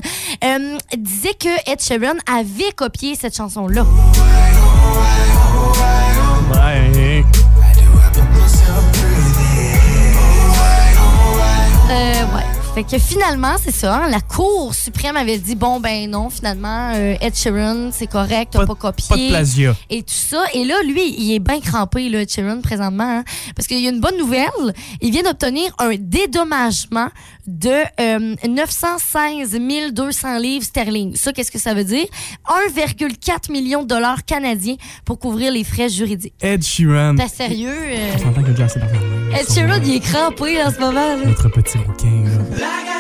euh, 0.45 0.79
disaient 0.97 1.35
que 1.35 1.71
Ed 1.71 1.81
Sheeran 1.81 2.17
avait 2.27 2.73
copié 2.75 3.15
cette 3.15 3.37
chanson-là. 3.37 3.85
Euh, 11.91 12.37
ouais. 12.37 12.50
Fait 12.75 12.85
que 12.85 12.99
finalement, 12.99 13.57
c'est 13.61 13.73
ça. 13.75 13.97
hein, 14.05 14.09
la 14.11 14.21
Cour 14.21 14.75
suprême 14.77 15.17
avait 15.17 15.39
dit 15.39 15.57
bon, 15.57 15.81
ben 15.81 16.09
non, 16.09 16.31
finalement, 16.31 16.93
euh, 16.95 17.17
Ed 17.21 17.35
Sheeran, 17.35 17.91
c'est 17.93 18.07
correct, 18.07 18.51
t'as 18.53 18.61
Pas- 18.61 18.67
pas, 18.67 18.75
copié. 18.77 19.07
Pas 19.09 19.17
de 19.17 19.29
plagiat. 19.29 19.77
Et 19.91 20.03
tout 20.03 20.15
ça. 20.15 20.45
Et 20.55 20.65
là, 20.65 20.77
lui, 20.87 21.13
il 21.19 21.33
est 21.35 21.41
bien 21.41 21.61
crampé, 21.61 22.09
là, 22.09 22.23
Ed 22.23 22.31
Sheeran, 22.31 22.61
présentement. 22.61 23.03
hein, 23.19 23.25
parce 23.57 23.67
qu'il 23.67 23.81
y 23.81 23.89
a 23.89 23.91
une 23.91 23.99
bonne 24.01 24.17
nouvelle. 24.17 24.49
Il 25.01 25.11
vient 25.11 25.23
d'obtenir 25.25 25.73
un 25.81 25.91
dédommagement 25.99 27.09
de 27.49 27.73
euh, 28.01 28.37
916 28.49 29.59
200 29.93 30.39
livres 30.39 30.65
sterling. 30.65 31.17
Ça, 31.17 31.33
qu'est-ce 31.33 31.51
que 31.51 31.59
ça 31.59 31.75
veut 31.75 31.85
dire? 31.85 32.07
1,4 32.77 33.51
million 33.51 33.83
de 33.83 33.89
dollars 33.89 34.25
canadiens 34.25 34.77
pour 35.05 35.19
couvrir 35.19 35.51
les 35.53 35.65
frais 35.65 35.89
juridiques. 35.89 36.35
Ed 36.41 36.63
Sheeran. 36.63 37.17
T'es 37.17 37.27
sérieux? 37.29 37.69
euh, 37.75 38.13
On 38.15 38.19
s'entend 38.19 38.43
même, 39.31 39.41
Ed 39.41 39.53
Sheeran, 39.53 39.81
il 39.85 39.95
est 39.97 40.01
crampé 40.01 40.63
en 40.63 40.71
ce 40.71 40.79
moment. 40.81 40.93
là. 41.17 41.25
Notre 41.25 41.49
petit 41.49 41.79
rouquin, 41.79 42.25
là. 42.59 43.00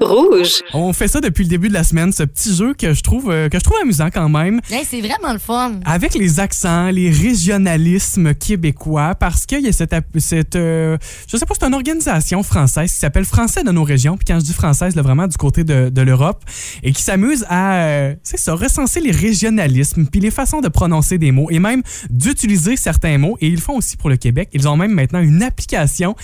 Rouge. 0.00 0.62
On 0.74 0.92
fait 0.92 1.08
ça 1.08 1.20
depuis 1.20 1.44
le 1.44 1.48
début 1.48 1.68
de 1.68 1.74
la 1.74 1.84
semaine, 1.84 2.12
ce 2.12 2.22
petit 2.22 2.54
jeu 2.54 2.74
que 2.74 2.94
je 2.94 3.02
trouve, 3.02 3.30
euh, 3.30 3.48
que 3.48 3.58
je 3.58 3.64
trouve 3.64 3.78
amusant 3.82 4.08
quand 4.12 4.28
même. 4.28 4.60
Hey, 4.70 4.84
c'est 4.84 5.00
vraiment 5.00 5.32
le 5.32 5.38
fun. 5.38 5.80
Avec 5.84 6.14
les 6.14 6.40
accents, 6.40 6.90
les 6.90 7.10
régionalismes 7.10 8.34
québécois, 8.34 9.14
parce 9.14 9.46
qu'il 9.46 9.60
y 9.60 9.68
a 9.68 9.72
cette, 9.72 9.94
cette 10.18 10.56
euh, 10.56 10.96
je 11.26 11.36
sais 11.36 11.46
pas, 11.46 11.54
c'est 11.58 11.66
une 11.66 11.74
organisation 11.74 12.42
française 12.42 12.92
qui 12.92 12.98
s'appelle 12.98 13.24
Français 13.24 13.64
de 13.64 13.70
nos 13.70 13.84
régions, 13.84 14.16
puis 14.16 14.24
quand 14.26 14.38
je 14.38 14.44
dis 14.44 14.52
française, 14.52 14.94
là, 14.94 15.02
vraiment 15.02 15.26
du 15.26 15.36
côté 15.36 15.64
de, 15.64 15.88
de 15.88 16.02
l'Europe, 16.02 16.44
et 16.82 16.92
qui 16.92 17.02
s'amuse 17.02 17.44
à, 17.48 17.74
euh, 17.80 18.14
c'est 18.22 18.38
ça, 18.38 18.54
recenser 18.54 19.00
les 19.00 19.12
régionalismes, 19.12 20.06
puis 20.06 20.20
les 20.20 20.30
façons 20.30 20.60
de 20.60 20.68
prononcer 20.68 21.18
des 21.18 21.32
mots, 21.32 21.48
et 21.50 21.58
même 21.58 21.82
d'utiliser 22.10 22.76
certains 22.76 23.18
mots, 23.18 23.36
et 23.40 23.48
ils 23.48 23.56
le 23.56 23.60
font 23.60 23.76
aussi 23.76 23.96
pour 23.96 24.10
le 24.10 24.16
Québec. 24.16 24.48
Ils 24.52 24.68
ont 24.68 24.76
même 24.76 24.92
maintenant 24.92 25.20
une 25.20 25.42
application, 25.42 26.14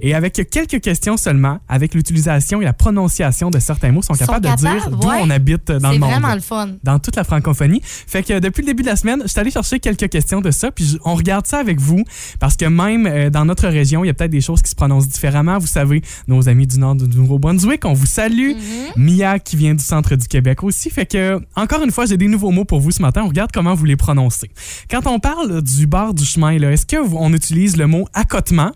et 0.00 0.14
avec 0.14 0.34
quelques 0.50 0.80
questions 0.80 1.16
seulement, 1.16 1.58
avec 1.68 1.94
l'utilisation 1.94 2.60
et 2.60 2.64
la 2.64 2.72
prononciation 2.72 3.23
de 3.50 3.58
certains 3.58 3.92
mots, 3.92 4.02
sont 4.02 4.14
Sont 4.14 4.26
capables 4.26 4.46
de 4.50 4.54
dire 4.56 4.90
d'où 4.90 5.08
ouais. 5.08 5.16
on 5.22 5.30
habite 5.30 5.70
dans 5.72 5.88
C'est 5.88 5.94
le 5.94 6.00
monde 6.00 6.10
vraiment 6.10 6.34
le 6.34 6.40
fun. 6.40 6.68
dans 6.82 6.98
toute 6.98 7.16
la 7.16 7.24
francophonie. 7.24 7.80
Fait 7.82 8.22
que 8.22 8.38
depuis 8.38 8.62
le 8.62 8.66
début 8.66 8.82
de 8.82 8.88
la 8.88 8.96
semaine, 8.96 9.20
je 9.22 9.28
suis 9.28 9.40
allé 9.40 9.50
chercher 9.50 9.80
quelques 9.80 10.08
questions 10.08 10.40
de 10.40 10.50
ça, 10.50 10.70
puis 10.70 10.98
on 11.04 11.14
regarde 11.14 11.46
ça 11.46 11.58
avec 11.58 11.80
vous, 11.80 12.04
parce 12.40 12.56
que 12.56 12.64
même 12.66 13.06
euh, 13.06 13.30
dans 13.30 13.44
notre 13.44 13.68
région, 13.68 14.04
il 14.04 14.08
y 14.08 14.10
a 14.10 14.14
peut-être 14.14 14.30
des 14.30 14.40
choses 14.40 14.62
qui 14.62 14.70
se 14.70 14.74
prononcent 14.74 15.08
différemment. 15.08 15.58
Vous 15.58 15.66
savez, 15.66 16.02
nos 16.28 16.48
amis 16.48 16.66
du 16.66 16.78
nord 16.78 16.94
du 16.96 17.04
Nouveau-Brunswick, 17.16 17.84
on 17.84 17.92
vous 17.94 18.06
salue. 18.06 18.52
Mia 18.96 19.38
qui 19.38 19.56
vient 19.56 19.74
du 19.74 19.82
centre 19.84 20.14
du 20.16 20.26
Québec 20.28 20.62
aussi. 20.62 20.90
Fait 20.90 21.06
que, 21.06 21.40
encore 21.56 21.82
une 21.82 21.90
fois, 21.90 22.06
j'ai 22.06 22.16
des 22.16 22.28
nouveaux 22.28 22.50
mots 22.50 22.64
pour 22.64 22.80
vous 22.80 22.90
ce 22.90 23.02
matin. 23.02 23.22
On 23.24 23.28
regarde 23.28 23.50
comment 23.52 23.74
vous 23.74 23.84
les 23.84 23.96
prononcez. 23.96 24.50
Quand 24.90 25.06
on 25.06 25.18
parle 25.18 25.62
du 25.62 25.86
bord 25.86 26.14
du 26.14 26.24
chemin, 26.24 26.50
est-ce 26.50 26.86
que 26.86 26.96
vous- 26.96 27.16
on 27.18 27.32
utilise 27.32 27.76
le 27.76 27.86
mot 27.86 28.06
accotement, 28.14 28.72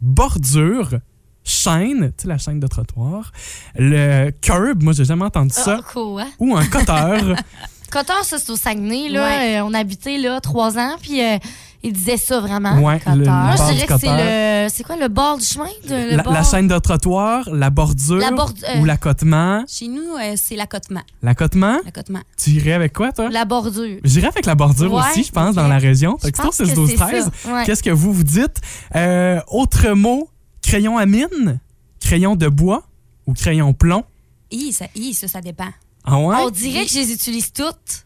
bordure, 0.00 0.98
chaîne, 1.44 2.12
tu 2.16 2.22
sais, 2.22 2.28
la 2.28 2.38
chaîne 2.38 2.60
de 2.60 2.66
trottoir, 2.66 3.32
le 3.76 4.30
curb, 4.40 4.82
moi 4.82 4.92
j'ai 4.92 5.04
jamais 5.04 5.24
entendu 5.24 5.54
ça, 5.54 5.78
Ah, 5.80 5.82
cool, 5.92 6.20
hein? 6.20 6.28
ou 6.38 6.56
un 6.56 6.64
coteur. 6.66 7.36
Coteur, 7.90 8.22
ça, 8.22 8.38
c'est 8.38 8.50
au 8.52 8.56
Saguenay. 8.56 9.08
Là. 9.08 9.24
Ouais. 9.24 9.58
Euh, 9.58 9.64
on 9.64 9.74
habitait 9.74 10.16
là 10.16 10.40
trois 10.40 10.78
ans, 10.78 10.94
puis 11.02 11.20
euh, 11.24 11.38
il 11.82 11.92
disait 11.92 12.18
ça 12.18 12.38
vraiment. 12.38 12.78
Ouais, 12.78 12.94
le- 12.94 13.00
Coteur. 13.00 13.16
le 13.16 13.24
Moi, 13.24 13.54
je 13.56 13.72
dirais 13.74 13.86
que 13.88 13.98
c'est 13.98 14.64
le. 14.64 14.68
C'est 14.68 14.84
quoi 14.84 14.94
le 14.96 15.08
bord 15.08 15.38
du 15.38 15.44
chemin? 15.44 15.66
de- 15.88 16.10
le 16.12 16.16
la, 16.18 16.22
bord? 16.22 16.32
la 16.32 16.44
chaîne 16.44 16.68
de 16.68 16.78
trottoir, 16.78 17.48
la 17.52 17.68
bordure 17.70 18.18
La 18.18 18.30
bord- 18.30 18.52
euh, 18.72 18.78
ou 18.80 18.84
l'accotement? 18.84 19.64
Chez 19.66 19.88
nous, 19.88 20.14
euh, 20.22 20.34
c'est 20.36 20.54
l'accotement. 20.54 21.02
L'accotement, 21.20 21.78
L'accotement. 21.84 22.20
tu 22.40 22.50
irais 22.50 22.74
avec 22.74 22.92
quoi, 22.92 23.10
toi? 23.10 23.28
La 23.28 23.44
bordure. 23.44 23.98
J'irais 24.04 24.28
avec 24.28 24.46
la 24.46 24.54
bordure 24.54 24.92
Ouais, 24.92 25.00
aussi, 25.10 25.24
je 25.24 25.32
pense, 25.32 25.56
dans 25.56 25.66
la 25.66 25.78
région. 25.78 26.16
Je 26.20 26.26
Fait 26.26 26.30
que 26.32 26.40
pense 26.40 26.54
c'est 26.54 26.62
que 26.62 26.68
6 26.68 26.74
12 26.76 26.90
c'est 26.90 26.94
13 26.96 27.30
ça, 27.42 27.52
ouais. 27.52 27.64
Qu'est-ce 27.66 27.82
que 27.82 27.90
vous 27.90 28.12
vous 28.12 28.22
dites? 28.22 28.60
Euh, 28.94 29.40
autre 29.48 29.88
mot, 29.94 30.28
crayon 30.62 30.98
à 30.98 31.06
mine, 31.06 31.60
crayon 32.00 32.36
de 32.36 32.48
bois? 32.48 32.84
Ou 33.26 33.34
crayon 33.34 33.72
plomb? 33.74 34.04
Hi, 34.50 34.72
ça, 34.72 34.86
ça, 35.14 35.28
ça 35.28 35.40
dépend. 35.40 35.68
Ah 36.04 36.18
ouais? 36.18 36.36
On 36.40 36.50
dirait 36.50 36.84
que 36.86 36.90
je 36.90 36.98
les 36.98 37.12
utilise 37.12 37.52
toutes. 37.52 38.04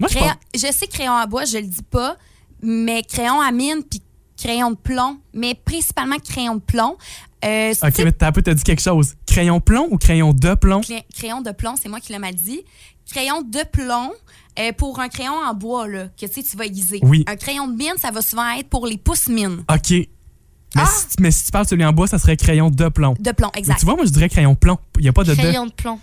Moi, 0.00 0.08
je 0.10 0.16
Crayon- 0.16 0.34
je 0.54 0.72
sais 0.72 0.86
crayon 0.88 1.12
à 1.12 1.26
bois, 1.26 1.44
je 1.44 1.58
le 1.58 1.66
dis 1.66 1.82
pas, 1.88 2.16
mais 2.62 3.02
crayon 3.02 3.40
à 3.40 3.50
mine 3.52 3.82
puis 3.88 4.02
crayon 4.36 4.72
de 4.72 4.76
plomb, 4.76 5.18
mais 5.32 5.54
principalement 5.54 6.16
crayon 6.18 6.56
de 6.56 6.60
plomb. 6.60 6.96
Euh, 7.44 7.72
OK, 7.82 7.98
mais 7.98 8.12
t'as 8.12 8.28
un 8.28 8.32
peu, 8.32 8.42
t'as 8.42 8.54
dit 8.54 8.62
quelque 8.64 8.82
chose. 8.82 9.14
Crayon 9.26 9.60
plomb 9.60 9.88
ou 9.90 9.98
crayon 9.98 10.32
de 10.32 10.54
plomb? 10.54 10.80
Crayon 11.14 11.40
de 11.40 11.52
plomb, 11.52 11.74
c'est 11.80 11.88
moi 11.88 12.00
qui 12.00 12.12
l'ai 12.12 12.18
mal 12.18 12.34
dit. 12.34 12.62
Crayon 13.10 13.42
de 13.42 13.60
plomb, 13.70 14.12
euh, 14.58 14.72
pour 14.72 14.98
un 15.00 15.08
crayon 15.08 15.34
en 15.34 15.54
bois, 15.54 15.86
là, 15.88 16.08
que 16.20 16.26
tu 16.26 16.32
sais, 16.32 16.42
tu 16.42 16.56
vas 16.56 16.66
aiguiser. 16.66 16.98
Oui. 17.02 17.24
Un 17.26 17.36
crayon 17.36 17.66
de 17.68 17.76
mine, 17.76 17.94
ça 17.98 18.10
va 18.10 18.22
souvent 18.22 18.48
être 18.50 18.68
pour 18.68 18.86
les 18.86 18.98
pouces 18.98 19.28
mines. 19.28 19.64
OK. 19.72 20.08
Mais, 20.74 20.82
Ah! 20.84 20.90
si, 20.90 21.06
mais 21.20 21.30
si 21.30 21.44
tu 21.44 21.50
parles 21.50 21.64
de 21.64 21.70
celui 21.70 21.84
en 21.84 21.92
bois, 21.92 22.06
ça 22.06 22.18
serait 22.18 22.36
crayon 22.36 22.70
de 22.70 22.88
plomb. 22.88 23.14
De 23.20 23.30
plomb, 23.32 23.50
Mais 23.54 23.60
exact. 23.60 23.78
tu 23.78 23.84
vois, 23.84 23.94
moi, 23.96 24.04
je 24.06 24.10
dirais 24.10 24.28
crayon 24.28 24.54
plomb. 24.54 24.78
Il 24.98 25.02
n'y 25.02 25.08
a 25.08 25.12
pas 25.12 25.24
de 25.24 25.30
de. 25.34 25.36
Crayon 25.38 25.66
de 25.66 25.72
plomb. 25.72 25.98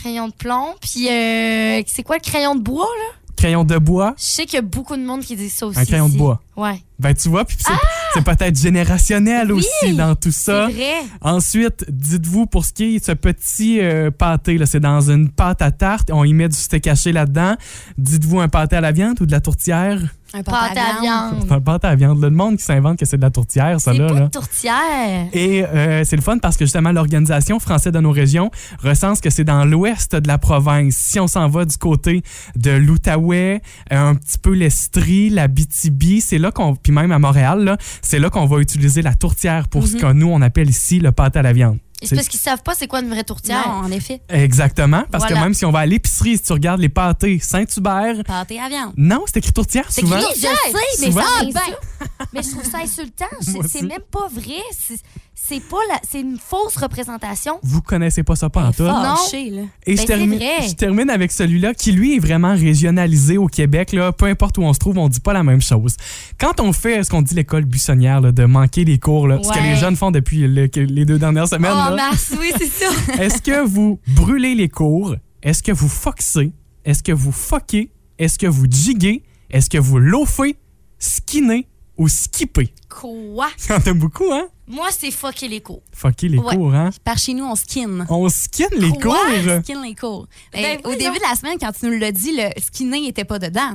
Crayon 0.00 0.28
de 0.28 0.32
plomb. 0.34 0.74
Puis, 0.80 1.08
euh, 1.08 1.82
c'est 1.86 2.02
quoi 2.02 2.16
le 2.16 2.22
crayon 2.22 2.54
de 2.54 2.60
bois, 2.62 2.84
là? 2.86 3.14
Crayon 3.36 3.62
de 3.62 3.78
bois, 3.78 4.14
Je 4.18 4.24
sais 4.24 4.46
qu'il 4.46 4.54
y 4.54 4.58
a 4.58 4.62
beaucoup 4.62 4.96
de 4.96 5.02
monde 5.04 5.20
qui 5.20 5.36
dit 5.36 5.48
ça 5.48 5.66
aussi. 5.68 5.78
Un 5.78 5.84
crayon 5.84 6.08
de 6.08 6.16
bois. 6.16 6.42
Ouais. 6.56 6.82
Ben, 6.98 7.14
tu 7.14 7.28
vois, 7.28 7.44
puis 7.44 7.56
c'est 7.60 7.72
c'est 8.14 8.24
peut-être 8.24 8.58
générationnel 8.58 9.46
Ah! 9.50 9.54
Oui, 9.54 9.64
aussi 9.82 9.94
dans 9.94 10.16
tout 10.16 10.32
ça. 10.32 10.66
C'est 10.68 10.74
vrai. 10.74 10.94
Ensuite, 11.20 11.84
dites-vous, 11.88 12.46
pour 12.46 12.64
ce 12.64 12.72
qui 12.72 12.96
est 12.96 12.98
de 12.98 13.04
ce 13.04 13.12
petit 13.12 13.78
euh, 13.80 14.10
pâté, 14.10 14.58
là, 14.58 14.66
c'est 14.66 14.80
dans 14.80 15.08
une 15.08 15.30
pâte 15.30 15.62
à 15.62 15.70
tarte, 15.70 16.10
on 16.12 16.24
y 16.24 16.32
met 16.34 16.48
du 16.48 16.56
steak 16.56 16.88
haché 16.88 17.12
là-dedans. 17.12 17.54
Dites-vous 17.96 18.40
un 18.40 18.48
pâté 18.48 18.74
à 18.74 18.80
la 18.80 18.90
viande 18.90 19.20
ou 19.20 19.26
de 19.26 19.30
la 19.30 19.40
tourtière? 19.40 20.00
Un 20.34 20.42
Pâte 20.42 20.76
à 20.76 21.00
viande. 21.00 21.44
C'est 21.46 21.52
un 21.52 21.60
pâté 21.60 21.86
à 21.86 21.90
la 21.90 21.96
viande. 21.96 22.20
Le 22.20 22.28
monde 22.30 22.56
qui 22.58 22.64
s'invente 22.64 22.98
que 22.98 23.06
c'est 23.06 23.16
de 23.16 23.22
la 23.22 23.30
tourtière, 23.30 23.80
ça 23.80 23.92
C'est 23.92 23.98
là. 23.98 24.06
pas 24.08 24.14
là. 24.14 24.20
une 24.20 24.30
tourtière. 24.30 25.26
Et 25.32 25.64
euh, 25.64 26.04
c'est 26.04 26.16
le 26.16 26.22
fun 26.22 26.36
parce 26.38 26.56
que 26.56 26.64
justement, 26.66 26.92
l'Organisation 26.92 27.58
française 27.58 27.92
de 27.92 28.00
nos 28.00 28.10
régions 28.12 28.50
recense 28.82 29.20
que 29.20 29.30
c'est 29.30 29.44
dans 29.44 29.64
l'ouest 29.64 30.14
de 30.14 30.28
la 30.28 30.36
province. 30.36 30.94
Si 30.96 31.18
on 31.18 31.26
s'en 31.28 31.48
va 31.48 31.64
du 31.64 31.76
côté 31.78 32.22
de 32.56 32.72
l'Outaouais, 32.72 33.62
euh, 33.92 33.96
un 34.10 34.14
petit 34.14 34.38
peu 34.38 34.52
l'Estrie, 34.52 35.30
la 35.30 35.48
BTB, 35.48 36.20
c'est 36.20 36.38
là 36.38 36.50
qu'on, 36.50 36.74
puis 36.76 36.92
même 36.92 37.10
à 37.12 37.18
Montréal, 37.18 37.64
là, 37.64 37.78
c'est 38.02 38.18
là 38.18 38.28
qu'on 38.28 38.46
va 38.46 38.58
utiliser 38.58 39.00
la 39.02 39.14
tourtière 39.14 39.68
pour 39.68 39.86
ce 39.86 39.96
que 39.96 40.12
nous, 40.12 40.28
on 40.28 40.42
appelle 40.42 40.68
ici 40.68 40.98
le 41.00 41.10
pâté 41.12 41.38
à 41.38 41.42
la 41.42 41.52
viande. 41.54 41.78
C'est- 42.02 42.14
parce 42.14 42.28
qu'ils 42.28 42.38
savent 42.40 42.62
pas 42.62 42.74
c'est 42.74 42.86
quoi 42.86 43.00
une 43.00 43.08
vraie 43.08 43.24
tourtière. 43.24 43.66
Non, 43.66 43.86
en 43.86 43.90
effet. 43.90 44.20
Exactement, 44.28 45.02
parce 45.10 45.24
Voilà. 45.24 45.36
que 45.36 45.44
même 45.44 45.54
si 45.54 45.64
on 45.64 45.72
va 45.72 45.80
à 45.80 45.86
l'épicerie, 45.86 46.36
si 46.36 46.42
tu 46.44 46.52
regardes 46.52 46.80
les 46.80 46.88
pâtés 46.88 47.38
Saint-Hubert, 47.40 48.22
Pâté 48.24 48.60
à 48.60 48.68
viande. 48.68 48.92
non, 48.96 49.24
c'est 49.26 49.38
écrit 49.38 49.52
tourtière 49.52 49.84
C'est 49.88 50.02
souvent. 50.02 50.16
écrit 50.18 50.34
Je 50.36 50.40
sais, 50.42 50.48
mais 51.00 51.06
Souvent. 51.06 51.22
ça 51.22 51.28
Ah, 51.40 51.44
ben, 51.44 51.52
ça. 51.52 52.06
Mais 52.32 52.42
je 52.42 52.50
trouve 52.50 52.64
ça 52.70 52.78
insultant. 52.82 53.24
C'est 53.68 53.82
même 53.82 53.98
pas 54.10 54.28
vrai. 54.32 54.60
C'est- 55.34 55.60
pas 55.70 55.76
la... 55.90 55.98
c'est 56.08 56.20
une 56.20 56.36
fausse 56.36 56.76
représentation. 56.76 57.58
Vous 57.62 57.80
connaissez 57.80 58.22
pas 58.22 58.36
ça 58.36 58.50
pas 58.50 58.64
en 58.66 58.72
tout. 58.72 58.82
Non. 58.82 59.14
Et 59.32 59.50
Ben, 59.50 59.68
je, 59.86 59.96
c'est 59.96 60.04
termine, 60.06 60.34
vrai. 60.36 60.68
je 60.68 60.74
termine 60.74 61.08
avec 61.10 61.32
celui-là 61.32 61.72
qui, 61.74 61.92
lui, 61.92 62.16
est 62.16 62.18
vraiment 62.18 62.54
régionalisé 62.54 63.38
au 63.38 63.46
Québec. 63.46 63.92
Là. 63.92 64.12
Peu 64.12 64.26
importe 64.26 64.58
où 64.58 64.62
on 64.62 64.72
se 64.74 64.78
trouve, 64.78 64.98
on 64.98 65.08
dit 65.08 65.20
pas 65.20 65.32
la 65.32 65.42
même 65.44 65.62
chose. 65.62 65.96
Quand 66.38 66.60
on 66.60 66.72
fait 66.72 67.02
ce 67.04 67.08
qu'on 67.10 67.22
dit 67.22 67.34
l'école 67.34 67.64
buissonnière, 67.64 68.20
là, 68.20 68.30
de 68.32 68.44
manquer 68.44 68.84
les 68.84 68.98
cours, 68.98 69.26
là, 69.26 69.38
ce 69.42 69.48
que 69.50 69.58
les 69.62 69.76
jeunes 69.76 69.96
font 69.96 70.10
depuis 70.10 70.46
le- 70.46 70.68
les 70.74 71.04
deux 71.04 71.18
dernières 71.18 71.48
semaines, 71.48 71.72
Oh, 71.74 71.87
là, 71.90 71.96
Mars, 72.10 72.32
oui, 72.38 72.52
c'est 72.58 72.66
ça. 72.66 72.86
est-ce 73.22 73.40
que 73.42 73.64
vous 73.66 74.00
brûlez 74.08 74.54
les 74.54 74.68
cours? 74.68 75.14
Est-ce 75.42 75.62
que 75.62 75.72
vous 75.72 75.88
foxez? 75.88 76.52
Est-ce 76.84 77.02
que 77.02 77.12
vous 77.12 77.32
foquez? 77.32 77.90
Est-ce 78.18 78.38
que 78.38 78.46
vous 78.46 78.66
jiguez? 78.70 79.22
Est-ce 79.50 79.68
que 79.70 79.78
vous 79.78 79.98
loafez? 79.98 80.56
Skinnez 80.98 81.66
ou 81.96 82.08
skippez? 82.08 82.72
Quoi? 82.88 83.48
Il 83.68 83.70
y 83.70 83.74
en 83.74 83.78
a 83.78 83.92
beaucoup, 83.94 84.32
hein? 84.32 84.48
Moi, 84.66 84.88
c'est 84.90 85.10
fucker 85.10 85.48
les 85.48 85.60
cours. 85.62 85.82
Fucker 85.92 86.28
les 86.28 86.38
Ouais. 86.38 86.54
cours, 86.54 86.74
hein? 86.74 86.90
Par 87.04 87.16
chez 87.16 87.32
nous, 87.32 87.44
on 87.44 87.54
skin. 87.56 88.04
On 88.10 88.28
skin 88.28 88.66
les 88.76 88.90
Quoi? 88.90 89.16
cours? 89.16 89.62
Skin 89.64 89.82
les 89.82 89.94
cours. 89.94 90.26
Ben, 90.52 90.78
Ben, 90.82 90.90
au 90.92 90.94
début 90.94 91.16
de 91.16 91.22
la 91.28 91.34
semaine, 91.36 91.56
quand 91.58 91.72
tu 91.72 91.86
nous 91.86 91.98
l'as 91.98 92.12
dit, 92.12 92.32
le 92.36 92.48
skinner 92.60 93.00
n'était 93.00 93.24
pas 93.24 93.38
dedans. 93.38 93.74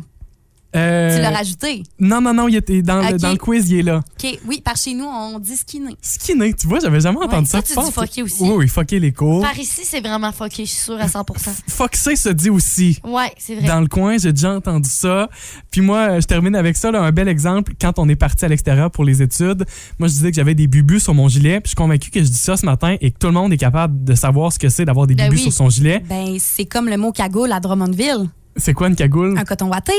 Euh, 0.75 1.15
Tu 1.15 1.21
l'as 1.21 1.29
rajouté? 1.29 1.83
Non, 1.99 2.19
non, 2.21 2.33
non, 2.33 2.47
il 2.47 2.55
était 2.55 2.81
dans, 2.81 3.01
le, 3.01 3.17
dans 3.17 3.31
le 3.31 3.37
quiz, 3.37 3.69
il 3.69 3.79
est 3.79 3.83
là. 3.83 3.97
OK, 4.23 4.39
oui, 4.47 4.61
par 4.61 4.75
chez 4.75 4.93
nous, 4.93 5.05
on 5.05 5.37
dit 5.39 5.55
skinner. 5.55 5.95
Skinner, 6.01 6.53
tu 6.53 6.67
vois, 6.67 6.79
j'avais 6.79 6.99
jamais 6.99 7.19
entendu 7.19 7.47
ça. 7.47 7.61
toi, 7.61 7.83
tu 7.83 7.87
dis 7.87 7.93
fucker 7.93 8.23
aussi. 8.23 8.41
Oui, 8.43 8.49
oui, 8.57 8.67
fucker 8.67 8.99
les 8.99 9.11
cours. 9.11 9.41
Par 9.41 9.57
ici, 9.57 9.81
c'est 9.83 10.01
vraiment 10.01 10.31
fucké, 10.31 10.65
je 10.65 10.71
suis 10.71 10.81
sûre 10.83 10.99
à 10.99 11.05
100% 11.07 11.23
Foxer 11.67 12.15
se 12.15 12.29
dit 12.29 12.49
aussi. 12.49 12.99
Ouais, 13.03 13.31
c'est 13.37 13.55
vrai. 13.55 13.67
Dans 13.67 13.81
le 13.81 13.87
coin, 13.87 14.17
j'ai 14.17 14.33
déjà 14.33 14.51
entendu 14.53 14.89
ça. 14.89 15.29
Puis 15.71 15.81
moi, 15.81 16.19
je 16.19 16.25
termine 16.25 16.55
avec 16.55 16.75
ça, 16.77 16.91
là, 16.91 17.01
un 17.01 17.11
bel 17.11 17.27
exemple. 17.27 17.73
Quand 17.79 17.99
on 17.99 18.09
est 18.09 18.15
parti 18.15 18.45
à 18.45 18.47
l'extérieur 18.47 18.89
pour 18.91 19.05
les 19.05 19.21
études, 19.21 19.65
moi, 19.99 20.07
je 20.07 20.13
disais 20.13 20.29
que 20.31 20.35
j'avais 20.35 20.55
des 20.55 20.67
bubus 20.67 21.01
sur 21.03 21.13
mon 21.13 21.27
gilet. 21.27 21.59
Puis 21.59 21.65
je 21.65 21.69
suis 21.69 21.75
convaincu 21.75 22.09
que 22.09 22.19
je 22.23 22.29
dis 22.29 22.37
ça 22.37 22.57
ce 22.57 22.65
matin 22.65 22.95
et 22.99 23.11
que 23.11 23.17
tout 23.19 23.27
le 23.27 23.33
monde 23.33 23.53
est 23.53 23.57
capable 23.57 24.03
de 24.03 24.15
savoir 24.15 24.51
ce 24.51 24.59
que 24.59 24.69
c'est 24.69 24.85
d'avoir 24.85 25.07
des 25.07 25.15
Ben 25.15 25.29
bubus 25.29 25.37
oui. 25.37 25.43
sur 25.43 25.53
son 25.53 25.69
gilet. 25.69 26.01
Ben, 26.09 26.37
c'est 26.39 26.65
comme 26.65 26.89
le 26.89 26.97
mot 26.97 27.11
cagoule 27.11 27.51
à 27.51 27.59
Drummondville. 27.59 28.29
C'est 28.55 28.73
quoi 28.73 28.87
une 28.87 28.95
cagoule? 28.95 29.37
Un 29.37 29.43
coton 29.45 29.67
watté. 29.69 29.93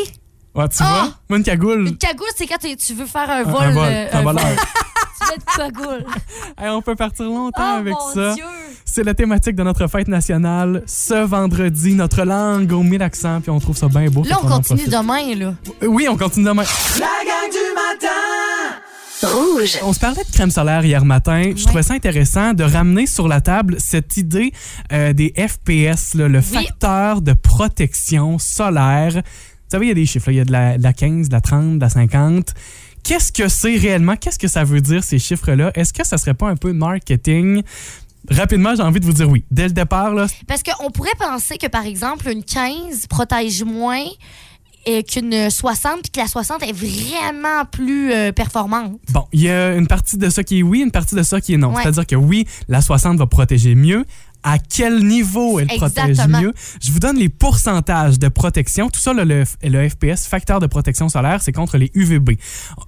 Ouais, 0.55 0.69
tu 0.69 0.77
Ah! 0.81 0.85
vois? 1.05 1.14
Moi, 1.29 1.38
une 1.38 1.45
cagoule. 1.45 1.88
Une 1.88 1.97
cagoule, 1.99 2.29
c'est 2.37 2.47
quand 2.47 2.59
tu 2.59 2.95
veux 2.95 3.07
faire 3.07 3.29
un 3.31 3.40
Un- 3.40 3.43
vol. 3.45 3.62
un 3.62 3.71
vol, 3.73 3.85
euh, 3.88 4.07
un 4.12 4.23
voleur. 4.23 4.45
vol. 4.47 4.57
tu 5.21 5.27
veux 5.27 5.35
être 5.35 5.57
cagoule. 5.57 6.05
Hey, 6.61 6.69
on 6.71 6.81
peut 6.83 6.95
partir 6.95 7.25
longtemps 7.27 7.75
Oh 7.75 7.79
avec 7.79 7.95
mon 7.95 8.14
ça. 8.14 8.35
Dieu! 8.35 8.45
C'est 8.85 9.03
la 9.03 9.14
thématique 9.14 9.57
de 9.57 9.62
notre 9.64 9.88
fête 9.88 10.07
nationale. 10.07 10.85
Ce 10.87 11.14
vendredi, 11.25 11.95
notre 11.95 12.23
langue 12.23 12.71
aux 12.73 12.85
mille 12.85 13.03
accents, 13.03 13.40
puis 13.40 13.51
on 13.51 13.59
trouve 13.59 13.77
ça 13.77 13.88
bien 13.88 14.07
beau. 14.09 14.23
Là, 14.25 14.38
on 14.43 14.47
continue 14.47 14.87
demain, 14.87 15.35
là. 15.35 15.55
Euh, 15.83 15.87
Oui, 15.87 16.07
on 16.09 16.17
continue 16.17 16.47
demain. 16.47 16.62
La 17.01 17.07
gang 17.07 17.51
du 17.51 17.75
matin 17.75 18.09
Rouge. 19.23 19.79
On 19.83 19.93
se 19.93 19.99
parlait 20.01 20.23
de 20.23 20.31
crème 20.31 20.51
solaire 20.51 20.85
hier 20.85 21.05
matin. 21.05 21.53
Je 21.57 21.64
trouvais 21.64 21.83
ça 21.83 21.95
intéressant 21.95 22.53
de 22.53 22.62
ramener 22.62 23.07
sur 23.07 23.27
la 23.27 23.40
table 23.40 23.77
cette 23.79 24.17
idée 24.19 24.53
euh, 24.93 25.12
des 25.14 25.33
FPS, 25.37 26.14
là, 26.14 26.29
le 26.29 26.40
facteur 26.43 27.21
de 27.23 27.33
protection 27.33 28.38
solaire. 28.38 29.23
Vous 29.64 29.70
savez, 29.70 29.87
il 29.87 29.88
y 29.88 29.92
a 29.92 29.94
des 29.94 30.07
chiffres. 30.07 30.29
là. 30.29 30.33
Il 30.33 30.37
y 30.37 30.40
a 30.40 30.44
de 30.44 30.53
la, 30.53 30.79
de 30.79 30.83
la 30.83 30.92
15, 30.92 31.29
de 31.29 31.35
la 31.35 31.40
30, 31.40 31.77
de 31.77 31.81
la 31.81 31.88
50. 31.88 32.55
Qu'est-ce 33.03 33.33
que 33.33 33.48
c'est 33.48 33.77
réellement? 33.77 34.16
Qu'est-ce 34.16 34.38
que 34.38 34.48
ça 34.48 34.64
veut 34.64 34.81
dire, 34.81 35.05
ces 35.05 35.18
chiffres-là? 35.18 35.72
Est-ce 35.74 35.92
que 35.92 36.07
ça 36.07 36.16
serait 36.16 36.35
pas 36.35 36.48
un 36.48 36.57
peu 36.57 36.72
marketing? 36.72 37.62
Rapidement, 38.31 38.74
j'ai 38.74 38.83
envie 38.83 39.00
de 39.00 39.05
vous 39.05 39.12
dire 39.12 39.29
oui. 39.29 39.44
Dès 39.50 39.64
le 39.64 39.72
départ, 39.74 40.14
là, 40.14 40.27
Parce 40.46 40.62
qu'on 40.62 40.90
pourrait 40.90 41.11
penser 41.18 41.59
que, 41.59 41.66
par 41.66 41.85
exemple, 41.85 42.29
une 42.31 42.42
15 42.42 43.07
protège 43.09 43.62
moins 43.64 44.05
qu'une 45.09 45.50
60, 45.50 46.03
puis 46.03 46.11
que 46.12 46.20
la 46.20 46.27
60 46.27 46.62
est 46.62 46.72
vraiment 46.72 47.64
plus 47.70 48.12
euh, 48.12 48.33
performante. 48.33 48.98
Bon, 49.12 49.24
il 49.33 49.40
y 49.40 49.48
a 49.48 49.74
une 49.77 49.87
partie 49.87 50.18
de 50.18 50.29
ça 50.29 50.44
qui 50.44 50.59
est 50.59 50.62
oui, 50.62 50.81
une 50.81 50.90
partie 50.90 51.14
de 51.14 51.22
ça 51.22 51.40
qui 51.40 51.55
est 51.55 51.57
non. 51.57 51.72
Ouais. 51.72 51.83
C'est-à-dire 51.83 52.07
que 52.07 52.16
oui, 52.16 52.46
la 52.68 52.81
60 52.83 53.18
va 53.18 53.27
protéger 53.27 53.74
mieux. 53.74 54.05
À 54.46 54.59
quel 54.59 55.02
niveau 55.04 55.59
elle 55.59 55.68
protège 55.78 56.16
mieux? 56.42 56.52
Je 56.83 56.92
vous 56.92 57.00
donne 57.00 57.16
les 57.16 57.30
pourcentages 57.30 58.18
de 58.18 58.28
protection. 58.28 58.90
Tout 58.90 59.00
ça, 59.00 59.12
le, 59.14 59.24
le 59.62 59.88
FPS, 59.88 60.26
facteur 60.28 60.61
de 60.61 60.66
protection 60.66 61.09
solaire, 61.09 61.40
c'est 61.42 61.52
contre 61.52 61.78
les 61.78 61.90
UVB. 61.94 62.33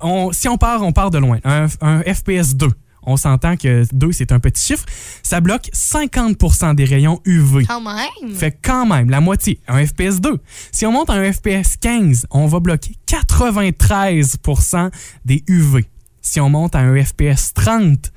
On- 0.01 0.33
si 0.33 0.49
on 0.49 0.59
part, 0.59 0.83
on 0.83 0.93
part 0.93 1.11
de 1.11 1.17
loin. 1.19 1.39
Un, 1.45 1.67
un 1.81 2.03
FPS 2.03 2.55
2. 2.57 2.69
On 3.09 3.17
s'entend 3.17 3.57
que 3.57 3.85
2, 3.93 4.13
c'est 4.13 4.33
un 4.33 4.41
petit 4.41 4.63
chiffre. 4.63 4.85
Ça 5.23 5.41
bloque 5.41 5.71
50% 5.73 6.75
des 6.75 6.85
rayons 6.85 7.21
UV. 7.25 7.65
Quand 7.65 7.81
même. 7.81 8.35
Fait 8.35 8.51
quand 8.61 8.85
même 8.85 9.09
la 9.11 9.21
moitié, 9.21 9.61
un 9.69 9.87
FPS 9.87 10.21
2. 10.21 10.39
Si 10.73 10.85
on 10.87 10.93
monte 10.93 11.09
à 11.09 11.15
un 11.15 11.33
FPS 11.33 11.77
15, 11.81 12.27
on 12.33 12.47
va 12.49 12.59
bloquer 12.61 12.97
93% 13.07 14.91
des 15.25 15.43
UV. 15.49 15.87
Si 16.21 16.41
on 16.41 16.51
monte 16.51 16.75
à 16.75 16.81
un 16.81 17.03
FPS 17.03 17.55
30, 17.55 18.13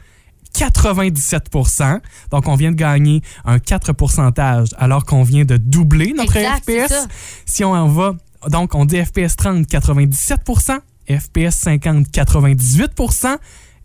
97% 0.55 1.99
Donc, 2.31 2.47
on 2.47 2.55
vient 2.55 2.71
de 2.71 2.75
gagner 2.75 3.21
un 3.45 3.59
4 3.59 3.93
pourcentage 3.93 4.69
alors 4.77 5.05
qu'on 5.05 5.23
vient 5.23 5.45
de 5.45 5.57
doubler 5.57 6.13
notre 6.13 6.35
Exact, 6.37 6.63
FPS. 6.63 7.07
Si 7.45 7.63
on 7.63 7.71
en 7.71 7.87
va, 7.87 8.15
donc, 8.49 8.75
on 8.75 8.85
dit 8.85 9.03
FPS 9.03 9.35
30, 9.35 9.67
97% 9.67 10.79
FPS 11.09 11.55
50, 11.55 12.07
98% 12.07 13.37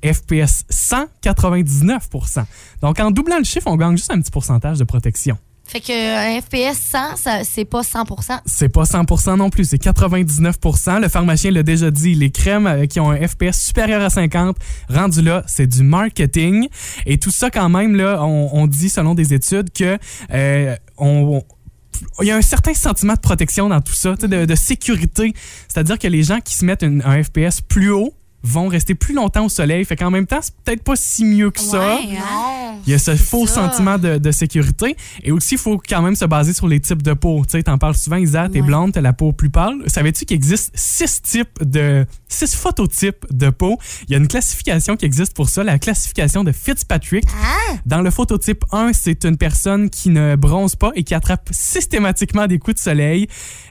FPS 0.05 0.65
100, 0.69 1.07
99% 1.23 2.45
Donc, 2.83 3.01
en 3.01 3.11
doublant 3.11 3.39
le 3.39 3.45
chiffre, 3.45 3.67
on 3.69 3.77
gagne 3.77 3.97
juste 3.97 4.11
un 4.11 4.21
petit 4.21 4.31
pourcentage 4.31 4.79
de 4.79 4.85
protection. 4.85 5.39
Fait 5.67 5.81
qu'un 5.81 6.41
FPS 6.41 6.79
100, 6.79 7.17
ça, 7.17 7.43
c'est 7.43 7.65
pas 7.65 7.81
100% 7.81 8.41
C'est 8.45 8.69
pas 8.69 8.83
100% 8.85 9.37
non 9.39 9.49
plus, 9.51 9.65
c'est 9.65 9.83
99% 9.83 11.01
Le 11.01 11.09
pharmacien 11.09 11.51
l'a 11.51 11.63
déjà 11.63 11.91
dit, 11.91 12.15
les 12.15 12.31
crèmes 12.31 12.67
euh, 12.67 12.87
qui 12.87 13.01
ont 13.01 13.11
un 13.11 13.27
FPS 13.27 13.59
supérieur 13.61 14.03
à 14.03 14.11
50, 14.11 14.57
rendu 14.91 15.23
là, 15.23 15.43
c'est 15.47 15.67
du 15.67 15.83
marketing. 15.83 16.69
Et 17.07 17.19
tout 17.19 17.31
ça, 17.31 17.51
quand 17.51 17.69
même, 17.71 17.97
là, 17.97 18.23
on, 18.23 18.51
on 18.53 18.67
dit, 18.67 18.89
selon 18.91 19.15
des 19.15 19.33
études, 19.33 19.73
que 19.73 19.99
euh, 20.33 20.77
on- 20.99 21.39
on- 21.39 22.23
il 22.23 22.27
y 22.27 22.31
a 22.31 22.37
un 22.37 22.43
certain 22.43 22.75
sentiment 22.75 23.15
de 23.15 23.21
protection 23.21 23.69
dans 23.69 23.81
tout 23.81 23.95
ça, 23.95 24.15
de, 24.17 24.45
de 24.45 24.55
sécurité. 24.55 25.33
C'est-à-dire 25.69 25.99
que 25.99 26.09
les 26.09 26.23
gens 26.25 26.41
qui 26.41 26.55
se 26.57 26.65
mettent 26.65 26.83
une- 26.83 27.03
un 27.07 27.23
FPS 27.23 27.61
plus 27.67 27.91
haut 27.91 28.13
vont 28.43 28.69
rester 28.69 28.95
plus 28.95 29.15
longtemps 29.15 29.47
au 29.47 29.49
soleil. 29.49 29.83
Fait 29.87 29.97
qu'en 29.97 30.11
même 30.11 30.27
temps, 30.27 30.41
c'est 30.43 30.55
peut-être 30.65 30.83
pas 30.83 30.97
si 30.97 31.25
mieux 31.25 31.51
que 31.51 31.61
ça. 31.61 31.79
Ouais, 31.97 32.19
hein? 32.19 32.64
Il 32.87 32.91
y 32.91 32.95
a 32.95 32.99
ce 32.99 33.15
faux 33.17 33.47
ça. 33.47 33.55
sentiment 33.69 33.99
de, 33.99 34.19
de 34.19 34.31
sécurité. 34.31 34.97
Et 35.23 35.33
aussi, 35.33 35.55
il 35.55 35.59
faut 35.61 35.79
quand 35.89 36.03
même 36.03 36.17
se 36.17 36.25
baser 36.25 36.53
sur 36.53 36.69
les 36.69 36.81
types 36.81 37.03
de 37.03 37.13
peau. 37.15 37.43
Tu 37.45 37.53
sais, 37.59 37.63
t'en 37.63 37.79
parles 37.79 37.95
souvent, 37.97 38.17
Isa, 38.17 38.49
t'es 38.49 38.61
Ouais. 38.61 38.67
blonde, 38.67 38.93
t'as 38.93 39.01
la 39.01 39.13
peau 39.13 39.33
plus 39.33 39.51
pâle. 39.51 39.75
Savais-tu 39.87 40.25
qu'il 40.25 40.35
existe 40.37 40.71
six 40.75 41.23
types 41.23 41.63
de, 41.63 42.07
six 42.29 42.55
phototypes 42.55 43.27
de 43.31 43.51
peau? 43.51 43.79
Il 44.09 44.13
y 44.13 44.15
a 44.15 44.19
une 44.19 44.29
classification 44.29 44.97
qui 44.97 45.05
existe 45.07 45.35
pour 45.35 45.49
ça, 45.49 45.65
la 45.65 45.79
classification 45.79 46.45
de 46.45 46.53
Fitzpatrick. 46.53 47.25
Ah! 47.43 47.75
Dans 47.87 48.01
le 48.03 48.11
phototype 48.11 48.65
1, 48.73 48.93
c'est 48.93 49.25
une 49.25 49.37
personne 49.37 49.91
qui 49.91 50.11
ne 50.11 50.37
bronze 50.37 50.77
pas 50.77 50.91
et 50.95 51.05
qui 51.05 51.15
attrape 51.15 51.49
systématiquement 51.53 52.47
des 52.47 52.59
coups 52.59 52.77
de 52.77 52.81
soleil. 52.81 53.27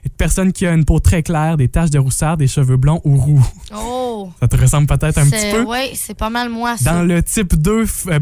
Une 0.06 0.12
personne 0.12 0.52
qui 0.54 0.66
a 0.66 0.74
une 0.74 0.86
peau 0.86 1.00
très 1.00 1.24
claire, 1.24 1.58
des 1.58 1.68
taches 1.70 1.90
de 1.90 2.00
rousseur, 2.00 2.38
des 2.38 2.48
cheveux 2.48 2.78
blonds 2.78 3.02
ou 3.06 3.18
roux. 3.18 3.46
Oh! 3.76 4.30
Ça 4.40 4.48
te 4.48 4.56
ressemble 4.58 4.88
peut-être 4.88 5.18
un 5.18 5.26
petit 5.30 5.52
peu? 5.52 5.64
Oui, 5.68 5.92
c'est 5.96 6.14
pas 6.18 6.30
mal 6.30 6.50
moi, 6.50 6.76
ça. 6.78 6.94
Dans 6.94 7.04
le 7.04 7.22
type 7.24 7.56
2, 7.56 7.86
f- 7.86 8.12
euh, 8.12 8.20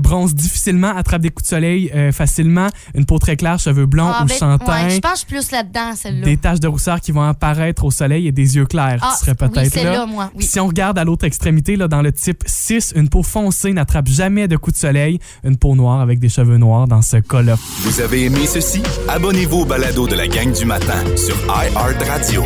attrape 0.83 1.21
des 1.21 1.29
coups 1.29 1.43
de 1.43 1.55
soleil 1.55 1.91
euh, 1.95 2.11
facilement, 2.11 2.67
une 2.95 3.05
peau 3.05 3.19
très 3.19 3.35
claire, 3.35 3.59
cheveux 3.59 3.85
blonds 3.85 4.11
Ah, 4.13 4.23
ou 4.23 4.27
ben, 4.27 4.57
ouais, 4.67 4.89
je 4.95 4.99
pense 4.99 5.23
plus 5.23 5.51
là-dedans, 5.51 5.93
celle-là. 5.95 6.25
des 6.25 6.37
taches 6.37 6.59
de 6.59 6.67
rousseur 6.67 6.99
qui 7.01 7.11
vont 7.11 7.21
apparaître 7.23 7.83
au 7.83 7.91
soleil 7.91 8.27
et 8.27 8.31
des 8.31 8.55
yeux 8.55 8.65
clairs 8.65 8.99
Ah, 9.01 9.15
oui, 9.27 9.33
peut-être 9.33 9.83
là. 9.83 10.05
moi, 10.05 10.31
oui. 10.35 10.43
Si 10.43 10.59
on 10.59 10.67
regarde 10.67 10.97
à 10.97 11.03
l'autre 11.03 11.25
extrémité, 11.25 11.75
là, 11.75 11.87
dans 11.87 12.01
le 12.01 12.11
type 12.11 12.43
6, 12.45 12.93
une 12.95 13.09
peau 13.09 13.23
foncée 13.23 13.73
n'attrape 13.73 14.07
jamais 14.07 14.47
de 14.47 14.57
coups 14.57 14.75
de 14.75 14.81
soleil, 14.81 15.19
une 15.43 15.57
peau 15.57 15.75
noire 15.75 16.01
avec 16.01 16.19
des 16.19 16.29
cheveux 16.29 16.57
noirs 16.57 16.87
dans 16.87 17.01
ce 17.01 17.17
cas-là. 17.17 17.55
Vous 17.81 18.01
avez 18.01 18.25
aimé 18.25 18.45
ceci? 18.45 18.81
Abonnez-vous 19.07 19.59
au 19.61 19.65
balado 19.65 20.07
de 20.07 20.15
la 20.15 20.27
gang 20.27 20.51
du 20.51 20.65
matin 20.65 21.03
sur 21.15 21.35
iHeartRadio. 21.47 22.43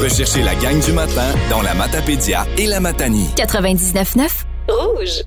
Recherchez 0.00 0.42
la 0.42 0.54
gang 0.56 0.80
du 0.84 0.92
matin 0.92 1.28
dans 1.48 1.62
la 1.62 1.74
Matapédia 1.74 2.44
et 2.58 2.66
la 2.66 2.80
Matanie. 2.80 3.28
99.9 3.36 4.28
Rouge. 4.68 5.22